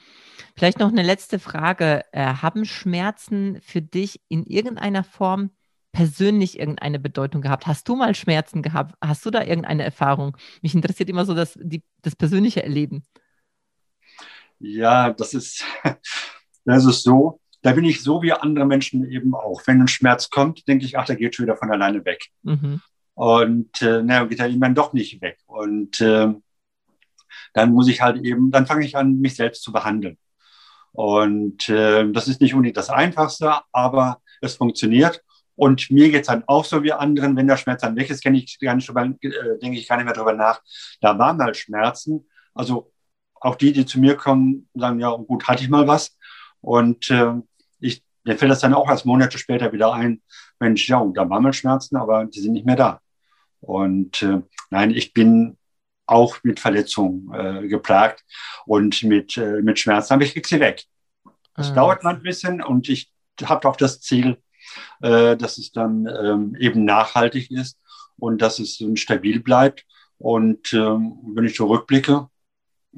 Vielleicht 0.56 0.78
noch 0.78 0.90
eine 0.90 1.02
letzte 1.02 1.38
Frage. 1.38 2.02
Äh, 2.12 2.24
haben 2.24 2.64
Schmerzen 2.64 3.60
für 3.62 3.82
dich 3.82 4.20
in 4.28 4.46
irgendeiner 4.46 5.04
Form 5.04 5.50
persönlich 5.92 6.58
irgendeine 6.58 6.98
Bedeutung 6.98 7.40
gehabt? 7.40 7.66
Hast 7.66 7.88
du 7.88 7.96
mal 7.96 8.14
Schmerzen 8.14 8.62
gehabt? 8.62 8.94
Hast 9.00 9.24
du 9.26 9.30
da 9.30 9.42
irgendeine 9.42 9.84
Erfahrung? 9.84 10.36
Mich 10.62 10.74
interessiert 10.74 11.08
immer 11.08 11.24
so 11.24 11.34
das, 11.34 11.58
die, 11.60 11.82
das 12.02 12.16
persönliche 12.16 12.62
Erleben. 12.62 13.04
Ja, 14.58 15.10
das 15.10 15.34
ist, 15.34 15.64
das 16.64 16.84
ist 16.84 17.02
so. 17.02 17.40
Da 17.62 17.72
bin 17.72 17.84
ich 17.84 18.02
so 18.02 18.22
wie 18.22 18.32
andere 18.32 18.64
Menschen 18.64 19.04
eben 19.10 19.34
auch. 19.34 19.62
Wenn 19.66 19.80
ein 19.80 19.88
Schmerz 19.88 20.30
kommt, 20.30 20.66
denke 20.66 20.86
ich, 20.86 20.96
ach, 20.96 21.04
der 21.04 21.16
geht 21.16 21.34
schon 21.34 21.44
wieder 21.44 21.56
von 21.56 21.70
alleine 21.70 22.04
weg. 22.04 22.26
Mhm. 22.42 22.80
Und 23.14 23.82
äh, 23.82 24.02
naja, 24.02 24.24
geht 24.24 24.38
er 24.38 24.46
irgendwann 24.46 24.74
doch 24.74 24.92
nicht 24.94 25.20
weg. 25.20 25.38
Und 25.46 26.00
äh, 26.00 26.32
dann 27.52 27.72
muss 27.72 27.88
ich 27.88 28.00
halt 28.00 28.24
eben, 28.24 28.50
dann 28.50 28.66
fange 28.66 28.84
ich 28.84 28.96
an, 28.96 29.20
mich 29.20 29.36
selbst 29.36 29.62
zu 29.62 29.72
behandeln. 29.72 30.16
Und 30.92 31.68
äh, 31.68 32.10
das 32.10 32.28
ist 32.28 32.40
nicht 32.40 32.54
unbedingt 32.54 32.76
das 32.76 32.90
Einfachste, 32.90 33.52
aber 33.72 34.20
es 34.40 34.56
funktioniert. 34.56 35.22
Und 35.60 35.90
mir 35.90 36.10
geht 36.10 36.22
es 36.22 36.28
dann 36.28 36.42
auch 36.46 36.64
so 36.64 36.82
wie 36.82 36.94
anderen, 36.94 37.36
wenn 37.36 37.46
der 37.46 37.58
Schmerz 37.58 37.82
dann 37.82 37.94
weg 37.94 38.08
ist, 38.08 38.22
kenne 38.22 38.38
ich 38.38 38.58
gar 38.60 38.74
nicht 38.74 38.88
drüber, 38.88 39.04
äh, 39.04 39.58
denke 39.60 39.76
ich 39.78 39.86
gar 39.86 39.96
nicht 39.96 40.06
mehr 40.06 40.14
drüber 40.14 40.32
nach. 40.32 40.62
Da 41.02 41.18
waren 41.18 41.36
mal 41.36 41.54
Schmerzen. 41.54 42.26
Also 42.54 42.90
auch 43.34 43.56
die, 43.56 43.74
die 43.74 43.84
zu 43.84 44.00
mir 44.00 44.16
kommen, 44.16 44.70
sagen, 44.74 45.00
ja, 45.00 45.14
gut, 45.14 45.46
hatte 45.46 45.62
ich 45.62 45.68
mal 45.68 45.86
was. 45.86 46.16
Und 46.62 47.10
äh, 47.10 47.34
ich, 47.78 48.02
mir 48.24 48.38
fällt 48.38 48.50
das 48.50 48.60
dann 48.60 48.72
auch 48.72 48.88
erst 48.88 49.04
Monate 49.04 49.36
später 49.36 49.70
wieder 49.70 49.92
ein, 49.92 50.22
Mensch, 50.60 50.88
ja, 50.88 51.04
da 51.12 51.28
waren 51.28 51.42
mal 51.42 51.52
Schmerzen, 51.52 51.96
aber 51.96 52.24
die 52.24 52.40
sind 52.40 52.54
nicht 52.54 52.64
mehr 52.64 52.76
da. 52.76 53.02
Und 53.60 54.22
äh, 54.22 54.40
nein, 54.70 54.90
ich 54.92 55.12
bin 55.12 55.58
auch 56.06 56.38
mit 56.42 56.58
Verletzungen 56.58 57.34
äh, 57.34 57.68
geplagt 57.68 58.24
und 58.64 59.02
mit, 59.02 59.36
äh, 59.36 59.60
mit 59.60 59.78
Schmerzen, 59.78 60.14
aber 60.14 60.22
ich 60.22 60.32
kriege 60.32 60.48
sie 60.48 60.60
weg. 60.60 60.84
Das 61.54 61.72
ah. 61.72 61.74
dauert 61.74 62.02
mal 62.02 62.14
ein 62.14 62.22
bisschen 62.22 62.62
und 62.62 62.88
ich 62.88 63.12
habe 63.42 63.68
auch 63.68 63.76
das 63.76 64.00
Ziel, 64.00 64.38
äh, 65.02 65.36
dass 65.36 65.58
es 65.58 65.72
dann 65.72 66.06
ähm, 66.06 66.56
eben 66.58 66.84
nachhaltig 66.84 67.50
ist 67.50 67.78
und 68.18 68.42
dass 68.42 68.58
es 68.58 68.82
stabil 68.94 69.40
bleibt. 69.40 69.84
Und 70.18 70.72
ähm, 70.72 71.18
wenn 71.34 71.44
ich 71.44 71.54
zurückblicke, 71.54 72.28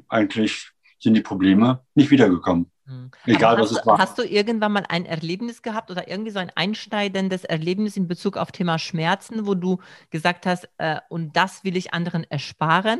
eigentlich 0.09 0.71
sind 0.99 1.13
die 1.13 1.21
Probleme 1.21 1.83
nicht 1.95 2.11
wiedergekommen. 2.11 2.69
Mhm. 2.85 3.11
Egal, 3.25 3.57
was 3.59 3.71
es 3.71 3.85
war. 3.85 3.97
Hast 3.97 4.17
du 4.17 4.23
irgendwann 4.23 4.73
mal 4.73 4.85
ein 4.89 5.05
Erlebnis 5.05 5.61
gehabt 5.61 5.89
oder 5.89 6.09
irgendwie 6.09 6.31
so 6.31 6.39
ein 6.39 6.51
einschneidendes 6.55 7.45
Erlebnis 7.45 7.95
in 7.95 8.07
Bezug 8.07 8.35
auf 8.35 8.51
Thema 8.51 8.77
Schmerzen, 8.77 9.47
wo 9.47 9.55
du 9.55 9.79
gesagt 10.09 10.45
hast, 10.45 10.67
äh, 10.77 10.99
und 11.09 11.35
das 11.35 11.63
will 11.63 11.77
ich 11.77 11.93
anderen 11.93 12.25
ersparen? 12.25 12.99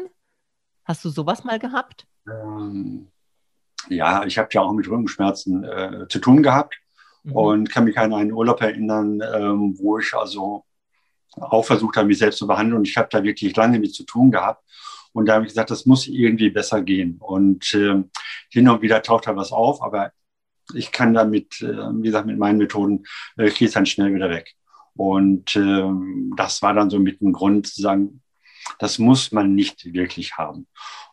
Hast 0.86 1.04
du 1.04 1.10
sowas 1.10 1.44
mal 1.44 1.60
gehabt? 1.60 2.06
Ähm, 2.28 3.10
ja, 3.90 4.24
ich 4.26 4.38
habe 4.38 4.50
ja 4.52 4.62
auch 4.62 4.72
mit 4.74 4.88
Rückenschmerzen 4.88 5.64
äh, 5.64 6.08
zu 6.08 6.20
tun 6.20 6.44
gehabt 6.44 6.80
mhm. 7.24 7.34
und 7.34 7.70
kann 7.70 7.86
mich 7.86 7.98
an 7.98 8.14
einen 8.14 8.32
Urlaub 8.32 8.62
erinnern, 8.62 9.22
ähm, 9.34 9.76
wo 9.78 10.00
ich 10.00 10.14
also 10.14 10.66
auch 11.36 11.66
versucht 11.66 11.98
habe, 11.98 12.08
mich 12.08 12.20
selbst 12.20 12.38
zu 12.38 12.48
behandeln. 12.48 12.78
Und 12.78 12.88
ich 12.88 12.98
habe 12.98 13.10
da 13.12 13.24
wirklich 13.24 13.56
lange 13.56 13.80
mit 13.80 13.94
zu 13.94 14.04
tun 14.04 14.32
gehabt. 14.32 14.64
Und 15.14 15.28
da 15.28 15.36
habe 15.36 15.46
ich 15.46 15.50
gesagt, 15.50 15.72
das 15.72 15.86
muss 15.86 16.08
irgendwie 16.08 16.50
besser 16.50 16.82
gehen. 16.82 17.18
Und 17.20 17.74
äh, 17.74 18.04
hin 18.50 18.70
und 18.70 18.82
wieder 18.82 19.02
taucht 19.02 19.28
da 19.28 19.36
was 19.36 19.52
auf, 19.52 19.82
aber 19.82 20.12
ich 20.74 20.92
kann 20.92 21.14
damit, 21.14 21.62
äh, 21.62 21.68
wie 21.68 22.04
gesagt, 22.04 22.26
mit 22.26 22.38
meinen 22.38 22.58
Methoden, 22.58 23.06
äh, 23.38 23.52
es 23.60 23.72
dann 23.72 23.86
schnell 23.86 24.14
wieder 24.14 24.30
weg. 24.30 24.54
Und 24.96 25.56
äh, 25.56 25.90
das 26.36 26.62
war 26.62 26.74
dann 26.74 26.90
so 26.90 27.00
mit 27.00 27.22
dem 27.22 27.34
Grund 27.34 27.68
zu 27.68 27.82
sagen, 27.82 28.22
das 28.80 28.98
muss 28.98 29.32
man 29.32 29.56
nicht 29.56 29.94
wirklich 29.94 30.38
haben. 30.38 30.68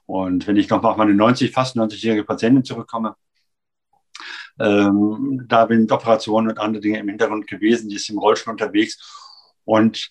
Und 0.06 0.46
wenn 0.46 0.56
ich 0.56 0.68
noch 0.68 0.82
mal 0.82 0.90
auf 0.90 0.96
meine 0.96 1.14
90, 1.14 1.52
fast 1.52 1.76
90-jährige 1.76 2.24
Patientin 2.24 2.64
zurückkomme, 2.64 3.16
ähm, 4.60 5.46
da 5.48 5.64
bin 5.64 5.90
Operationen 5.90 6.50
und 6.50 6.58
andere 6.58 6.82
Dinge 6.82 6.98
im 6.98 7.08
Hintergrund 7.08 7.46
gewesen, 7.46 7.88
die 7.88 7.96
ist 7.96 8.10
im 8.10 8.18
Rollstuhl 8.18 8.52
unterwegs. 8.52 8.98
Und 9.64 10.10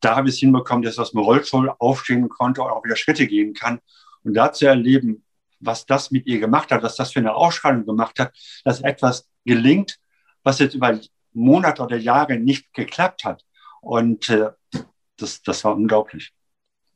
da 0.00 0.16
habe 0.16 0.28
ich 0.28 0.36
es 0.36 0.40
hinbekommen, 0.40 0.82
dass 0.82 0.94
ich 0.94 1.00
aus 1.00 1.12
dem 1.12 1.20
Rollstuhl 1.20 1.72
aufstehen 1.78 2.28
konnte 2.28 2.62
und 2.62 2.70
auch 2.70 2.84
wieder 2.84 2.96
Schritte 2.96 3.26
gehen 3.26 3.52
kann. 3.52 3.80
Und 4.24 4.34
da 4.34 4.52
zu 4.52 4.66
erleben, 4.66 5.24
was 5.60 5.84
das 5.84 6.10
mit 6.10 6.26
ihr 6.26 6.40
gemacht 6.40 6.72
hat, 6.72 6.82
was 6.82 6.96
das 6.96 7.12
für 7.12 7.20
eine 7.20 7.34
Ausstrahlung 7.34 7.84
gemacht 7.84 8.18
hat, 8.18 8.34
dass 8.64 8.80
etwas 8.80 9.28
gelingt, 9.44 9.98
was 10.42 10.58
jetzt 10.58 10.74
über 10.74 10.98
Monate 11.32 11.82
oder 11.82 11.96
Jahre 11.96 12.38
nicht 12.38 12.72
geklappt 12.72 13.24
hat. 13.24 13.44
Und 13.80 14.28
äh, 14.30 14.50
das, 15.16 15.42
das 15.42 15.64
war 15.64 15.76
unglaublich. 15.76 16.32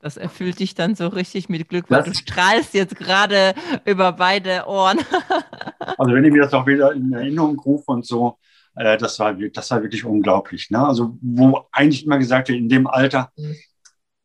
Das 0.07 0.17
erfüllt 0.17 0.61
dich 0.61 0.77
dann 0.77 0.95
so 0.95 1.09
richtig 1.09 1.49
mit 1.49 1.69
Glück, 1.69 1.87
weil 1.91 2.05
das, 2.05 2.13
du 2.13 2.15
strahlst 2.15 2.75
jetzt 2.75 2.95
gerade 2.95 3.57
über 3.85 4.13
beide 4.13 4.65
Ohren. 4.69 5.01
also 5.99 6.15
wenn 6.15 6.25
ich 6.25 6.33
mir 6.33 6.43
das 6.43 6.55
auch 6.55 6.65
wieder 6.65 6.93
in 6.93 7.13
Erinnerung 7.13 7.59
rufe 7.59 7.91
und 7.91 8.07
so, 8.07 8.39
äh, 8.77 8.97
das, 8.99 9.19
war, 9.19 9.35
das 9.35 9.69
war 9.73 9.83
wirklich 9.83 10.05
unglaublich. 10.05 10.71
Ne? 10.71 10.79
Also 10.79 11.19
wo 11.21 11.67
eigentlich 11.73 12.07
immer 12.07 12.19
gesagt 12.19 12.47
wird, 12.47 12.57
in 12.57 12.69
dem 12.69 12.87
Alter, 12.87 13.33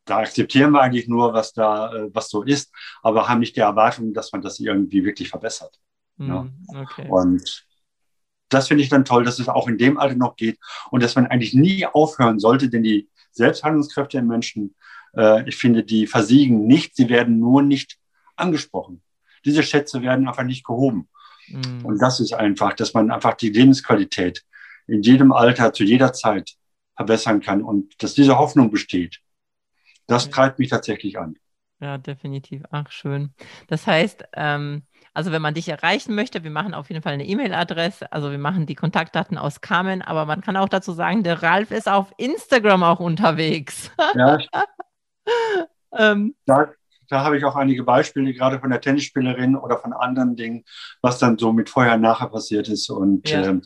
da 0.05 0.19
akzeptieren 0.19 0.69
wir 0.69 0.83
eigentlich 0.83 1.07
nur, 1.07 1.33
was 1.33 1.51
da, 1.51 1.91
äh, 1.91 2.09
was 2.13 2.29
so 2.29 2.43
ist, 2.43 2.71
aber 3.01 3.27
haben 3.27 3.39
nicht 3.39 3.55
die 3.55 3.61
Erwartung, 3.61 4.13
dass 4.13 4.31
man 4.31 4.43
das 4.43 4.59
irgendwie 4.59 5.03
wirklich 5.03 5.29
verbessert. 5.29 5.79
Mhm, 6.17 6.27
ne? 6.27 6.53
okay. 6.79 7.07
Und 7.09 7.65
das 8.49 8.67
finde 8.67 8.83
ich 8.83 8.89
dann 8.89 9.03
toll, 9.03 9.23
dass 9.23 9.39
es 9.39 9.49
auch 9.49 9.67
in 9.67 9.79
dem 9.79 9.97
Alter 9.97 10.15
noch 10.15 10.35
geht 10.35 10.59
und 10.91 11.01
dass 11.01 11.15
man 11.15 11.25
eigentlich 11.25 11.55
nie 11.55 11.87
aufhören 11.87 12.37
sollte, 12.37 12.69
denn 12.69 12.83
die 12.83 13.09
Selbsthandlungskräfte 13.31 14.19
im 14.19 14.27
Menschen 14.27 14.75
äh, 15.15 15.47
ich 15.47 15.57
finde, 15.57 15.83
die 15.83 16.07
versiegen 16.07 16.67
nicht, 16.67 16.95
sie 16.95 17.09
werden 17.09 17.39
nur 17.39 17.61
nicht 17.61 17.97
angesprochen. 18.35 19.01
Diese 19.45 19.63
Schätze 19.63 20.01
werden 20.01 20.27
einfach 20.27 20.43
nicht 20.43 20.65
gehoben. 20.65 21.09
Mhm. 21.47 21.85
Und 21.85 22.01
das 22.01 22.19
ist 22.19 22.33
einfach, 22.33 22.73
dass 22.73 22.93
man 22.93 23.11
einfach 23.11 23.35
die 23.35 23.49
Lebensqualität 23.49 24.43
in 24.87 25.01
jedem 25.01 25.31
Alter, 25.31 25.73
zu 25.73 25.83
jeder 25.83 26.13
Zeit 26.13 26.55
verbessern 26.95 27.41
kann 27.41 27.61
und 27.61 28.01
dass 28.03 28.13
diese 28.13 28.37
Hoffnung 28.37 28.71
besteht. 28.71 29.19
Das 30.07 30.25
ja. 30.25 30.31
treibt 30.31 30.59
mich 30.59 30.69
tatsächlich 30.69 31.17
an. 31.17 31.35
Ja, 31.79 31.97
definitiv. 31.97 32.61
Ach, 32.69 32.91
schön. 32.91 33.33
Das 33.67 33.87
heißt, 33.87 34.25
ähm, 34.33 34.83
also 35.13 35.31
wenn 35.31 35.41
man 35.41 35.55
dich 35.55 35.67
erreichen 35.67 36.13
möchte, 36.13 36.43
wir 36.43 36.51
machen 36.51 36.75
auf 36.75 36.89
jeden 36.89 37.01
Fall 37.01 37.13
eine 37.13 37.25
E-Mail-Adresse, 37.25 38.11
also 38.13 38.29
wir 38.29 38.37
machen 38.37 38.67
die 38.67 38.75
Kontaktdaten 38.75 39.37
aus 39.37 39.61
Carmen, 39.61 40.03
aber 40.03 40.25
man 40.25 40.41
kann 40.41 40.57
auch 40.57 40.69
dazu 40.69 40.91
sagen, 40.91 41.23
der 41.23 41.41
Ralf 41.41 41.71
ist 41.71 41.89
auf 41.89 42.13
Instagram 42.17 42.83
auch 42.83 42.99
unterwegs. 42.99 43.89
Ja, 44.15 44.37
ähm, 45.97 46.35
da, 46.45 46.71
da 47.09 47.23
habe 47.23 47.37
ich 47.37 47.45
auch 47.45 47.55
einige 47.55 47.83
Beispiele, 47.83 48.33
gerade 48.33 48.59
von 48.59 48.69
der 48.69 48.81
Tennisspielerin 48.81 49.55
oder 49.55 49.77
von 49.77 49.93
anderen 49.93 50.35
Dingen, 50.35 50.63
was 51.01 51.19
dann 51.19 51.37
so 51.37 51.51
mit 51.51 51.69
vorher 51.69 51.95
und 51.95 52.01
nachher 52.01 52.29
passiert 52.29 52.69
ist. 52.69 52.89
Und 52.89 53.29
ja, 53.29 53.43
ähm, 53.43 53.61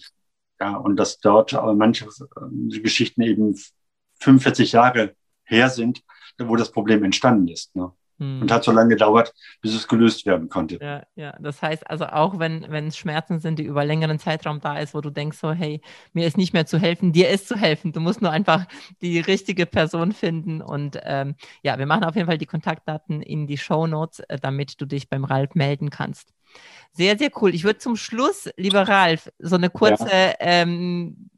ja 0.60 0.76
und 0.76 0.97
dass 0.97 1.20
dort 1.20 1.53
manche 1.76 2.06
äh, 2.06 2.80
Geschichten 2.80 3.22
eben 3.22 3.56
45 4.20 4.72
Jahre 4.72 5.16
her 5.43 5.70
sind, 5.70 6.01
wo 6.39 6.56
das 6.56 6.72
Problem 6.72 7.03
entstanden 7.03 7.47
ist. 7.47 7.76
Ne? 7.76 7.91
Hm. 8.18 8.41
Und 8.41 8.51
hat 8.51 8.63
so 8.63 8.72
lange 8.72 8.89
gedauert, 8.89 9.34
bis 9.61 9.76
es 9.76 9.88
gelöst 9.88 10.26
werden 10.26 10.47
konnte. 10.47 10.80
Ja, 10.82 11.03
ja. 11.16 11.36
Das 11.39 11.61
heißt 11.61 11.89
also 11.89 12.05
auch, 12.05 12.39
wenn, 12.39 12.66
wenn 12.70 12.88
es 12.88 12.97
Schmerzen 12.97 13.39
sind, 13.39 13.59
die 13.59 13.63
über 13.66 13.84
längeren 13.84 14.20
Zeitraum 14.20 14.61
da 14.61 14.78
ist, 14.78 14.93
wo 14.93 15.01
du 15.01 15.09
denkst 15.09 15.38
so, 15.38 15.51
hey, 15.51 15.82
mir 16.13 16.26
ist 16.26 16.38
nicht 16.38 16.53
mehr 16.53 16.66
zu 16.66 16.78
helfen, 16.78 17.11
dir 17.11 17.30
ist 17.30 17.47
zu 17.47 17.57
helfen. 17.57 17.91
Du 17.91 17.99
musst 17.99 18.22
nur 18.22 18.32
einfach 18.32 18.66
die 19.01 19.20
richtige 19.20 19.66
Person 19.66 20.13
finden. 20.13 20.61
Und 20.61 20.97
ähm, 21.03 21.36
ja, 21.61 21.78
wir 21.78 21.86
machen 21.86 22.05
auf 22.05 22.16
jeden 22.16 22.28
Fall 22.28 22.38
die 22.38 22.45
Kontaktdaten 22.45 23.22
in 23.22 23.47
die 23.47 23.57
Show 23.57 23.86
Notes, 23.86 24.20
äh, 24.22 24.39
damit 24.39 24.80
du 24.80 24.86
dich 24.86 25.09
beim 25.09 25.26
Ralf 25.26 25.53
melden 25.53 25.89
kannst. 25.89 26.34
Sehr, 26.93 27.18
sehr 27.18 27.32
cool. 27.41 27.53
Ich 27.53 27.66
würde 27.66 27.80
zum 27.80 27.97
Schluss, 27.97 28.49
lieber 28.55 28.88
Ralf, 28.88 29.30
so 29.39 29.55
eine 29.55 29.70
kurze, 29.70 30.07
ja. 30.09 30.34
ähm, 30.39 31.30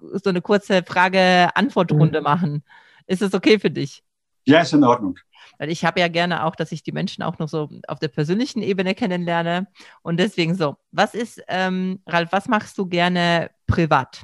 so 0.00 0.30
eine 0.30 0.42
kurze 0.42 0.82
Frage-Antwort-Runde 0.82 2.20
mhm. 2.20 2.24
machen. 2.24 2.64
Ist 3.06 3.22
es 3.22 3.34
okay 3.34 3.60
für 3.60 3.70
dich? 3.70 4.02
Ja, 4.46 4.60
ist 4.60 4.72
in 4.72 4.82
Ordnung. 4.82 5.18
Weil 5.58 5.70
ich 5.70 5.84
habe 5.84 6.00
ja 6.00 6.08
gerne 6.08 6.44
auch, 6.44 6.56
dass 6.56 6.72
ich 6.72 6.82
die 6.82 6.92
Menschen 6.92 7.22
auch 7.22 7.38
noch 7.38 7.48
so 7.48 7.68
auf 7.88 7.98
der 7.98 8.08
persönlichen 8.08 8.62
Ebene 8.62 8.94
kennenlerne. 8.94 9.66
Und 10.02 10.18
deswegen 10.18 10.54
so, 10.54 10.76
was 10.92 11.14
ist, 11.14 11.42
ähm, 11.48 12.00
Ralf, 12.06 12.32
was 12.32 12.48
machst 12.48 12.78
du 12.78 12.86
gerne 12.86 13.50
privat? 13.66 14.22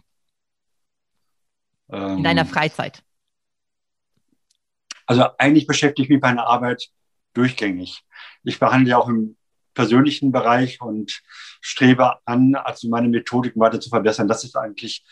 Ähm, 1.91 2.19
in 2.19 2.25
deiner 2.25 2.43
ähm. 2.43 2.47
Freizeit? 2.47 3.03
Also 5.07 5.27
eigentlich 5.39 5.67
beschäftige 5.67 6.05
ich 6.05 6.09
mich 6.09 6.21
bei 6.21 6.29
meiner 6.29 6.47
Arbeit 6.47 6.89
durchgängig. 7.35 8.05
Ich 8.45 8.59
behandle 8.59 8.91
ja 8.91 8.99
auch 8.99 9.09
im 9.09 9.37
persönlichen 9.75 10.33
Bereich 10.33 10.81
und 10.81 11.23
strebe 11.61 12.19
an, 12.27 12.55
also 12.55 12.89
meine 12.89 13.09
Methodiken 13.09 13.61
weiter 13.61 13.81
zu 13.81 13.91
verbessern. 13.91 14.29
Das 14.29 14.45
ist 14.45 14.57
eigentlich 14.57 15.05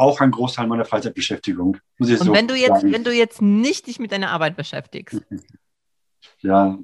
auch 0.00 0.20
ein 0.20 0.30
Großteil 0.30 0.66
meiner 0.66 0.86
Freizeitbeschäftigung. 0.86 1.76
und 1.98 2.06
so 2.06 2.32
wenn 2.32 2.48
du 2.48 2.54
jetzt, 2.54 2.80
sagen. 2.80 2.92
wenn 2.92 3.04
du 3.04 3.12
jetzt 3.12 3.42
nicht 3.42 3.86
dich 3.86 3.98
mit 3.98 4.12
deiner 4.12 4.30
Arbeit 4.30 4.56
beschäftigst? 4.56 5.22
Ja, 6.42 6.78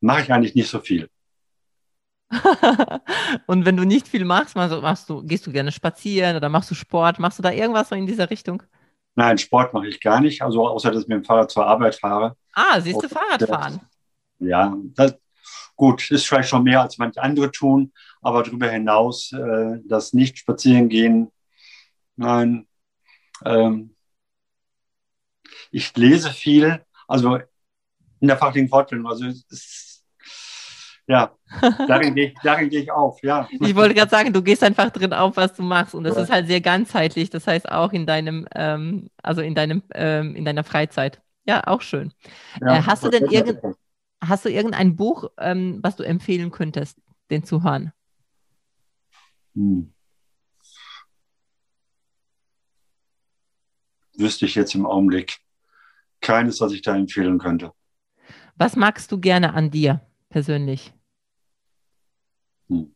mache 0.00 0.22
ich 0.22 0.32
eigentlich 0.32 0.54
nicht 0.54 0.68
so 0.68 0.78
viel. 0.78 1.08
und 3.46 3.64
wenn 3.64 3.76
du 3.76 3.84
nicht 3.84 4.06
viel 4.06 4.24
machst, 4.24 4.54
machst 4.54 5.08
du, 5.08 5.24
gehst 5.24 5.44
du 5.46 5.52
gerne 5.52 5.72
spazieren 5.72 6.36
oder 6.36 6.48
machst 6.48 6.70
du 6.70 6.76
Sport? 6.76 7.18
Machst 7.18 7.38
du 7.38 7.42
da 7.42 7.50
irgendwas 7.50 7.90
in 7.90 8.06
dieser 8.06 8.30
Richtung? 8.30 8.62
Nein, 9.16 9.38
Sport 9.38 9.72
mache 9.74 9.88
ich 9.88 10.00
gar 10.00 10.20
nicht, 10.20 10.42
also 10.42 10.68
außer 10.68 10.92
dass 10.92 11.02
ich 11.02 11.08
mit 11.08 11.18
dem 11.18 11.24
Fahrrad 11.24 11.50
zur 11.50 11.66
Arbeit 11.66 11.96
fahre. 11.96 12.36
Ah, 12.52 12.80
siehst 12.80 13.02
du 13.02 13.08
Fahrradfahren? 13.08 13.80
Ja, 14.38 14.76
das, 14.94 15.16
gut, 15.74 16.08
ist 16.10 16.26
vielleicht 16.26 16.48
schon 16.48 16.62
mehr 16.62 16.82
als 16.82 16.98
manche 16.98 17.22
andere 17.22 17.50
tun, 17.50 17.92
aber 18.20 18.44
darüber 18.44 18.68
hinaus 18.68 19.32
äh, 19.32 19.80
das 19.84 20.12
nicht 20.12 20.38
spazieren 20.38 20.88
gehen 20.88 21.32
Nein. 22.16 22.66
Ähm, 23.44 23.94
ich 25.70 25.94
lese 25.96 26.30
viel, 26.30 26.84
also 27.06 27.38
in 28.20 28.28
der 28.28 28.36
fachlichen 28.36 28.68
Fortbildung. 28.68 29.06
Also 29.06 29.26
es, 29.26 30.04
ja, 31.06 31.36
darin 31.86 32.14
gehe 32.14 32.28
ich, 32.28 32.34
darin 32.42 32.68
gehe 32.68 32.82
ich 32.82 32.90
auf, 32.90 33.22
ja. 33.22 33.48
Ich 33.60 33.76
wollte 33.76 33.94
gerade 33.94 34.10
sagen, 34.10 34.32
du 34.32 34.42
gehst 34.42 34.64
einfach 34.64 34.90
drin 34.90 35.12
auf, 35.12 35.36
was 35.36 35.54
du 35.54 35.62
machst. 35.62 35.94
Und 35.94 36.04
das 36.04 36.16
ja. 36.16 36.22
ist 36.22 36.30
halt 36.30 36.46
sehr 36.48 36.60
ganzheitlich. 36.60 37.30
Das 37.30 37.46
heißt 37.46 37.70
auch 37.70 37.92
in 37.92 38.06
deinem, 38.06 38.46
ähm, 38.54 39.08
also 39.22 39.40
in 39.40 39.54
deinem, 39.54 39.82
ähm, 39.94 40.34
in 40.34 40.44
deiner 40.44 40.64
Freizeit. 40.64 41.20
Ja, 41.44 41.64
auch 41.66 41.80
schön. 41.80 42.12
Ja, 42.60 42.78
äh, 42.78 42.82
hast 42.82 43.04
du 43.04 43.08
denn 43.08 43.26
irgend, 43.30 43.60
hast 44.20 44.44
du 44.44 44.48
irgendein 44.48 44.96
Buch, 44.96 45.30
ähm, 45.38 45.78
was 45.82 45.94
du 45.94 46.02
empfehlen 46.02 46.50
könntest, 46.50 46.98
den 47.30 47.44
Zuhörern? 47.44 47.92
Hm. 49.54 49.92
Wüsste 54.18 54.46
ich 54.46 54.54
jetzt 54.54 54.74
im 54.74 54.86
Augenblick 54.86 55.38
keines, 56.20 56.60
was 56.60 56.72
ich 56.72 56.82
da 56.82 56.96
empfehlen 56.96 57.38
könnte. 57.38 57.72
Was 58.56 58.76
magst 58.76 59.12
du 59.12 59.20
gerne 59.20 59.54
an 59.54 59.70
dir 59.70 60.00
persönlich? 60.28 60.92
Hm. 62.68 62.94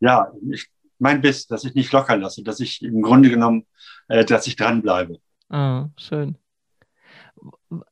Ja, 0.00 0.32
ich, 0.50 0.68
mein 0.98 1.20
Biss, 1.20 1.46
dass 1.46 1.64
ich 1.64 1.74
nicht 1.74 1.92
locker 1.92 2.16
lasse, 2.16 2.42
dass 2.42 2.60
ich 2.60 2.82
im 2.82 3.02
Grunde 3.02 3.30
genommen, 3.30 3.66
äh, 4.08 4.24
dass 4.24 4.46
ich 4.46 4.56
dranbleibe. 4.56 5.20
Oh, 5.50 5.86
schön. 5.98 6.36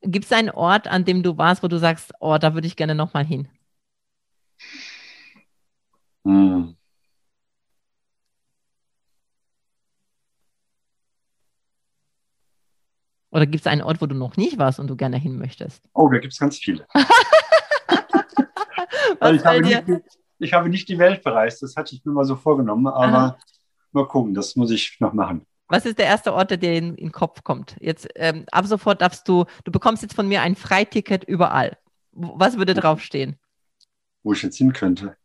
Gibt 0.02 0.24
es 0.24 0.32
einen 0.32 0.50
Ort, 0.50 0.88
an 0.88 1.04
dem 1.04 1.22
du 1.22 1.36
warst, 1.36 1.62
wo 1.62 1.68
du 1.68 1.78
sagst, 1.78 2.12
oh, 2.20 2.38
da 2.38 2.54
würde 2.54 2.66
ich 2.66 2.76
gerne 2.76 2.94
nochmal 2.94 3.24
hin? 3.24 3.48
Hm. 6.24 6.75
Oder 13.30 13.46
gibt 13.46 13.62
es 13.62 13.66
einen 13.66 13.82
Ort, 13.82 14.00
wo 14.00 14.06
du 14.06 14.14
noch 14.14 14.36
nicht 14.36 14.58
warst 14.58 14.78
und 14.78 14.88
du 14.88 14.96
gerne 14.96 15.16
hin 15.16 15.38
möchtest? 15.38 15.82
Oh, 15.92 16.08
da 16.08 16.18
gibt 16.18 16.32
es 16.32 16.38
ganz 16.38 16.58
viele. 16.58 16.86
ich, 19.34 19.44
habe 19.44 19.62
nicht, 19.62 19.84
ich, 20.38 20.52
habe 20.52 20.68
nicht, 20.68 20.88
die 20.88 20.98
Welt 20.98 21.22
bereist, 21.22 21.62
das 21.62 21.76
hatte 21.76 21.94
ich 21.94 22.04
mir 22.04 22.12
mal 22.12 22.24
so 22.24 22.36
vorgenommen, 22.36 22.86
aber 22.86 23.16
Aha. 23.16 23.38
mal 23.92 24.06
gucken, 24.06 24.34
das 24.34 24.56
muss 24.56 24.70
ich 24.70 24.98
noch 25.00 25.12
machen. 25.12 25.46
Was 25.68 25.84
ist 25.84 25.98
der 25.98 26.06
erste 26.06 26.32
Ort, 26.32 26.50
der 26.50 26.58
dir 26.58 26.74
in, 26.74 26.94
in 26.94 27.06
den 27.06 27.12
Kopf 27.12 27.42
kommt? 27.42 27.76
Jetzt 27.80 28.08
ähm, 28.14 28.44
ab 28.52 28.66
sofort 28.66 29.02
darfst 29.02 29.28
du, 29.28 29.46
du 29.64 29.72
bekommst 29.72 30.02
jetzt 30.02 30.14
von 30.14 30.28
mir 30.28 30.42
ein 30.42 30.54
Freiticket 30.54 31.24
überall. 31.24 31.76
Was 32.12 32.56
würde 32.56 32.74
draufstehen? 32.74 33.36
Wo 34.22 34.32
ich 34.32 34.42
jetzt 34.42 34.58
hin 34.58 34.72
könnte. 34.72 35.16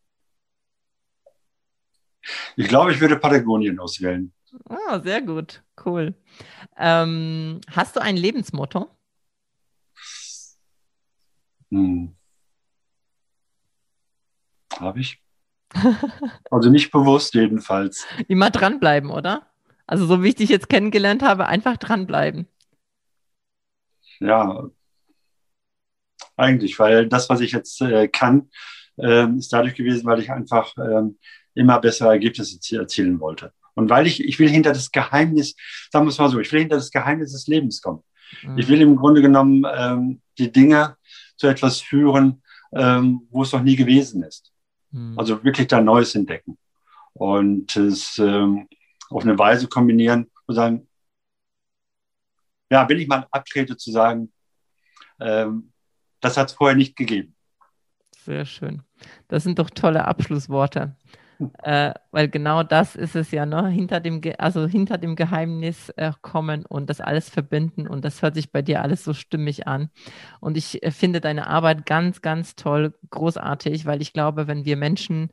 Ich 2.55 2.67
glaube, 2.67 2.91
ich 2.91 2.99
würde 2.99 3.17
Patagonien 3.17 3.79
auswählen. 3.79 4.33
Ah, 4.69 4.99
sehr 5.01 5.21
gut, 5.21 5.63
cool. 5.85 6.13
Ähm, 6.77 7.61
hast 7.69 7.95
du 7.95 8.01
ein 8.01 8.17
Lebensmotto? 8.17 8.89
Hm. 11.71 12.15
Habe 14.79 14.99
ich. 14.99 15.21
also 16.51 16.69
nicht 16.69 16.91
bewusst 16.91 17.33
jedenfalls. 17.33 18.05
Immer 18.27 18.49
dranbleiben, 18.49 19.09
oder? 19.09 19.47
Also 19.87 20.05
so 20.05 20.23
wie 20.23 20.29
ich 20.29 20.35
dich 20.35 20.49
jetzt 20.49 20.69
kennengelernt 20.69 21.23
habe, 21.23 21.47
einfach 21.47 21.77
dranbleiben. 21.77 22.47
Ja, 24.19 24.69
eigentlich, 26.35 26.77
weil 26.79 27.07
das, 27.07 27.29
was 27.29 27.41
ich 27.41 27.51
jetzt 27.51 27.81
äh, 27.81 28.07
kann, 28.07 28.49
äh, 28.97 29.27
ist 29.37 29.53
dadurch 29.53 29.75
gewesen, 29.75 30.05
weil 30.05 30.19
ich 30.19 30.31
einfach 30.31 30.75
äh, 30.77 31.03
immer 31.53 31.79
bessere 31.79 32.09
Ergebnisse 32.09 32.59
erzielen 32.77 33.19
wollte. 33.19 33.53
Und 33.73 33.89
weil 33.89 34.07
ich, 34.07 34.23
ich 34.23 34.39
will 34.39 34.49
hinter 34.49 34.73
das 34.73 34.91
Geheimnis, 34.91 35.55
sagen 35.91 36.05
wir 36.05 36.09
es 36.09 36.17
mal 36.17 36.29
so, 36.29 36.39
ich 36.39 36.51
will 36.51 36.61
hinter 36.61 36.75
das 36.75 36.91
Geheimnis 36.91 37.31
des 37.31 37.47
Lebens 37.47 37.81
kommen. 37.81 38.03
Mhm. 38.43 38.57
Ich 38.57 38.67
will 38.67 38.81
im 38.81 38.95
Grunde 38.95 39.21
genommen 39.21 39.65
ähm, 39.73 40.21
die 40.37 40.51
Dinge 40.51 40.97
zu 41.37 41.47
etwas 41.47 41.81
führen, 41.81 42.41
ähm, 42.73 43.27
wo 43.29 43.43
es 43.43 43.51
noch 43.51 43.63
nie 43.63 43.75
gewesen 43.75 44.23
ist. 44.23 44.51
Mhm. 44.91 45.17
Also 45.17 45.43
wirklich 45.43 45.67
da 45.67 45.81
Neues 45.81 46.15
entdecken. 46.15 46.57
Und 47.13 47.75
es 47.75 48.17
ähm, 48.19 48.67
auf 49.09 49.23
eine 49.23 49.37
Weise 49.37 49.67
kombinieren 49.67 50.29
und 50.45 50.55
sagen, 50.55 50.87
ja, 52.69 52.87
wenn 52.87 52.99
ich 52.99 53.07
mal 53.07 53.27
abtrete, 53.31 53.75
zu 53.75 53.91
sagen, 53.91 54.31
ähm, 55.19 55.71
das 56.21 56.37
hat 56.37 56.49
es 56.49 56.53
vorher 56.53 56.77
nicht 56.77 56.95
gegeben. 56.95 57.35
Sehr 58.23 58.45
schön. 58.45 58.83
Das 59.27 59.43
sind 59.43 59.59
doch 59.59 59.69
tolle 59.69 60.05
Abschlussworte 60.05 60.95
äh, 61.63 61.93
weil 62.11 62.29
genau 62.29 62.63
das 62.63 62.95
ist 62.95 63.15
es 63.15 63.31
ja, 63.31 63.45
ne? 63.45 63.67
hinter 63.69 63.99
dem, 63.99 64.21
also 64.37 64.67
hinter 64.67 64.97
dem 64.97 65.15
Geheimnis 65.15 65.89
äh, 65.89 66.11
kommen 66.21 66.65
und 66.65 66.89
das 66.89 67.01
alles 67.01 67.29
verbinden 67.29 67.87
und 67.87 68.05
das 68.05 68.21
hört 68.21 68.35
sich 68.35 68.51
bei 68.51 68.61
dir 68.61 68.81
alles 68.81 69.03
so 69.03 69.13
stimmig 69.13 69.67
an. 69.67 69.89
Und 70.39 70.57
ich 70.57 70.83
äh, 70.83 70.91
finde 70.91 71.21
deine 71.21 71.47
Arbeit 71.47 71.85
ganz, 71.85 72.21
ganz 72.21 72.55
toll, 72.55 72.93
großartig, 73.09 73.85
weil 73.85 74.01
ich 74.01 74.13
glaube, 74.13 74.47
wenn 74.47 74.65
wir 74.65 74.77
Menschen 74.77 75.31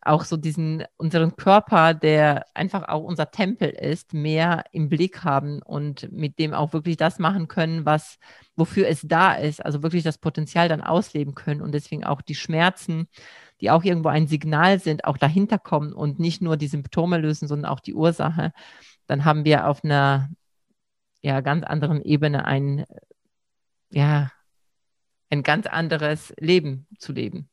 auch 0.00 0.24
so 0.24 0.36
diesen, 0.36 0.84
unseren 0.96 1.36
Körper, 1.36 1.94
der 1.94 2.46
einfach 2.54 2.88
auch 2.88 3.02
unser 3.02 3.30
Tempel 3.30 3.68
ist, 3.68 4.14
mehr 4.14 4.64
im 4.72 4.88
Blick 4.88 5.24
haben 5.24 5.60
und 5.62 6.10
mit 6.12 6.38
dem 6.38 6.54
auch 6.54 6.72
wirklich 6.72 6.96
das 6.96 7.18
machen 7.18 7.48
können, 7.48 7.84
was, 7.84 8.18
wofür 8.56 8.88
es 8.88 9.02
da 9.02 9.34
ist, 9.34 9.64
also 9.64 9.82
wirklich 9.82 10.04
das 10.04 10.18
Potenzial 10.18 10.68
dann 10.68 10.82
ausleben 10.82 11.34
können 11.34 11.60
und 11.60 11.72
deswegen 11.72 12.04
auch 12.04 12.22
die 12.22 12.34
Schmerzen 12.34 13.08
die 13.60 13.70
auch 13.70 13.84
irgendwo 13.84 14.08
ein 14.08 14.26
Signal 14.26 14.78
sind, 14.78 15.04
auch 15.04 15.18
dahinter 15.18 15.58
kommen 15.58 15.92
und 15.92 16.18
nicht 16.18 16.42
nur 16.42 16.56
die 16.56 16.68
Symptome 16.68 17.18
lösen, 17.18 17.48
sondern 17.48 17.70
auch 17.70 17.80
die 17.80 17.94
Ursache, 17.94 18.52
dann 19.06 19.24
haben 19.24 19.44
wir 19.44 19.66
auf 19.66 19.84
einer 19.84 20.28
ja, 21.22 21.40
ganz 21.40 21.64
anderen 21.64 22.02
Ebene 22.02 22.44
ein, 22.44 22.84
ja, 23.90 24.30
ein 25.30 25.42
ganz 25.42 25.66
anderes 25.66 26.32
Leben 26.38 26.86
zu 26.98 27.12
leben. 27.12 27.48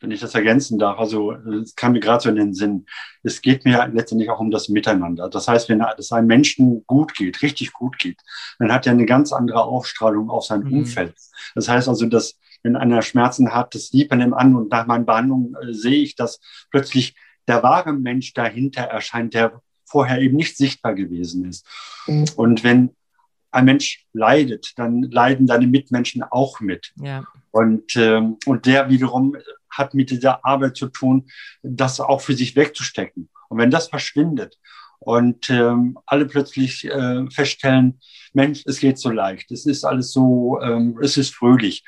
Wenn 0.00 0.10
ich 0.10 0.20
das 0.20 0.34
ergänzen 0.34 0.78
darf, 0.78 0.98
also 0.98 1.32
es 1.32 1.74
kam 1.74 1.92
mir 1.92 2.00
gerade 2.00 2.22
so 2.22 2.28
in 2.28 2.36
den 2.36 2.54
Sinn, 2.54 2.86
es 3.22 3.42
geht 3.42 3.64
mir 3.64 3.88
letztendlich 3.92 4.30
auch 4.30 4.40
um 4.40 4.50
das 4.50 4.68
Miteinander. 4.68 5.28
Das 5.28 5.48
heißt, 5.48 5.68
wenn 5.68 5.84
es 5.96 6.12
einem 6.12 6.26
Menschen 6.26 6.84
gut 6.86 7.14
geht, 7.14 7.42
richtig 7.42 7.72
gut 7.72 7.98
geht, 7.98 8.20
dann 8.58 8.72
hat 8.72 8.86
er 8.86 8.92
eine 8.92 9.06
ganz 9.06 9.32
andere 9.32 9.64
Ausstrahlung 9.64 10.30
auf 10.30 10.44
sein 10.44 10.60
mhm. 10.60 10.78
Umfeld. 10.78 11.14
Das 11.54 11.68
heißt 11.68 11.88
also, 11.88 12.06
dass 12.06 12.38
wenn 12.62 12.76
einer 12.76 13.02
Schmerzen 13.02 13.52
hat, 13.52 13.74
das 13.74 13.88
sieht 13.88 14.10
man 14.10 14.20
ihm 14.20 14.34
an 14.34 14.54
und 14.56 14.70
nach 14.70 14.86
meinen 14.86 15.06
Behandlungen 15.06 15.54
äh, 15.54 15.72
sehe 15.72 16.02
ich, 16.02 16.16
dass 16.16 16.40
plötzlich 16.70 17.14
der 17.46 17.62
wahre 17.62 17.92
Mensch 17.92 18.34
dahinter 18.34 18.82
erscheint, 18.82 19.34
der 19.34 19.62
vorher 19.84 20.20
eben 20.20 20.36
nicht 20.36 20.56
sichtbar 20.56 20.94
gewesen 20.94 21.48
ist. 21.48 21.66
Mhm. 22.06 22.26
Und 22.36 22.64
wenn 22.64 22.90
ein 23.50 23.64
Mensch 23.64 24.06
leidet, 24.12 24.72
dann 24.76 25.02
leiden 25.02 25.46
deine 25.46 25.66
Mitmenschen 25.66 26.22
auch 26.22 26.60
mit. 26.60 26.92
Ja. 26.96 27.24
Und, 27.50 27.96
ähm, 27.96 28.36
und 28.44 28.66
der 28.66 28.90
wiederum 28.90 29.36
hat 29.70 29.94
mit 29.94 30.10
dieser 30.10 30.44
Arbeit 30.44 30.76
zu 30.76 30.88
tun, 30.88 31.28
das 31.62 32.00
auch 32.00 32.20
für 32.20 32.34
sich 32.34 32.56
wegzustecken. 32.56 33.28
Und 33.48 33.58
wenn 33.58 33.70
das 33.70 33.88
verschwindet 33.88 34.58
und 34.98 35.48
ähm, 35.50 35.98
alle 36.06 36.26
plötzlich 36.26 36.84
äh, 36.84 37.28
feststellen, 37.30 38.00
Mensch, 38.32 38.62
es 38.66 38.80
geht 38.80 38.98
so 38.98 39.10
leicht, 39.10 39.50
es 39.50 39.66
ist 39.66 39.84
alles 39.84 40.12
so, 40.12 40.60
ähm, 40.60 40.98
es 41.02 41.16
ist 41.16 41.34
fröhlich. 41.34 41.84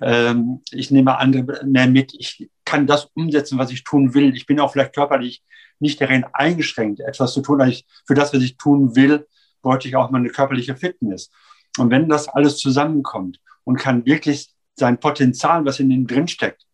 Ähm, 0.00 0.62
ich 0.70 0.90
nehme 0.90 1.18
andere 1.18 1.64
mehr 1.66 1.86
mit, 1.86 2.14
ich 2.18 2.48
kann 2.64 2.86
das 2.86 3.10
umsetzen, 3.14 3.58
was 3.58 3.70
ich 3.70 3.84
tun 3.84 4.14
will. 4.14 4.34
Ich 4.34 4.46
bin 4.46 4.60
auch 4.60 4.72
vielleicht 4.72 4.94
körperlich 4.94 5.42
nicht 5.78 6.00
darin 6.00 6.24
eingeschränkt, 6.32 7.00
etwas 7.00 7.34
zu 7.34 7.42
tun. 7.42 7.60
Also 7.60 7.72
ich, 7.72 7.86
für 8.06 8.14
das, 8.14 8.32
was 8.32 8.42
ich 8.42 8.56
tun 8.56 8.96
will, 8.96 9.26
bräuchte 9.60 9.88
ich 9.88 9.96
auch 9.96 10.10
meine 10.10 10.28
körperliche 10.28 10.76
Fitness. 10.76 11.30
Und 11.78 11.90
wenn 11.90 12.08
das 12.08 12.28
alles 12.28 12.58
zusammenkommt 12.58 13.40
und 13.64 13.76
kann 13.76 14.06
wirklich 14.06 14.50
sein 14.74 14.98
Potenzial, 14.98 15.64
was 15.64 15.80
in 15.80 15.90
ihm 15.90 16.06
drinsteckt, 16.06 16.64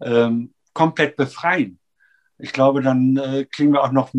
ähm, 0.00 0.54
komplett 0.72 1.16
befreien, 1.16 1.78
ich 2.38 2.52
glaube, 2.52 2.82
dann 2.82 3.16
äh, 3.16 3.44
kriegen 3.44 3.72
wir 3.72 3.82
auch 3.82 3.92
noch 3.92 4.12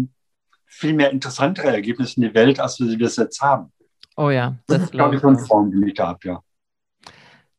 viel 0.65 0.93
mehr 0.93 1.11
interessantere 1.11 1.67
Ergebnisse 1.67 2.21
in 2.21 2.29
die 2.29 2.33
Welt, 2.33 2.59
als 2.59 2.79
wir 2.79 2.87
sie 2.87 2.97
jetzt 2.97 3.41
haben. 3.41 3.71
Oh 4.15 4.29
ja, 4.29 4.55
das, 4.67 4.77
das 4.77 4.85
ist, 4.85 4.91
glaube 4.91 5.15
ich, 5.15 5.21
so 5.21 5.27
eine 5.27 5.39
Form, 5.39 5.71
die 5.71 5.89
ich 5.89 5.95
da 5.95 6.07
habe, 6.07 6.19
ja. 6.23 6.43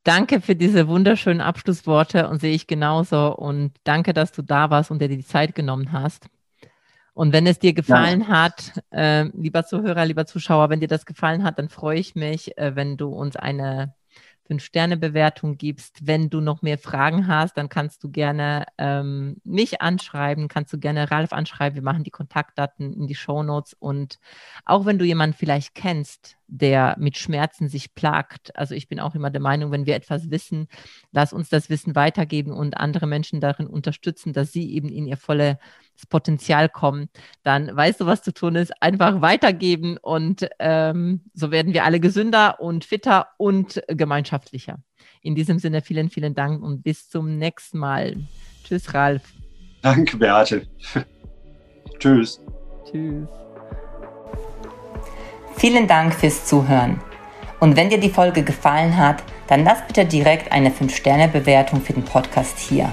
Danke 0.05 0.41
für 0.41 0.57
diese 0.57 0.89
wunderschönen 0.89 1.41
Abschlussworte 1.41 2.29
und 2.29 2.41
sehe 2.41 2.55
ich 2.55 2.67
genauso. 2.67 3.37
Und 3.37 3.73
danke, 3.85 4.13
dass 4.13 4.33
du 4.33 4.43
da 4.43 4.69
warst 4.69 4.91
und 4.91 5.01
dir 5.01 5.09
die 5.09 5.25
Zeit 5.25 5.55
genommen 5.55 5.93
hast. 5.93 6.27
Und 7.15 7.33
wenn 7.33 7.47
es 7.47 7.61
dir 7.61 7.73
gefallen 7.73 8.23
ja. 8.23 8.27
hat, 8.27 8.73
äh, 8.91 9.25
lieber 9.35 9.65
Zuhörer, 9.65 10.05
lieber 10.05 10.27
Zuschauer, 10.27 10.71
wenn 10.71 10.81
dir 10.81 10.89
das 10.89 11.07
gefallen 11.07 11.45
hat, 11.45 11.59
dann 11.59 11.69
freue 11.69 11.99
ich 12.01 12.17
mich, 12.17 12.57
äh, 12.59 12.75
wenn 12.75 12.97
du 12.97 13.11
uns 13.11 13.37
eine 13.37 13.95
Fünf-Sterne-Bewertung 14.53 15.57
gibst. 15.57 16.07
Wenn 16.07 16.29
du 16.29 16.43
noch 16.43 16.61
mehr 16.61 16.77
Fragen 16.77 17.27
hast, 17.27 17.57
dann 17.57 17.71
kannst 17.71 18.05
du 18.05 18.11
gerne 18.11 18.67
ähm, 18.77 19.39
mich 19.45 19.81
anschreiben, 19.81 20.49
kannst 20.49 20.75
du 20.75 20.79
gerne 20.79 21.11
Ralf 21.11 21.33
anschreiben. 21.33 21.75
Wir 21.75 21.83
machen 21.83 22.05
die 22.05 22.11
Kontaktdaten 22.11 22.93
in 22.93 23.07
die 23.07 23.15
Show 23.15 23.43
Notes. 23.43 23.73
Und 23.73 24.19
auch 24.67 24.85
wenn 24.85 24.99
du 24.99 25.07
jemanden 25.07 25.35
vielleicht 25.35 25.75
kennst, 25.75 26.37
der 26.49 26.97
mit 26.99 27.17
Schmerzen 27.17 27.71
sich 27.71 27.95
plagt. 27.95 28.55
Also 28.55 28.75
ich 28.75 28.89
bin 28.89 29.01
auch 29.01 29.15
immer 29.15 29.31
der 29.31 29.41
Meinung, 29.41 29.71
wenn 29.73 29.87
wir 29.87 29.95
etwas 29.95 30.31
wissen, 30.31 30.69
lass 31.11 31.33
uns 31.33 31.49
das 31.49 31.71
Wissen 31.71 31.95
weitergeben 31.95 32.53
und 32.53 32.77
andere 32.77 33.07
Menschen 33.07 33.41
darin 33.41 33.67
unterstützen, 33.67 34.35
dass 34.35 34.53
sie 34.53 34.71
eben 34.75 34.91
in 34.91 35.07
ihr 35.07 35.17
volles 36.03 36.07
Potenzial 36.07 36.69
kommen. 36.69 37.09
Dann 37.43 37.75
weißt 37.75 38.01
du, 38.01 38.07
was 38.07 38.23
zu 38.23 38.33
tun 38.33 38.57
ist. 38.57 38.73
Einfach 38.81 39.21
weitergeben 39.21 39.97
und 40.01 40.49
ähm, 40.59 41.23
so 41.35 41.51
werden 41.51 41.73
wir 41.73 41.85
alle 41.85 42.01
gesünder 42.01 42.61
und 42.61 42.85
fitter 42.85 43.29
und 43.39 43.83
gemeinschaftlicher. 43.89 44.79
In 45.23 45.35
diesem 45.35 45.59
Sinne 45.59 45.83
vielen, 45.83 46.11
vielen 46.11 46.35
Dank 46.35 46.63
und 46.63 46.83
bis 46.83 47.09
zum 47.09 47.39
nächsten 47.39 47.79
Mal. 47.79 48.17
Tschüss, 48.65 48.95
Ralf. 48.95 49.23
Danke, 49.83 50.17
Beate. 50.17 50.67
Tschüss. 51.99 52.41
Tschüss. 52.91 53.29
Vielen 55.57 55.87
Dank 55.87 56.15
fürs 56.15 56.47
Zuhören. 56.47 57.01
Und 57.61 57.77
wenn 57.77 57.91
dir 57.91 58.01
die 58.01 58.11
Folge 58.11 58.43
gefallen 58.43 58.97
hat, 58.97 59.23
dann 59.47 59.65
lass 59.65 59.87
bitte 59.87 60.05
direkt 60.05 60.51
eine 60.51 60.71
5-Sterne-Bewertung 60.71 61.81
für 61.81 61.93
den 61.93 62.05
Podcast 62.05 62.59
hier. 62.59 62.93